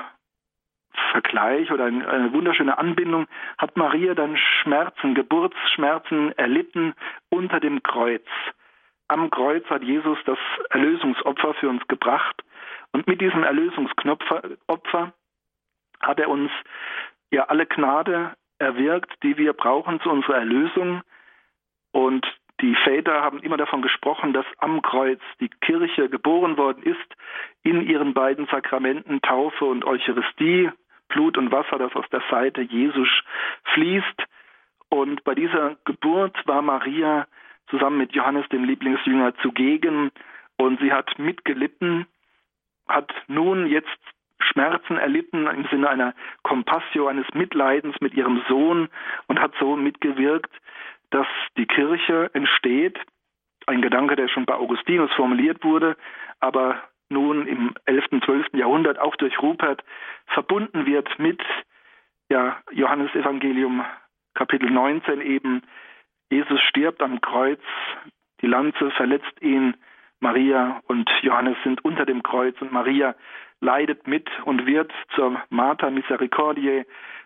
Vergleich 1.11 1.71
oder 1.71 1.85
eine 1.85 2.33
wunderschöne 2.33 2.77
Anbindung, 2.77 3.27
hat 3.57 3.77
Maria 3.77 4.13
dann 4.13 4.37
Schmerzen, 4.37 5.15
Geburtsschmerzen 5.15 6.37
erlitten 6.37 6.93
unter 7.29 7.59
dem 7.59 7.83
Kreuz. 7.83 8.25
Am 9.07 9.29
Kreuz 9.29 9.65
hat 9.69 9.83
Jesus 9.83 10.17
das 10.25 10.39
Erlösungsopfer 10.69 11.53
für 11.55 11.69
uns 11.69 11.87
gebracht 11.87 12.43
und 12.93 13.07
mit 13.07 13.21
diesem 13.21 13.43
Erlösungsopfer 13.43 15.13
hat 15.99 16.19
er 16.19 16.29
uns 16.29 16.51
ja 17.31 17.45
alle 17.45 17.65
Gnade 17.65 18.33
erwirkt, 18.59 19.11
die 19.23 19.37
wir 19.37 19.53
brauchen 19.53 19.99
zu 20.01 20.09
unserer 20.09 20.37
Erlösung. 20.37 21.01
Und 21.91 22.25
die 22.61 22.75
Väter 22.83 23.21
haben 23.21 23.39
immer 23.41 23.57
davon 23.57 23.81
gesprochen, 23.81 24.31
dass 24.31 24.45
am 24.59 24.81
Kreuz 24.81 25.19
die 25.39 25.49
Kirche 25.49 26.07
geboren 26.09 26.57
worden 26.57 26.83
ist, 26.83 27.15
in 27.63 27.81
ihren 27.81 28.13
beiden 28.13 28.45
Sakramenten 28.47 29.21
Taufe 29.21 29.65
und 29.65 29.85
Eucharistie, 29.85 30.69
Blut 31.13 31.37
und 31.37 31.51
Wasser, 31.51 31.77
das 31.77 31.95
aus 31.95 32.05
der 32.11 32.23
Seite 32.29 32.61
Jesus 32.61 33.09
fließt. 33.73 34.23
Und 34.89 35.23
bei 35.23 35.35
dieser 35.35 35.77
Geburt 35.85 36.35
war 36.45 36.61
Maria 36.61 37.27
zusammen 37.69 37.97
mit 37.97 38.13
Johannes, 38.13 38.47
dem 38.49 38.63
Lieblingsjünger, 38.63 39.35
zugegen 39.37 40.11
und 40.57 40.79
sie 40.79 40.91
hat 40.91 41.17
mitgelitten, 41.17 42.05
hat 42.87 43.11
nun 43.27 43.67
jetzt 43.67 43.87
Schmerzen 44.39 44.97
erlitten 44.97 45.47
im 45.47 45.65
Sinne 45.71 45.89
einer 45.89 46.13
Compassio, 46.43 47.07
eines 47.07 47.27
Mitleidens 47.33 47.95
mit 48.01 48.13
ihrem 48.13 48.43
Sohn 48.49 48.89
und 49.27 49.39
hat 49.39 49.53
so 49.59 49.75
mitgewirkt, 49.75 50.51
dass 51.11 51.27
die 51.57 51.65
Kirche 51.65 52.29
entsteht. 52.33 52.99
Ein 53.65 53.81
Gedanke, 53.81 54.15
der 54.15 54.27
schon 54.27 54.45
bei 54.45 54.55
Augustinus 54.55 55.11
formuliert 55.13 55.63
wurde, 55.63 55.95
aber 56.39 56.81
nun 57.09 57.47
im 57.47 57.73
11., 57.85 58.05
und 58.11 58.25
12. 58.25 58.47
Jahrhundert 58.53 58.99
auch 58.99 59.15
durch 59.15 59.41
Rupert 59.41 59.83
verbunden 60.27 60.85
wird 60.85 61.19
mit 61.19 61.41
ja, 62.29 62.57
Johannes 62.71 63.13
Evangelium 63.13 63.85
Kapitel 64.33 64.69
19 64.69 65.21
eben. 65.21 65.61
Jesus 66.31 66.59
stirbt 66.61 67.01
am 67.01 67.21
Kreuz, 67.21 67.61
die 68.41 68.47
Lanze 68.47 68.91
verletzt 68.91 69.41
ihn, 69.41 69.75
Maria 70.19 70.81
und 70.87 71.09
Johannes 71.21 71.57
sind 71.63 71.83
unter 71.83 72.05
dem 72.05 72.23
Kreuz 72.23 72.59
und 72.61 72.71
Maria 72.71 73.13
leidet 73.59 74.07
mit 74.07 74.29
und 74.45 74.65
wird 74.65 74.91
zur 75.15 75.41
Mater 75.49 75.91
Misericordiae, 75.91 76.85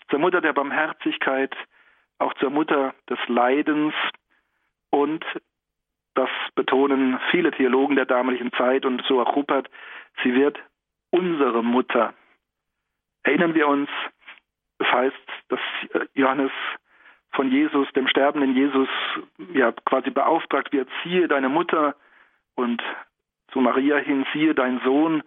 zur 0.10 0.20
Mutter 0.20 0.42
der 0.42 0.54
Barmherzigkeit, 0.54 1.56
auch 2.20 2.34
zur 2.36 2.50
Mutter 2.50 2.94
des 3.10 3.20
Leidens 3.28 3.94
und 4.90 5.24
das 6.18 6.30
betonen 6.55 7.20
viele 7.30 7.51
Theologen 7.51 7.95
der 7.95 8.05
damaligen 8.05 8.51
Zeit 8.53 8.86
und 8.86 9.03
so 9.07 9.22
auch 9.22 9.36
Rupert, 9.36 9.70
sie 10.24 10.34
wird 10.34 10.57
unsere 11.11 11.63
Mutter. 11.63 12.13
Erinnern 13.24 13.53
wir 13.53 13.68
uns, 13.68 13.89
das 14.80 14.91
heißt, 14.91 15.15
dass 15.49 15.59
Johannes 16.13 16.51
von 17.32 17.51
Jesus, 17.51 17.88
dem 17.93 18.07
sterbenden 18.07 18.55
Jesus, 18.55 18.89
ja 19.53 19.72
quasi 19.86 20.09
beauftragt 20.09 20.74
wird, 20.74 20.89
siehe 21.03 21.28
deine 21.28 21.49
Mutter 21.49 21.95
und 22.55 22.82
zu 23.51 23.59
Maria 23.59 23.97
hin, 23.97 24.26
siehe 24.34 24.55
dein 24.55 24.80
Sohn. 24.84 25.22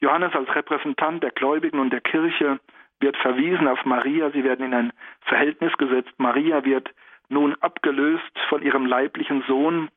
Johannes 0.00 0.34
als 0.34 0.52
Repräsentant 0.54 1.22
der 1.22 1.30
Gläubigen 1.30 1.78
und 1.78 1.90
der 1.90 2.00
Kirche 2.00 2.58
wird 2.98 3.16
verwiesen 3.16 3.68
auf 3.68 3.84
Maria, 3.84 4.30
sie 4.30 4.44
werden 4.44 4.66
in 4.66 4.74
ein 4.74 4.92
Verhältnis 5.20 5.72
gesetzt. 5.78 6.12
Maria 6.18 6.64
wird 6.64 6.90
nun 7.28 7.54
abgelöst 7.60 8.38
von 8.48 8.62
ihrem 8.62 8.86
leiblichen 8.86 9.44
Sohn 9.46 9.88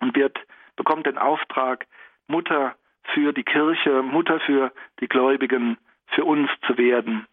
und 0.00 0.16
wird, 0.16 0.38
bekommt 0.76 1.06
den 1.06 1.18
Auftrag, 1.18 1.86
Mutter 2.26 2.74
für 3.14 3.32
die 3.32 3.44
Kirche, 3.44 4.02
Mutter 4.02 4.40
für 4.40 4.72
die 5.00 5.08
Gläubigen, 5.08 5.78
für 6.08 6.24
uns 6.24 6.50
zu 6.66 6.76
werden. 6.76 7.26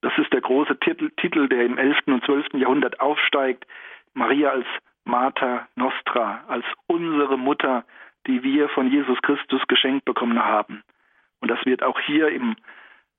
Das 0.00 0.12
ist 0.18 0.32
der 0.32 0.40
große 0.40 0.78
Titel, 0.80 1.10
Titel 1.16 1.48
der 1.48 1.64
im 1.64 1.78
11. 1.78 1.98
und 2.06 2.24
12. 2.24 2.54
Jahrhundert 2.54 3.00
aufsteigt. 3.00 3.66
Maria 4.14 4.50
als 4.50 4.66
Mater 5.04 5.68
Nostra, 5.74 6.44
als 6.48 6.64
unsere 6.86 7.38
Mutter, 7.38 7.84
die 8.26 8.42
wir 8.42 8.68
von 8.68 8.90
Jesus 8.90 9.20
Christus 9.22 9.62
geschenkt 9.68 10.04
bekommen 10.04 10.44
haben. 10.44 10.82
Und 11.40 11.50
das 11.50 11.64
wird 11.64 11.82
auch 11.82 11.98
hier 12.00 12.28
im 12.28 12.56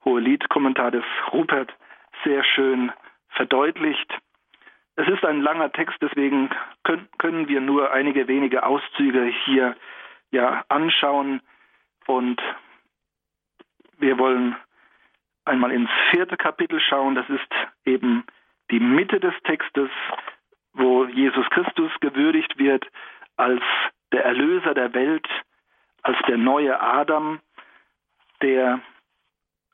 Hohelied-Kommentar 0.06 0.92
des 0.92 1.04
Rupert 1.32 1.74
sehr 2.24 2.44
schön 2.44 2.92
verdeutlicht. 3.30 4.18
Es 4.96 5.08
ist 5.08 5.26
ein 5.26 5.42
langer 5.42 5.72
Text, 5.72 5.98
deswegen 6.02 6.50
können, 6.84 7.08
können 7.18 7.48
wir 7.48 7.62
nur 7.62 7.92
einige 7.92 8.28
wenige 8.28 8.64
Auszüge 8.64 9.26
hier 9.46 9.76
ja 10.32 10.64
anschauen 10.70 11.42
und 12.06 12.42
wir 13.98 14.18
wollen 14.20 14.56
einmal 15.46 15.72
ins 15.72 15.90
vierte 16.12 16.38
Kapitel 16.38 16.80
schauen. 16.80 17.16
Das 17.16 17.28
ist 17.30 17.52
eben 17.86 18.24
die 18.70 18.80
Mitte 18.80 19.20
des 19.20 19.34
Textes, 19.44 19.90
wo 20.74 21.06
Jesus 21.06 21.50
Christus 21.50 21.92
gewürdigt 22.00 22.58
wird 22.58 22.86
als 23.38 23.62
der 24.12 24.26
Erlöser 24.26 24.74
der 24.74 24.94
Welt, 24.94 25.28
als 26.04 26.18
der 26.28 26.38
neue 26.38 26.80
Adam, 26.80 27.40
der 28.42 28.80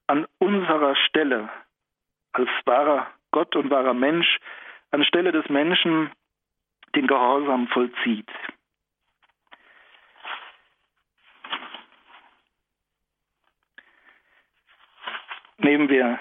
an 0.08 0.28
unserer 0.38 0.96
Stelle 0.96 1.50
als 2.34 2.50
wahrer 2.66 3.08
Gott 3.32 3.56
und 3.56 3.70
wahrer 3.70 3.94
Mensch 3.94 4.40
anstelle 4.92 5.32
des 5.32 5.48
Menschen 5.50 6.12
den 6.96 7.08
Gehorsam 7.08 7.68
vollzieht. 7.68 8.30
Nehmen 15.58 15.90
wir 15.90 16.20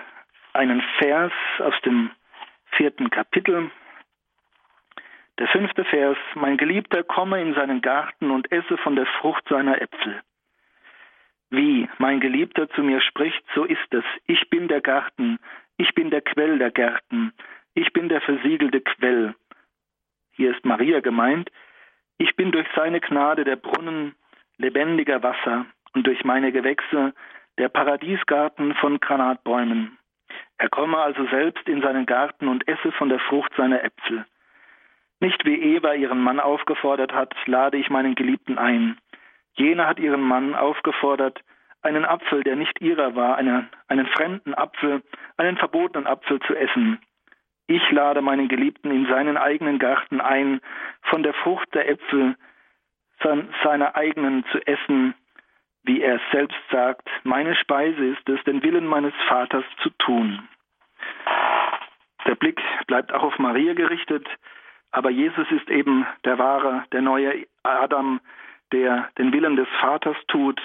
einen 0.52 0.82
Vers 0.98 1.32
aus 1.60 1.74
dem 1.84 2.10
vierten 2.72 3.08
Kapitel. 3.10 3.70
Der 5.38 5.46
fünfte 5.48 5.84
Vers, 5.84 6.18
mein 6.34 6.56
Geliebter 6.56 7.04
komme 7.04 7.40
in 7.40 7.54
seinen 7.54 7.80
Garten 7.80 8.30
und 8.30 8.50
esse 8.50 8.76
von 8.78 8.96
der 8.96 9.06
Frucht 9.06 9.46
seiner 9.48 9.80
Äpfel. 9.80 10.20
Wie 11.50 11.88
mein 11.98 12.20
Geliebter 12.20 12.68
zu 12.70 12.82
mir 12.82 13.00
spricht, 13.00 13.42
so 13.54 13.64
ist 13.64 13.94
es. 13.94 14.04
Ich 14.26 14.50
bin 14.50 14.68
der 14.68 14.80
Garten, 14.80 15.38
ich 15.76 15.94
bin 15.94 16.10
der 16.10 16.20
Quell 16.20 16.58
der 16.58 16.72
Gärten, 16.72 17.32
ich 17.74 17.92
bin 17.92 18.08
der 18.08 18.20
versiegelte 18.20 18.80
Quell. 18.80 19.34
Hier 20.32 20.54
ist 20.54 20.64
Maria 20.64 21.00
gemeint. 21.00 21.50
Ich 22.18 22.34
bin 22.36 22.52
durch 22.52 22.66
seine 22.74 23.00
Gnade 23.00 23.44
der 23.44 23.56
Brunnen 23.56 24.14
lebendiger 24.56 25.22
Wasser 25.22 25.66
und 25.94 26.06
durch 26.06 26.24
meine 26.24 26.52
Gewächse 26.52 27.14
der 27.58 27.68
Paradiesgarten 27.68 28.74
von 28.76 29.00
Granatbäumen. 29.00 29.98
Er 30.58 30.68
komme 30.68 30.98
also 30.98 31.26
selbst 31.26 31.68
in 31.68 31.82
seinen 31.82 32.06
Garten 32.06 32.48
und 32.48 32.66
esse 32.66 32.92
von 32.92 33.08
der 33.08 33.20
Frucht 33.20 33.52
seiner 33.56 33.82
Äpfel. 33.84 34.26
Nicht 35.20 35.44
wie 35.44 35.60
Eva 35.76 35.94
ihren 35.94 36.20
Mann 36.20 36.40
aufgefordert 36.40 37.12
hat, 37.12 37.34
lade 37.46 37.76
ich 37.76 37.90
meinen 37.90 38.14
Geliebten 38.14 38.58
ein. 38.58 38.98
Jener 39.54 39.86
hat 39.86 39.98
ihren 39.98 40.20
Mann 40.20 40.54
aufgefordert, 40.54 41.40
einen 41.82 42.04
Apfel, 42.04 42.42
der 42.42 42.56
nicht 42.56 42.80
ihrer 42.80 43.14
war, 43.16 43.36
einen, 43.36 43.68
einen 43.88 44.06
fremden 44.06 44.54
Apfel, 44.54 45.02
einen 45.36 45.56
verbotenen 45.56 46.06
Apfel 46.06 46.40
zu 46.40 46.54
essen. 46.54 47.00
Ich 47.68 47.90
lade 47.90 48.22
meinen 48.22 48.48
Geliebten 48.48 48.90
in 48.90 49.06
seinen 49.06 49.36
eigenen 49.36 49.78
Garten 49.78 50.22
ein, 50.22 50.60
von 51.02 51.22
der 51.22 51.34
Frucht 51.34 51.72
der 51.74 51.88
Äpfel 51.88 52.34
seiner 53.62 53.94
eigenen 53.94 54.44
zu 54.46 54.58
essen, 54.66 55.14
wie 55.82 56.00
er 56.00 56.18
selbst 56.32 56.58
sagt, 56.70 57.06
meine 57.24 57.54
Speise 57.56 58.04
ist 58.06 58.26
es, 58.28 58.42
den 58.44 58.62
Willen 58.62 58.86
meines 58.86 59.12
Vaters 59.28 59.64
zu 59.82 59.90
tun. 59.98 60.48
Der 62.26 62.36
Blick 62.36 62.60
bleibt 62.86 63.12
auch 63.12 63.22
auf 63.22 63.38
Maria 63.38 63.74
gerichtet, 63.74 64.26
aber 64.90 65.10
Jesus 65.10 65.50
ist 65.50 65.68
eben 65.68 66.06
der 66.24 66.38
wahre, 66.38 66.84
der 66.92 67.02
neue 67.02 67.46
Adam, 67.64 68.20
der 68.72 69.10
den 69.18 69.32
Willen 69.32 69.56
des 69.56 69.68
Vaters 69.80 70.16
tut. 70.28 70.60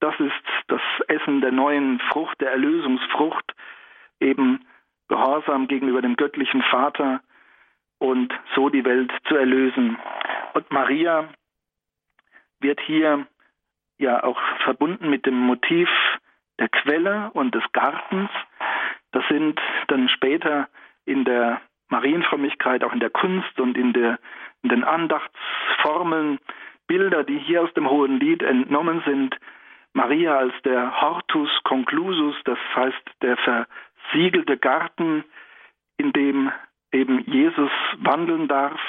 Das 0.00 0.18
ist 0.20 0.32
das 0.68 0.80
Essen 1.08 1.42
der 1.42 1.52
neuen 1.52 2.00
Frucht, 2.10 2.40
der 2.40 2.50
Erlösungsfrucht, 2.50 3.54
eben 4.20 4.64
Gehorsam 5.08 5.68
gegenüber 5.68 6.02
dem 6.02 6.16
göttlichen 6.16 6.62
Vater 6.62 7.20
und 7.98 8.32
so 8.54 8.68
die 8.68 8.84
Welt 8.84 9.12
zu 9.28 9.36
erlösen. 9.36 9.98
Und 10.54 10.70
Maria 10.70 11.28
wird 12.60 12.80
hier 12.80 13.26
ja 13.98 14.22
auch 14.24 14.40
verbunden 14.64 15.08
mit 15.08 15.26
dem 15.26 15.38
Motiv 15.38 15.88
der 16.58 16.68
Quelle 16.68 17.30
und 17.32 17.54
des 17.54 17.64
Gartens. 17.72 18.30
Das 19.12 19.24
sind 19.28 19.60
dann 19.88 20.08
später 20.08 20.68
in 21.04 21.24
der 21.24 21.60
Marienfrömmigkeit, 21.88 22.82
auch 22.84 22.92
in 22.92 23.00
der 23.00 23.10
Kunst 23.10 23.58
und 23.60 23.78
in, 23.78 23.92
der, 23.92 24.18
in 24.62 24.70
den 24.70 24.84
Andachtsformeln 24.84 26.38
Bilder, 26.86 27.24
die 27.24 27.38
hier 27.38 27.62
aus 27.62 27.72
dem 27.74 27.88
Hohen 27.88 28.20
Lied 28.20 28.42
entnommen 28.42 29.02
sind. 29.06 29.36
Maria 29.92 30.36
als 30.36 30.54
der 30.64 31.00
Hortus 31.00 31.50
conclusus, 31.64 32.34
das 32.44 32.58
heißt 32.74 33.02
der 33.22 33.36
versiegelte 34.10 34.56
Garten, 34.56 35.24
in 35.98 36.12
dem 36.12 36.50
eben 36.92 37.20
Jesus 37.30 37.70
wandeln 37.98 38.48
darf 38.48 38.80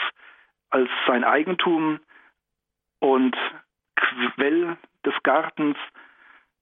als 0.70 0.90
sein 1.08 1.24
Eigentum 1.24 2.00
und 3.00 3.36
Quell 3.96 4.78
des 5.06 5.14
Gartens. 5.24 5.78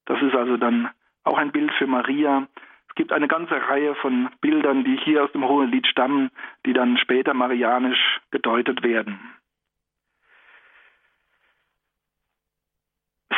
Das 0.06 0.22
ist 0.22 0.36
also 0.36 0.58
dann 0.58 0.90
auch 1.24 1.38
ein 1.38 1.52
Bild 1.52 1.72
für 1.74 1.88
Maria. 1.88 2.48
Es 2.90 2.96
gibt 2.96 3.12
eine 3.12 3.28
ganze 3.28 3.56
Reihe 3.56 3.96
von 3.96 4.30
Bildern, 4.42 4.84
die 4.84 4.98
hier 4.98 5.24
aus 5.24 5.32
dem 5.32 5.48
Hohen 5.48 5.72
Lied 5.72 5.88
stammen, 5.88 6.32
die 6.66 6.74
dann 6.74 6.98
später 6.98 7.34
marianisch 7.34 8.22
gedeutet 8.32 8.84
werden. 8.84 9.20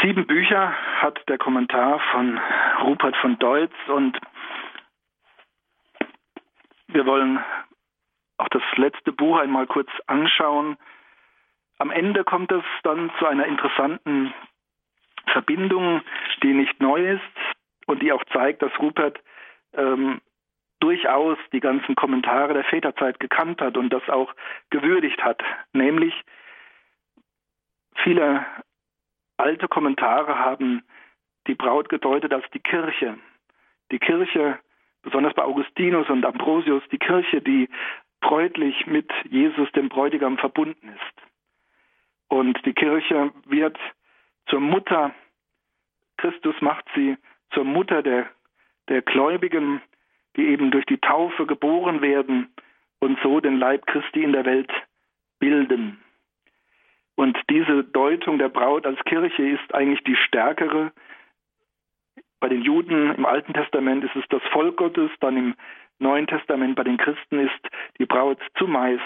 Sieben 0.01 0.27
Bücher 0.27 0.75
hat 1.01 1.27
der 1.27 1.39
Kommentar 1.39 1.99
von 2.11 2.39
Rupert 2.83 3.15
von 3.17 3.39
Deutz 3.39 3.73
und 3.87 4.19
wir 6.97 7.05
wollen 7.05 7.39
auch 8.37 8.49
das 8.49 8.63
letzte 8.75 9.11
Buch 9.11 9.37
einmal 9.37 9.67
kurz 9.67 9.87
anschauen. 10.07 10.77
Am 11.77 11.91
Ende 11.91 12.23
kommt 12.23 12.51
es 12.51 12.63
dann 12.81 13.11
zu 13.19 13.27
einer 13.27 13.45
interessanten 13.45 14.33
Verbindung, 15.27 16.01
die 16.41 16.55
nicht 16.55 16.81
neu 16.81 17.13
ist 17.13 17.21
und 17.85 18.01
die 18.01 18.11
auch 18.11 18.23
zeigt, 18.33 18.63
dass 18.63 18.71
Rupert 18.79 19.19
ähm, 19.73 20.21
durchaus 20.79 21.37
die 21.53 21.59
ganzen 21.59 21.93
Kommentare 21.95 22.55
der 22.55 22.63
Väterzeit 22.63 23.19
gekannt 23.19 23.61
hat 23.61 23.77
und 23.77 23.93
das 23.93 24.09
auch 24.09 24.33
gewürdigt 24.71 25.23
hat. 25.23 25.43
Nämlich 25.73 26.15
viele 28.03 28.43
alte 29.37 29.67
Kommentare 29.67 30.39
haben 30.39 30.81
die 31.45 31.53
Braut 31.53 31.89
gedeutet 31.89 32.33
als 32.33 32.45
die 32.55 32.59
Kirche. 32.59 33.19
Die 33.91 33.99
Kirche, 33.99 34.57
besonders 35.03 35.33
bei 35.33 35.43
Augustinus 35.43 36.09
und 36.09 36.25
Ambrosius, 36.25 36.83
die 36.91 36.97
Kirche, 36.97 37.41
die 37.41 37.69
bräutlich 38.21 38.87
mit 38.87 39.11
Jesus, 39.29 39.71
dem 39.73 39.89
Bräutigam, 39.89 40.37
verbunden 40.37 40.89
ist. 40.89 41.27
Und 42.29 42.59
die 42.65 42.73
Kirche 42.73 43.31
wird 43.45 43.77
zur 44.47 44.59
Mutter, 44.59 45.13
Christus 46.17 46.55
macht 46.61 46.85
sie 46.95 47.17
zur 47.53 47.63
Mutter 47.63 48.01
der, 48.01 48.27
der 48.89 49.01
Gläubigen, 49.01 49.81
die 50.35 50.47
eben 50.47 50.71
durch 50.71 50.85
die 50.85 50.97
Taufe 50.97 51.45
geboren 51.45 52.01
werden 52.01 52.53
und 52.99 53.17
so 53.21 53.39
den 53.39 53.57
Leib 53.57 53.85
Christi 53.85 54.23
in 54.23 54.33
der 54.33 54.45
Welt 54.45 54.71
bilden. 55.39 55.99
Und 57.15 57.37
diese 57.49 57.83
Deutung 57.83 58.37
der 58.37 58.49
Braut 58.49 58.85
als 58.85 58.99
Kirche 59.05 59.43
ist 59.49 59.73
eigentlich 59.73 60.03
die 60.03 60.15
stärkere. 60.15 60.91
Bei 62.39 62.49
den 62.49 62.61
Juden 62.61 63.13
im 63.15 63.25
Alten 63.25 63.53
Testament 63.53 64.03
ist 64.03 64.15
es 64.15 64.25
das 64.29 64.41
Volk 64.51 64.77
Gottes, 64.77 65.09
dann 65.19 65.37
im 65.37 65.55
Neuen 65.99 66.27
Testament 66.27 66.75
bei 66.75 66.83
den 66.83 66.97
Christen 66.97 67.39
ist 67.39 67.67
die 67.97 68.05
Braut 68.05 68.39
zumeist 68.57 69.01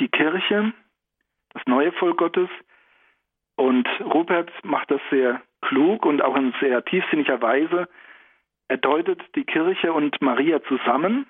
die 0.00 0.08
Kirche, 0.08 0.72
das 1.50 1.62
neue 1.66 1.92
Volk 1.92 2.18
Gottes. 2.18 2.48
Und 3.54 3.86
Rupert 4.00 4.50
macht 4.64 4.90
das 4.90 5.00
sehr 5.10 5.42
klug 5.60 6.04
und 6.04 6.22
auch 6.22 6.36
in 6.36 6.52
sehr 6.60 6.84
tiefsinniger 6.84 7.40
Weise. 7.40 7.88
Er 8.68 8.78
deutet 8.78 9.20
die 9.36 9.44
Kirche 9.44 9.92
und 9.92 10.20
Maria 10.20 10.62
zusammen. 10.64 11.26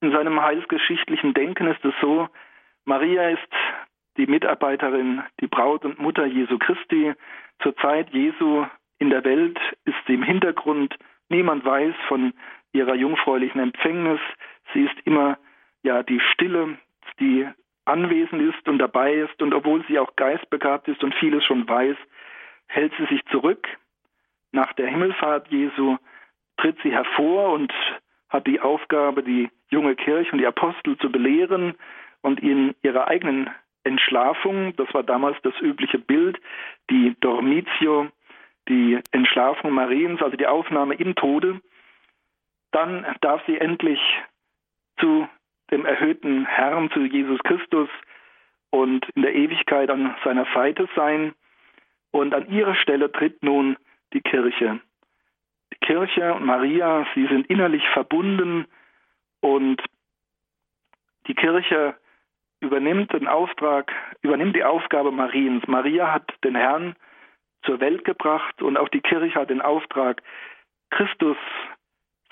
In 0.00 0.12
seinem 0.12 0.40
heilsgeschichtlichen 0.40 1.34
Denken 1.34 1.66
ist 1.66 1.84
es 1.84 1.94
so, 2.00 2.28
Maria 2.84 3.28
ist 3.28 3.48
die 4.16 4.26
Mitarbeiterin, 4.26 5.22
die 5.40 5.46
Braut 5.46 5.84
und 5.84 5.98
Mutter 5.98 6.26
Jesu 6.26 6.58
Christi. 6.58 7.12
Zur 7.62 7.76
Zeit 7.76 8.10
Jesu 8.10 8.66
in 8.98 9.10
der 9.10 9.24
Welt 9.24 9.58
ist 9.84 9.96
sie 10.06 10.14
im 10.14 10.22
Hintergrund 10.22 10.96
Niemand 11.32 11.64
weiß 11.64 11.94
von 12.08 12.34
ihrer 12.74 12.94
jungfräulichen 12.94 13.58
Empfängnis. 13.58 14.20
Sie 14.74 14.84
ist 14.84 14.94
immer 15.06 15.38
ja 15.82 16.02
die 16.02 16.20
Stille, 16.20 16.76
die 17.20 17.48
anwesend 17.86 18.42
ist 18.42 18.68
und 18.68 18.78
dabei 18.78 19.14
ist 19.14 19.40
und 19.40 19.54
obwohl 19.54 19.82
sie 19.88 19.98
auch 19.98 20.14
geistbegabt 20.16 20.88
ist 20.88 21.02
und 21.02 21.14
vieles 21.14 21.42
schon 21.44 21.66
weiß, 21.66 21.96
hält 22.66 22.92
sie 22.98 23.06
sich 23.06 23.24
zurück. 23.30 23.66
Nach 24.52 24.74
der 24.74 24.88
Himmelfahrt 24.88 25.48
Jesu 25.48 25.96
tritt 26.58 26.76
sie 26.82 26.92
hervor 26.92 27.54
und 27.54 27.72
hat 28.28 28.46
die 28.46 28.60
Aufgabe, 28.60 29.22
die 29.22 29.50
junge 29.70 29.96
Kirche 29.96 30.32
und 30.32 30.38
die 30.38 30.46
Apostel 30.46 30.98
zu 30.98 31.10
belehren 31.10 31.74
und 32.20 32.40
in 32.40 32.74
ihrer 32.82 33.08
eigenen 33.08 33.48
Entschlafung, 33.84 34.74
das 34.76 34.92
war 34.94 35.02
damals 35.02 35.36
das 35.42 35.54
übliche 35.60 35.98
Bild, 35.98 36.40
die 36.90 37.16
Dormitio, 37.20 38.08
die 38.68 39.00
Entschlafung 39.10 39.72
Mariens, 39.72 40.22
also 40.22 40.36
die 40.36 40.46
Aufnahme 40.46 40.94
im 40.94 41.14
Tode, 41.14 41.60
dann 42.70 43.06
darf 43.20 43.42
sie 43.46 43.58
endlich 43.58 44.00
zu 44.98 45.28
dem 45.70 45.84
erhöhten 45.84 46.46
Herrn, 46.46 46.90
zu 46.90 47.00
Jesus 47.00 47.40
Christus 47.42 47.88
und 48.70 49.08
in 49.14 49.22
der 49.22 49.34
Ewigkeit 49.34 49.90
an 49.90 50.14
seiner 50.24 50.46
Seite 50.54 50.88
sein. 50.94 51.34
Und 52.10 52.34
an 52.34 52.50
ihrer 52.50 52.74
Stelle 52.74 53.10
tritt 53.10 53.42
nun 53.42 53.76
die 54.12 54.20
Kirche. 54.20 54.80
Die 55.72 55.86
Kirche 55.86 56.34
und 56.34 56.44
Maria, 56.44 57.06
sie 57.14 57.26
sind 57.26 57.46
innerlich 57.46 57.86
verbunden 57.88 58.66
und 59.40 59.82
die 61.26 61.34
Kirche 61.34 61.94
übernimmt 62.62 63.12
den 63.12 63.26
Auftrag, 63.26 63.92
übernimmt 64.22 64.54
die 64.54 64.64
Aufgabe 64.64 65.10
Mariens. 65.10 65.66
Maria 65.66 66.12
hat 66.12 66.32
den 66.44 66.54
Herrn 66.54 66.94
zur 67.64 67.80
Welt 67.80 68.04
gebracht 68.04 68.62
und 68.62 68.76
auch 68.76 68.88
die 68.88 69.00
Kirche 69.00 69.34
hat 69.34 69.50
den 69.50 69.60
Auftrag, 69.60 70.22
Christus, 70.90 71.36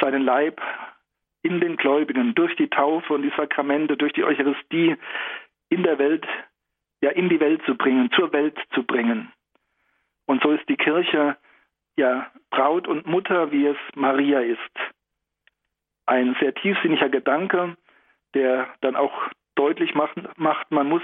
seinen 0.00 0.22
Leib 0.22 0.60
in 1.42 1.60
den 1.60 1.76
Gläubigen 1.76 2.34
durch 2.34 2.54
die 2.56 2.68
Taufe 2.68 3.12
und 3.12 3.22
die 3.22 3.32
Sakramente, 3.36 3.96
durch 3.96 4.12
die 4.12 4.24
Eucharistie 4.24 4.96
in 5.68 5.82
der 5.82 5.98
Welt, 5.98 6.26
ja 7.00 7.10
in 7.10 7.28
die 7.28 7.40
Welt 7.40 7.62
zu 7.66 7.74
bringen, 7.74 8.10
zur 8.12 8.32
Welt 8.32 8.58
zu 8.72 8.84
bringen. 8.84 9.32
Und 10.26 10.42
so 10.42 10.52
ist 10.52 10.68
die 10.68 10.76
Kirche 10.76 11.36
ja 11.96 12.30
Braut 12.50 12.86
und 12.86 13.06
Mutter, 13.06 13.50
wie 13.50 13.66
es 13.66 13.76
Maria 13.94 14.40
ist. 14.40 14.60
Ein 16.06 16.36
sehr 16.40 16.54
tiefsinniger 16.54 17.08
Gedanke, 17.08 17.76
der 18.34 18.68
dann 18.80 18.96
auch 18.96 19.12
deutlich 19.60 19.94
macht, 19.94 20.16
macht 20.38 20.70
man 20.70 20.88
muss 20.88 21.02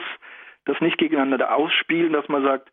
das 0.65 0.81
nicht 0.81 0.97
gegeneinander 0.97 1.55
ausspielen, 1.55 2.13
dass 2.15 2.27
man 2.29 2.43
sagt, 2.43 2.73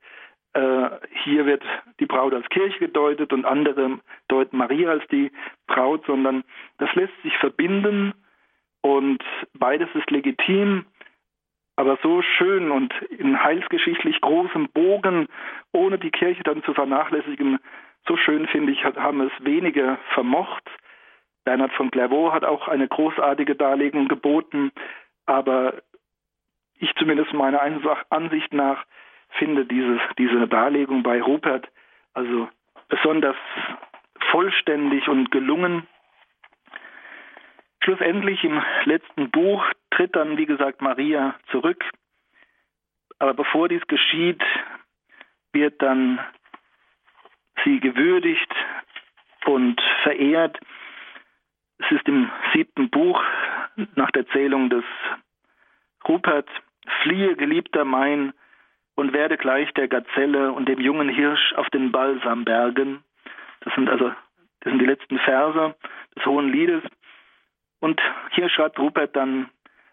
äh, 0.53 0.89
hier 1.23 1.45
wird 1.45 1.63
die 1.99 2.05
Braut 2.05 2.33
als 2.33 2.47
Kirche 2.49 2.79
gedeutet 2.79 3.33
und 3.33 3.45
andere 3.45 3.99
deuten 4.29 4.57
Maria 4.57 4.91
als 4.91 5.05
die 5.07 5.31
Braut, 5.67 6.05
sondern 6.05 6.43
das 6.77 6.93
lässt 6.95 7.13
sich 7.21 7.37
verbinden 7.37 8.13
und 8.81 9.21
beides 9.53 9.89
ist 9.93 10.09
legitim, 10.09 10.85
aber 11.75 11.97
so 12.01 12.21
schön 12.21 12.71
und 12.71 12.93
in 13.17 13.43
heilsgeschichtlich 13.43 14.21
großem 14.21 14.69
Bogen, 14.69 15.27
ohne 15.73 15.97
die 15.97 16.11
Kirche 16.11 16.43
dann 16.43 16.63
zu 16.63 16.73
vernachlässigen, 16.73 17.59
so 18.07 18.15
schön 18.15 18.47
finde 18.47 18.71
ich, 18.71 18.83
haben 18.85 19.21
es 19.21 19.31
wenige 19.39 19.97
vermocht. 20.13 20.69
Bernhard 21.45 21.73
von 21.73 21.91
Clairvaux 21.91 22.31
hat 22.31 22.45
auch 22.45 22.67
eine 22.67 22.87
großartige 22.87 23.55
Darlegung 23.55 24.07
geboten, 24.07 24.71
aber 25.25 25.81
ich 26.75 26.93
zumindest 26.95 27.33
meiner 27.33 27.61
Ansicht 28.09 28.53
nach 28.53 28.85
finde 29.37 29.65
dieses, 29.65 30.01
diese 30.17 30.47
Darlegung 30.47 31.03
bei 31.03 31.21
Rupert 31.21 31.67
also 32.13 32.49
besonders 32.89 33.35
vollständig 34.31 35.07
und 35.07 35.31
gelungen. 35.31 35.87
Schlussendlich 37.83 38.43
im 38.43 38.61
letzten 38.85 39.29
Buch 39.31 39.63
tritt 39.91 40.15
dann, 40.15 40.37
wie 40.37 40.45
gesagt, 40.45 40.81
Maria 40.81 41.35
zurück 41.51 41.83
Aber 43.19 43.33
bevor 43.33 43.69
dies 43.69 43.85
geschieht, 43.87 44.41
wird 45.51 45.81
dann 45.81 46.19
sie 47.63 47.79
gewürdigt 47.79 48.53
und 49.45 49.81
verehrt. 50.03 50.59
Es 51.77 51.91
ist 51.91 52.07
im 52.07 52.31
siebten 52.53 52.89
Buch 52.89 53.21
nach 53.95 54.11
der 54.11 54.27
Zählung 54.27 54.69
des 54.69 54.83
Rupert, 56.07 56.49
fliehe, 57.01 57.35
geliebter 57.35 57.85
mein, 57.85 58.33
und 58.95 59.13
werde 59.13 59.37
gleich 59.37 59.71
der 59.73 59.87
Gazelle 59.87 60.51
und 60.51 60.69
dem 60.69 60.79
jungen 60.79 61.09
Hirsch 61.09 61.53
auf 61.53 61.69
den 61.71 61.91
Balsambergen. 61.91 63.03
Das 63.61 63.73
sind 63.73 63.89
also 63.89 64.09
das 64.63 64.71
sind 64.71 64.79
die 64.79 64.85
letzten 64.85 65.19
Verse 65.19 65.75
des 66.15 66.25
Hohen 66.25 66.49
Liedes. 66.49 66.83
Und 67.79 68.01
hier 68.31 68.49
schreibt 68.49 68.79
Rupert 68.79 69.15
dann, 69.15 69.49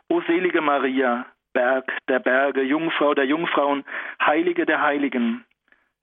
O 0.09 0.21
selige 0.23 0.61
Maria, 0.61 1.27
Berg 1.53 1.93
der 2.09 2.21
Berge, 2.21 2.63
Jungfrau 2.63 3.15
der 3.15 3.27
Jungfrauen, 3.27 3.85
Heilige 4.25 4.67
der 4.67 4.81
Heiligen. 4.81 5.45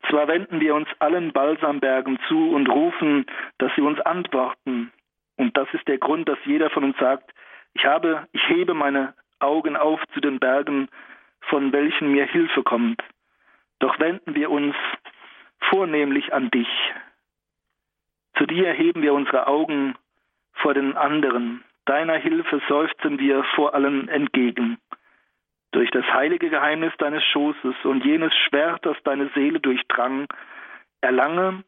Zwar 0.09 0.27
wenden 0.27 0.59
wir 0.59 0.75
uns 0.75 0.87
allen 0.99 1.31
Balsambergen 1.31 2.19
zu 2.27 2.51
und 2.51 2.67
rufen, 2.67 3.25
dass 3.57 3.73
sie 3.75 3.81
uns 3.81 3.99
antworten. 4.01 4.91
Und 5.37 5.55
das 5.55 5.67
ist 5.73 5.87
der 5.87 5.97
Grund, 5.97 6.27
dass 6.27 6.37
jeder 6.45 6.69
von 6.69 6.83
uns 6.83 6.97
sagt, 6.97 7.31
ich 7.77 7.85
habe, 7.85 8.27
ich 8.31 8.41
hebe 8.49 8.73
meine 8.73 9.13
Augen 9.39 9.77
auf 9.77 10.01
zu 10.13 10.19
den 10.19 10.39
Bergen, 10.39 10.89
von 11.41 11.71
welchen 11.71 12.11
mir 12.11 12.25
Hilfe 12.25 12.63
kommt. 12.63 13.03
Doch 13.77 13.99
wenden 13.99 14.33
wir 14.33 14.49
uns 14.49 14.75
vornehmlich 15.69 16.33
an 16.33 16.49
dich. 16.49 16.67
Zu 18.35 18.47
dir 18.47 18.73
heben 18.73 19.03
wir 19.03 19.13
unsere 19.13 19.45
Augen 19.45 19.93
vor 20.53 20.73
den 20.73 20.97
anderen. 20.97 21.63
Deiner 21.85 22.15
Hilfe 22.15 22.61
seufzen 22.67 23.19
wir 23.19 23.43
vor 23.55 23.75
allen 23.75 24.09
entgegen. 24.09 24.79
Durch 25.71 25.91
das 25.91 26.05
heilige 26.05 26.49
Geheimnis 26.49 26.93
deines 26.97 27.23
Schoßes 27.25 27.75
und 27.83 28.03
jenes 28.03 28.33
Schwert, 28.47 28.83
das 28.87 28.97
deine 29.03 29.29
Seele 29.35 29.59
durchdrang, 29.59 30.27
erlange, 31.01 31.63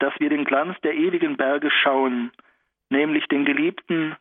dass 0.00 0.12
wir 0.20 0.28
den 0.28 0.44
Glanz 0.44 0.78
der 0.82 0.94
ewigen 0.94 1.38
Berge 1.38 1.70
schauen, 1.70 2.30
nämlich 2.90 3.26
den 3.28 3.46
Geliebten 3.46 4.16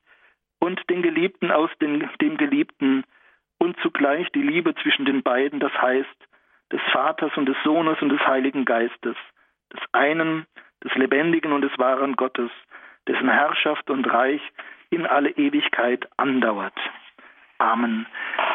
und 0.60 0.82
den 0.90 1.02
Geliebten 1.02 1.52
aus 1.52 1.70
den, 1.82 2.10
dem 2.22 2.38
Geliebten 2.38 3.04
und 3.58 3.78
zugleich 3.82 4.30
die 4.32 4.42
Liebe 4.42 4.76
zwischen 4.76 5.06
den 5.06 5.24
beiden, 5.24 5.60
das 5.60 5.74
heißt 5.82 6.28
des 6.72 6.82
Vaters 6.92 7.36
und 7.36 7.48
des 7.48 7.58
Sohnes 7.64 8.02
und 8.02 8.10
des 8.10 8.26
Heiligen 8.28 8.66
Geistes, 8.66 9.16
des 9.74 9.82
einen, 9.92 10.46
des 10.84 10.94
lebendigen 10.96 11.52
und 11.52 11.62
des 11.62 11.78
wahren 11.78 12.16
Gottes, 12.16 12.52
dessen 13.08 13.30
Herrschaft 13.30 13.90
und 13.90 14.06
Reich 14.06 14.42
in 14.92 15.06
alle 15.06 15.32
Ewigkeit 15.32 16.08
andauert. 16.18 16.78
Amen. 17.58 18.06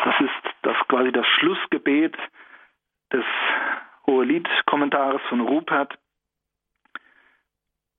Das 0.05 0.14
ist 0.20 0.55
das 0.62 0.76
quasi 0.88 1.12
das 1.12 1.26
Schlussgebet 1.26 2.16
des 3.12 3.24
Hohelied-Kommentares 4.07 5.20
von 5.28 5.40
Rupert. 5.40 5.98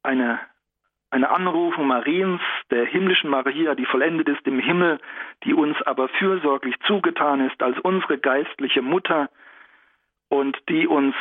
Eine, 0.04 0.40
eine 1.12 1.30
Anrufung 1.30 1.88
Mariens, 1.88 2.42
der 2.72 2.86
himmlischen 2.86 3.30
Maria, 3.30 3.76
die 3.76 3.86
vollendet 3.86 4.28
ist 4.28 4.46
im 4.48 4.60
Himmel, 4.60 5.00
die 5.44 5.54
uns 5.54 5.82
aber 5.84 6.10
fürsorglich 6.10 6.76
zugetan 6.88 7.46
ist 7.48 7.62
als 7.62 7.80
unsere 7.80 8.18
geistliche 8.18 8.82
Mutter 8.82 9.30
und 10.30 10.58
die 10.68 10.88
uns 10.88 11.16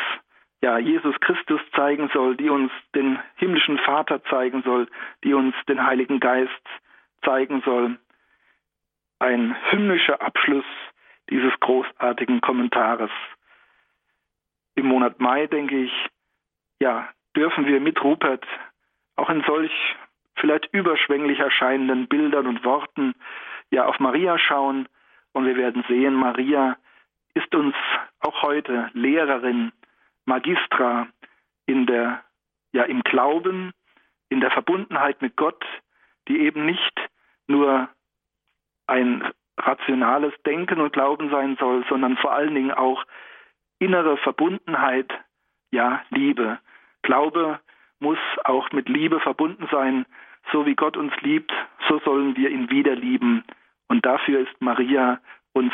ja, 0.63 0.79
Jesus 0.79 1.15
Christus 1.21 1.61
zeigen 1.77 2.09
soll, 2.15 2.39
die 2.39 2.49
uns 2.49 2.73
den 2.95 3.19
himmlischen 3.37 3.77
Vater 3.79 4.25
zeigen 4.25 4.63
soll, 4.63 4.89
die 5.23 5.35
uns 5.35 5.55
den 5.69 5.85
Heiligen 5.85 6.21
Geist 6.21 6.51
zeigen 7.23 7.61
soll. 7.67 7.99
Ein 9.19 9.55
hymnischer 9.71 10.23
Abschluss 10.23 10.65
dieses 11.29 11.53
großartigen 11.61 12.41
Kommentares. 12.41 13.11
Im 14.75 14.87
Monat 14.87 15.21
Mai, 15.21 15.47
denke 15.49 15.85
ich, 15.85 15.93
ja, 16.81 17.11
dürfen 17.37 17.67
wir 17.67 17.81
mit 17.81 18.03
Rupert 18.03 18.47
auch 19.17 19.31
in 19.31 19.43
solch 19.47 19.73
vielleicht 20.37 20.69
überschwänglich 20.73 21.39
erscheinenden 21.39 22.09
Bildern 22.09 22.47
und 22.47 22.65
Worten 22.65 23.15
ja 23.71 23.87
auf 23.87 23.99
Maria 23.99 24.39
schauen 24.39 24.89
und 25.33 25.47
wir 25.47 25.57
werden 25.57 25.85
sehen, 25.89 26.15
Maria 26.15 26.77
ist 27.35 27.55
uns 27.55 27.75
auch 28.21 28.43
heute 28.43 28.91
Lehrerin, 28.95 29.73
Magistra 30.25 31.09
in 31.67 31.87
der, 31.87 32.23
ja, 32.73 32.85
im 32.85 33.03
Glauben, 33.03 33.73
in 34.29 34.41
der 34.41 34.51
Verbundenheit 34.51 35.21
mit 35.23 35.37
Gott, 35.37 35.65
die 36.29 36.41
eben 36.41 36.65
nicht 36.65 37.11
nur 37.47 37.89
ein 38.87 39.33
rationales 39.59 40.33
Denken 40.47 40.81
und 40.81 40.93
Glauben 40.93 41.31
sein 41.31 41.57
soll, 41.59 41.85
sondern 41.89 42.17
vor 42.17 42.33
allen 42.33 42.55
Dingen 42.55 42.73
auch 42.73 43.05
innere 43.79 44.17
Verbundenheit, 44.19 45.13
ja, 45.71 46.03
Liebe. 46.11 46.59
Glaube 47.03 47.61
muss 48.05 48.19
auch 48.45 48.71
mit 48.73 48.89
Liebe 48.91 49.19
verbunden 49.19 49.67
sein. 49.73 50.05
So 50.53 50.67
wie 50.67 50.75
Gott 50.75 50.99
uns 50.99 51.13
liebt, 51.23 51.51
so 51.89 51.99
sollen 52.05 52.37
wir 52.37 52.51
ihn 52.51 52.69
wieder 52.69 52.95
lieben. 52.95 53.43
Und 53.89 54.05
dafür 54.05 54.41
ist 54.41 54.61
Maria 54.61 55.21
uns 55.55 55.73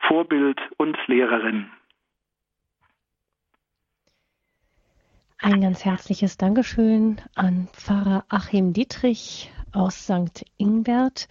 Vorbild 0.00 0.60
und 0.78 0.98
Lehrerin. 1.06 1.70
Ein 5.38 5.60
ganz 5.60 5.84
herzliches 5.84 6.36
Dankeschön 6.36 7.20
an 7.36 7.68
Pfarrer 7.72 8.24
Achim 8.28 8.72
Dietrich 8.72 9.52
aus 9.72 10.06
St. 10.06 10.44
Ingbert 10.58 11.28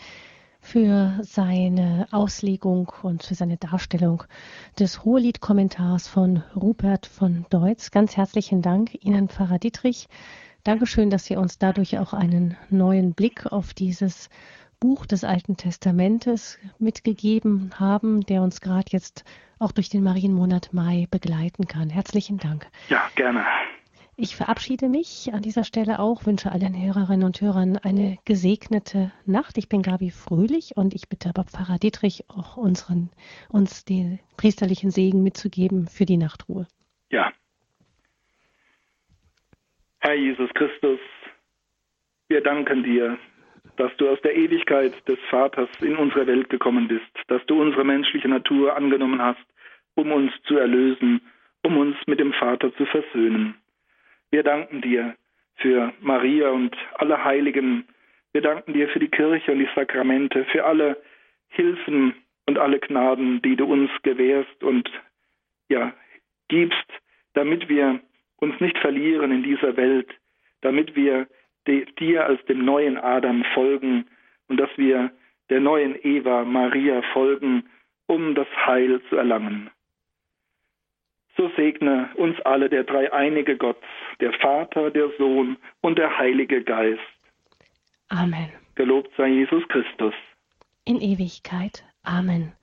für 0.60 1.18
seine 1.22 2.07
Auslegung 2.12 2.91
und 3.01 3.24
für 3.24 3.36
seine 3.36 3.57
Darstellung 3.57 4.24
des 4.78 5.03
Hohelied-Kommentars 5.03 6.07
von 6.07 6.43
Rupert 6.55 7.05
von 7.05 7.45
Deutz. 7.49 7.91
Ganz 7.91 8.18
herzlichen 8.18 8.62
Dank 8.62 9.03
Ihnen, 9.03 9.30
Pfarrer 9.30 9.60
Dietrich. 9.60 10.07
Dankeschön, 10.64 11.10
dass 11.10 11.26
Sie 11.26 11.36
uns 11.36 11.57
dadurch 11.57 11.97
auch 11.99 12.14
einen 12.14 12.57
neuen 12.70 13.14
Blick 13.14 13.45
auf 13.45 13.74
dieses 13.74 14.30
Buch 14.80 15.05
des 15.05 15.24
Alten 15.24 15.57
Testamentes 15.57 16.57
mitgegeben 16.78 17.72
haben, 17.78 18.22
der 18.22 18.41
uns 18.41 18.62
gerade 18.62 18.88
jetzt 18.91 19.24
auch 19.57 19.72
durch 19.72 19.89
den 19.89 20.03
Marienmonat 20.03 20.70
Mai 20.72 21.07
begleiten 21.12 21.68
kann. 21.68 21.89
Herzlichen 21.89 22.38
Dank. 22.38 22.68
Ja, 22.89 23.10
gerne. 23.16 23.45
Ich 24.22 24.36
verabschiede 24.36 24.89
mich 24.89 25.32
an 25.32 25.41
dieser 25.41 25.63
Stelle 25.63 25.97
auch, 25.99 26.26
wünsche 26.26 26.51
allen 26.51 26.76
Hörerinnen 26.76 27.24
und 27.26 27.39
Hörern 27.39 27.78
eine 27.78 28.17
gesegnete 28.26 29.13
Nacht. 29.26 29.57
Ich 29.57 29.70
bin 29.70 29.82
Gabi 29.82 30.11
Fröhlich 30.11 30.76
und 30.76 30.93
ich 30.93 31.07
bitte 31.07 31.30
aber 31.30 31.45
Pfarrer 31.45 31.78
Dietrich 31.78 32.26
auch 32.28 32.57
unseren, 32.57 33.11
uns 33.47 33.86
den 33.86 34.20
priesterlichen 34.36 34.91
Segen 34.91 35.24
mitzugeben 35.24 35.88
für 35.88 36.03
die 36.03 36.17
Nachtruhe. 36.17 36.67
Ja. 37.09 37.32
Herr 40.01 40.15
Jesus 40.15 40.49
Christus, 40.53 40.99
wir 42.28 42.41
danken 42.41 42.84
dir, 42.84 43.17
dass 43.78 43.95
du 43.95 44.09
aus 44.09 44.20
der 44.22 44.36
Ewigkeit 44.36 44.91
des 45.07 45.20
Vaters 45.30 45.70
in 45.80 45.95
unsere 45.95 46.28
Welt 46.28 46.49
gekommen 46.49 46.89
bist, 46.89 47.09
dass 47.30 47.45
du 47.45 47.61
unsere 47.61 47.86
menschliche 47.86 48.28
Natur 48.28 48.76
angenommen 48.76 49.22
hast, 49.22 49.45
um 49.95 50.11
uns 50.11 50.34
zu 50.45 50.57
erlösen, 50.57 51.22
um 51.63 51.78
uns 51.78 51.95
mit 52.05 52.20
dem 52.20 52.34
Vater 52.34 52.76
zu 52.76 52.86
versöhnen. 52.86 53.55
Wir 54.32 54.43
danken 54.43 54.82
dir 54.82 55.15
für 55.55 55.93
Maria 56.01 56.49
und 56.49 56.75
alle 56.95 57.23
Heiligen. 57.23 57.88
Wir 58.32 58.41
danken 58.41 58.73
dir 58.73 58.88
für 58.89 58.99
die 58.99 59.09
Kirche 59.09 59.51
und 59.51 59.59
die 59.59 59.69
Sakramente, 59.75 60.45
für 60.45 60.65
alle 60.65 61.01
Hilfen 61.49 62.13
und 62.45 62.57
alle 62.57 62.80
Gnaden, 62.80 63.41
die 63.41 63.55
du 63.55 63.65
uns 63.65 63.89
gewährst 64.03 64.63
und 64.63 64.89
ja, 65.67 65.93
gibst, 66.47 66.88
damit 67.34 67.69
wir 67.69 67.99
uns 68.38 68.59
nicht 68.59 68.77
verlieren 68.77 69.32
in 69.32 69.43
dieser 69.43 69.75
Welt, 69.77 70.09
damit 70.61 70.95
wir 70.95 71.27
dir 71.67 72.25
als 72.25 72.43
dem 72.45 72.65
neuen 72.65 72.97
Adam 72.97 73.43
folgen 73.53 74.05
und 74.47 74.57
dass 74.57 74.69
wir 74.77 75.11
der 75.49 75.59
neuen 75.59 75.95
Eva 76.03 76.43
Maria 76.43 77.01
folgen, 77.13 77.69
um 78.07 78.34
das 78.34 78.47
Heil 78.65 79.01
zu 79.09 79.15
erlangen 79.15 79.69
so 81.38 81.49
segne 81.55 82.09
uns 82.15 82.39
alle 82.41 82.69
der 82.69 82.84
dreieinige 82.84 83.57
Gott, 83.57 83.77
der 84.19 84.34
Vater, 84.34 84.91
der 84.91 85.09
Sohn 85.17 85.57
und 85.82 85.97
der 85.97 86.17
Heilige 86.17 86.63
Geist. 86.63 86.99
Amen. 88.09 88.51
Gelobt 88.75 89.11
sei 89.17 89.27
Jesus 89.27 89.67
Christus. 89.69 90.13
In 90.86 90.99
Ewigkeit. 91.01 91.84
Amen. 92.03 92.53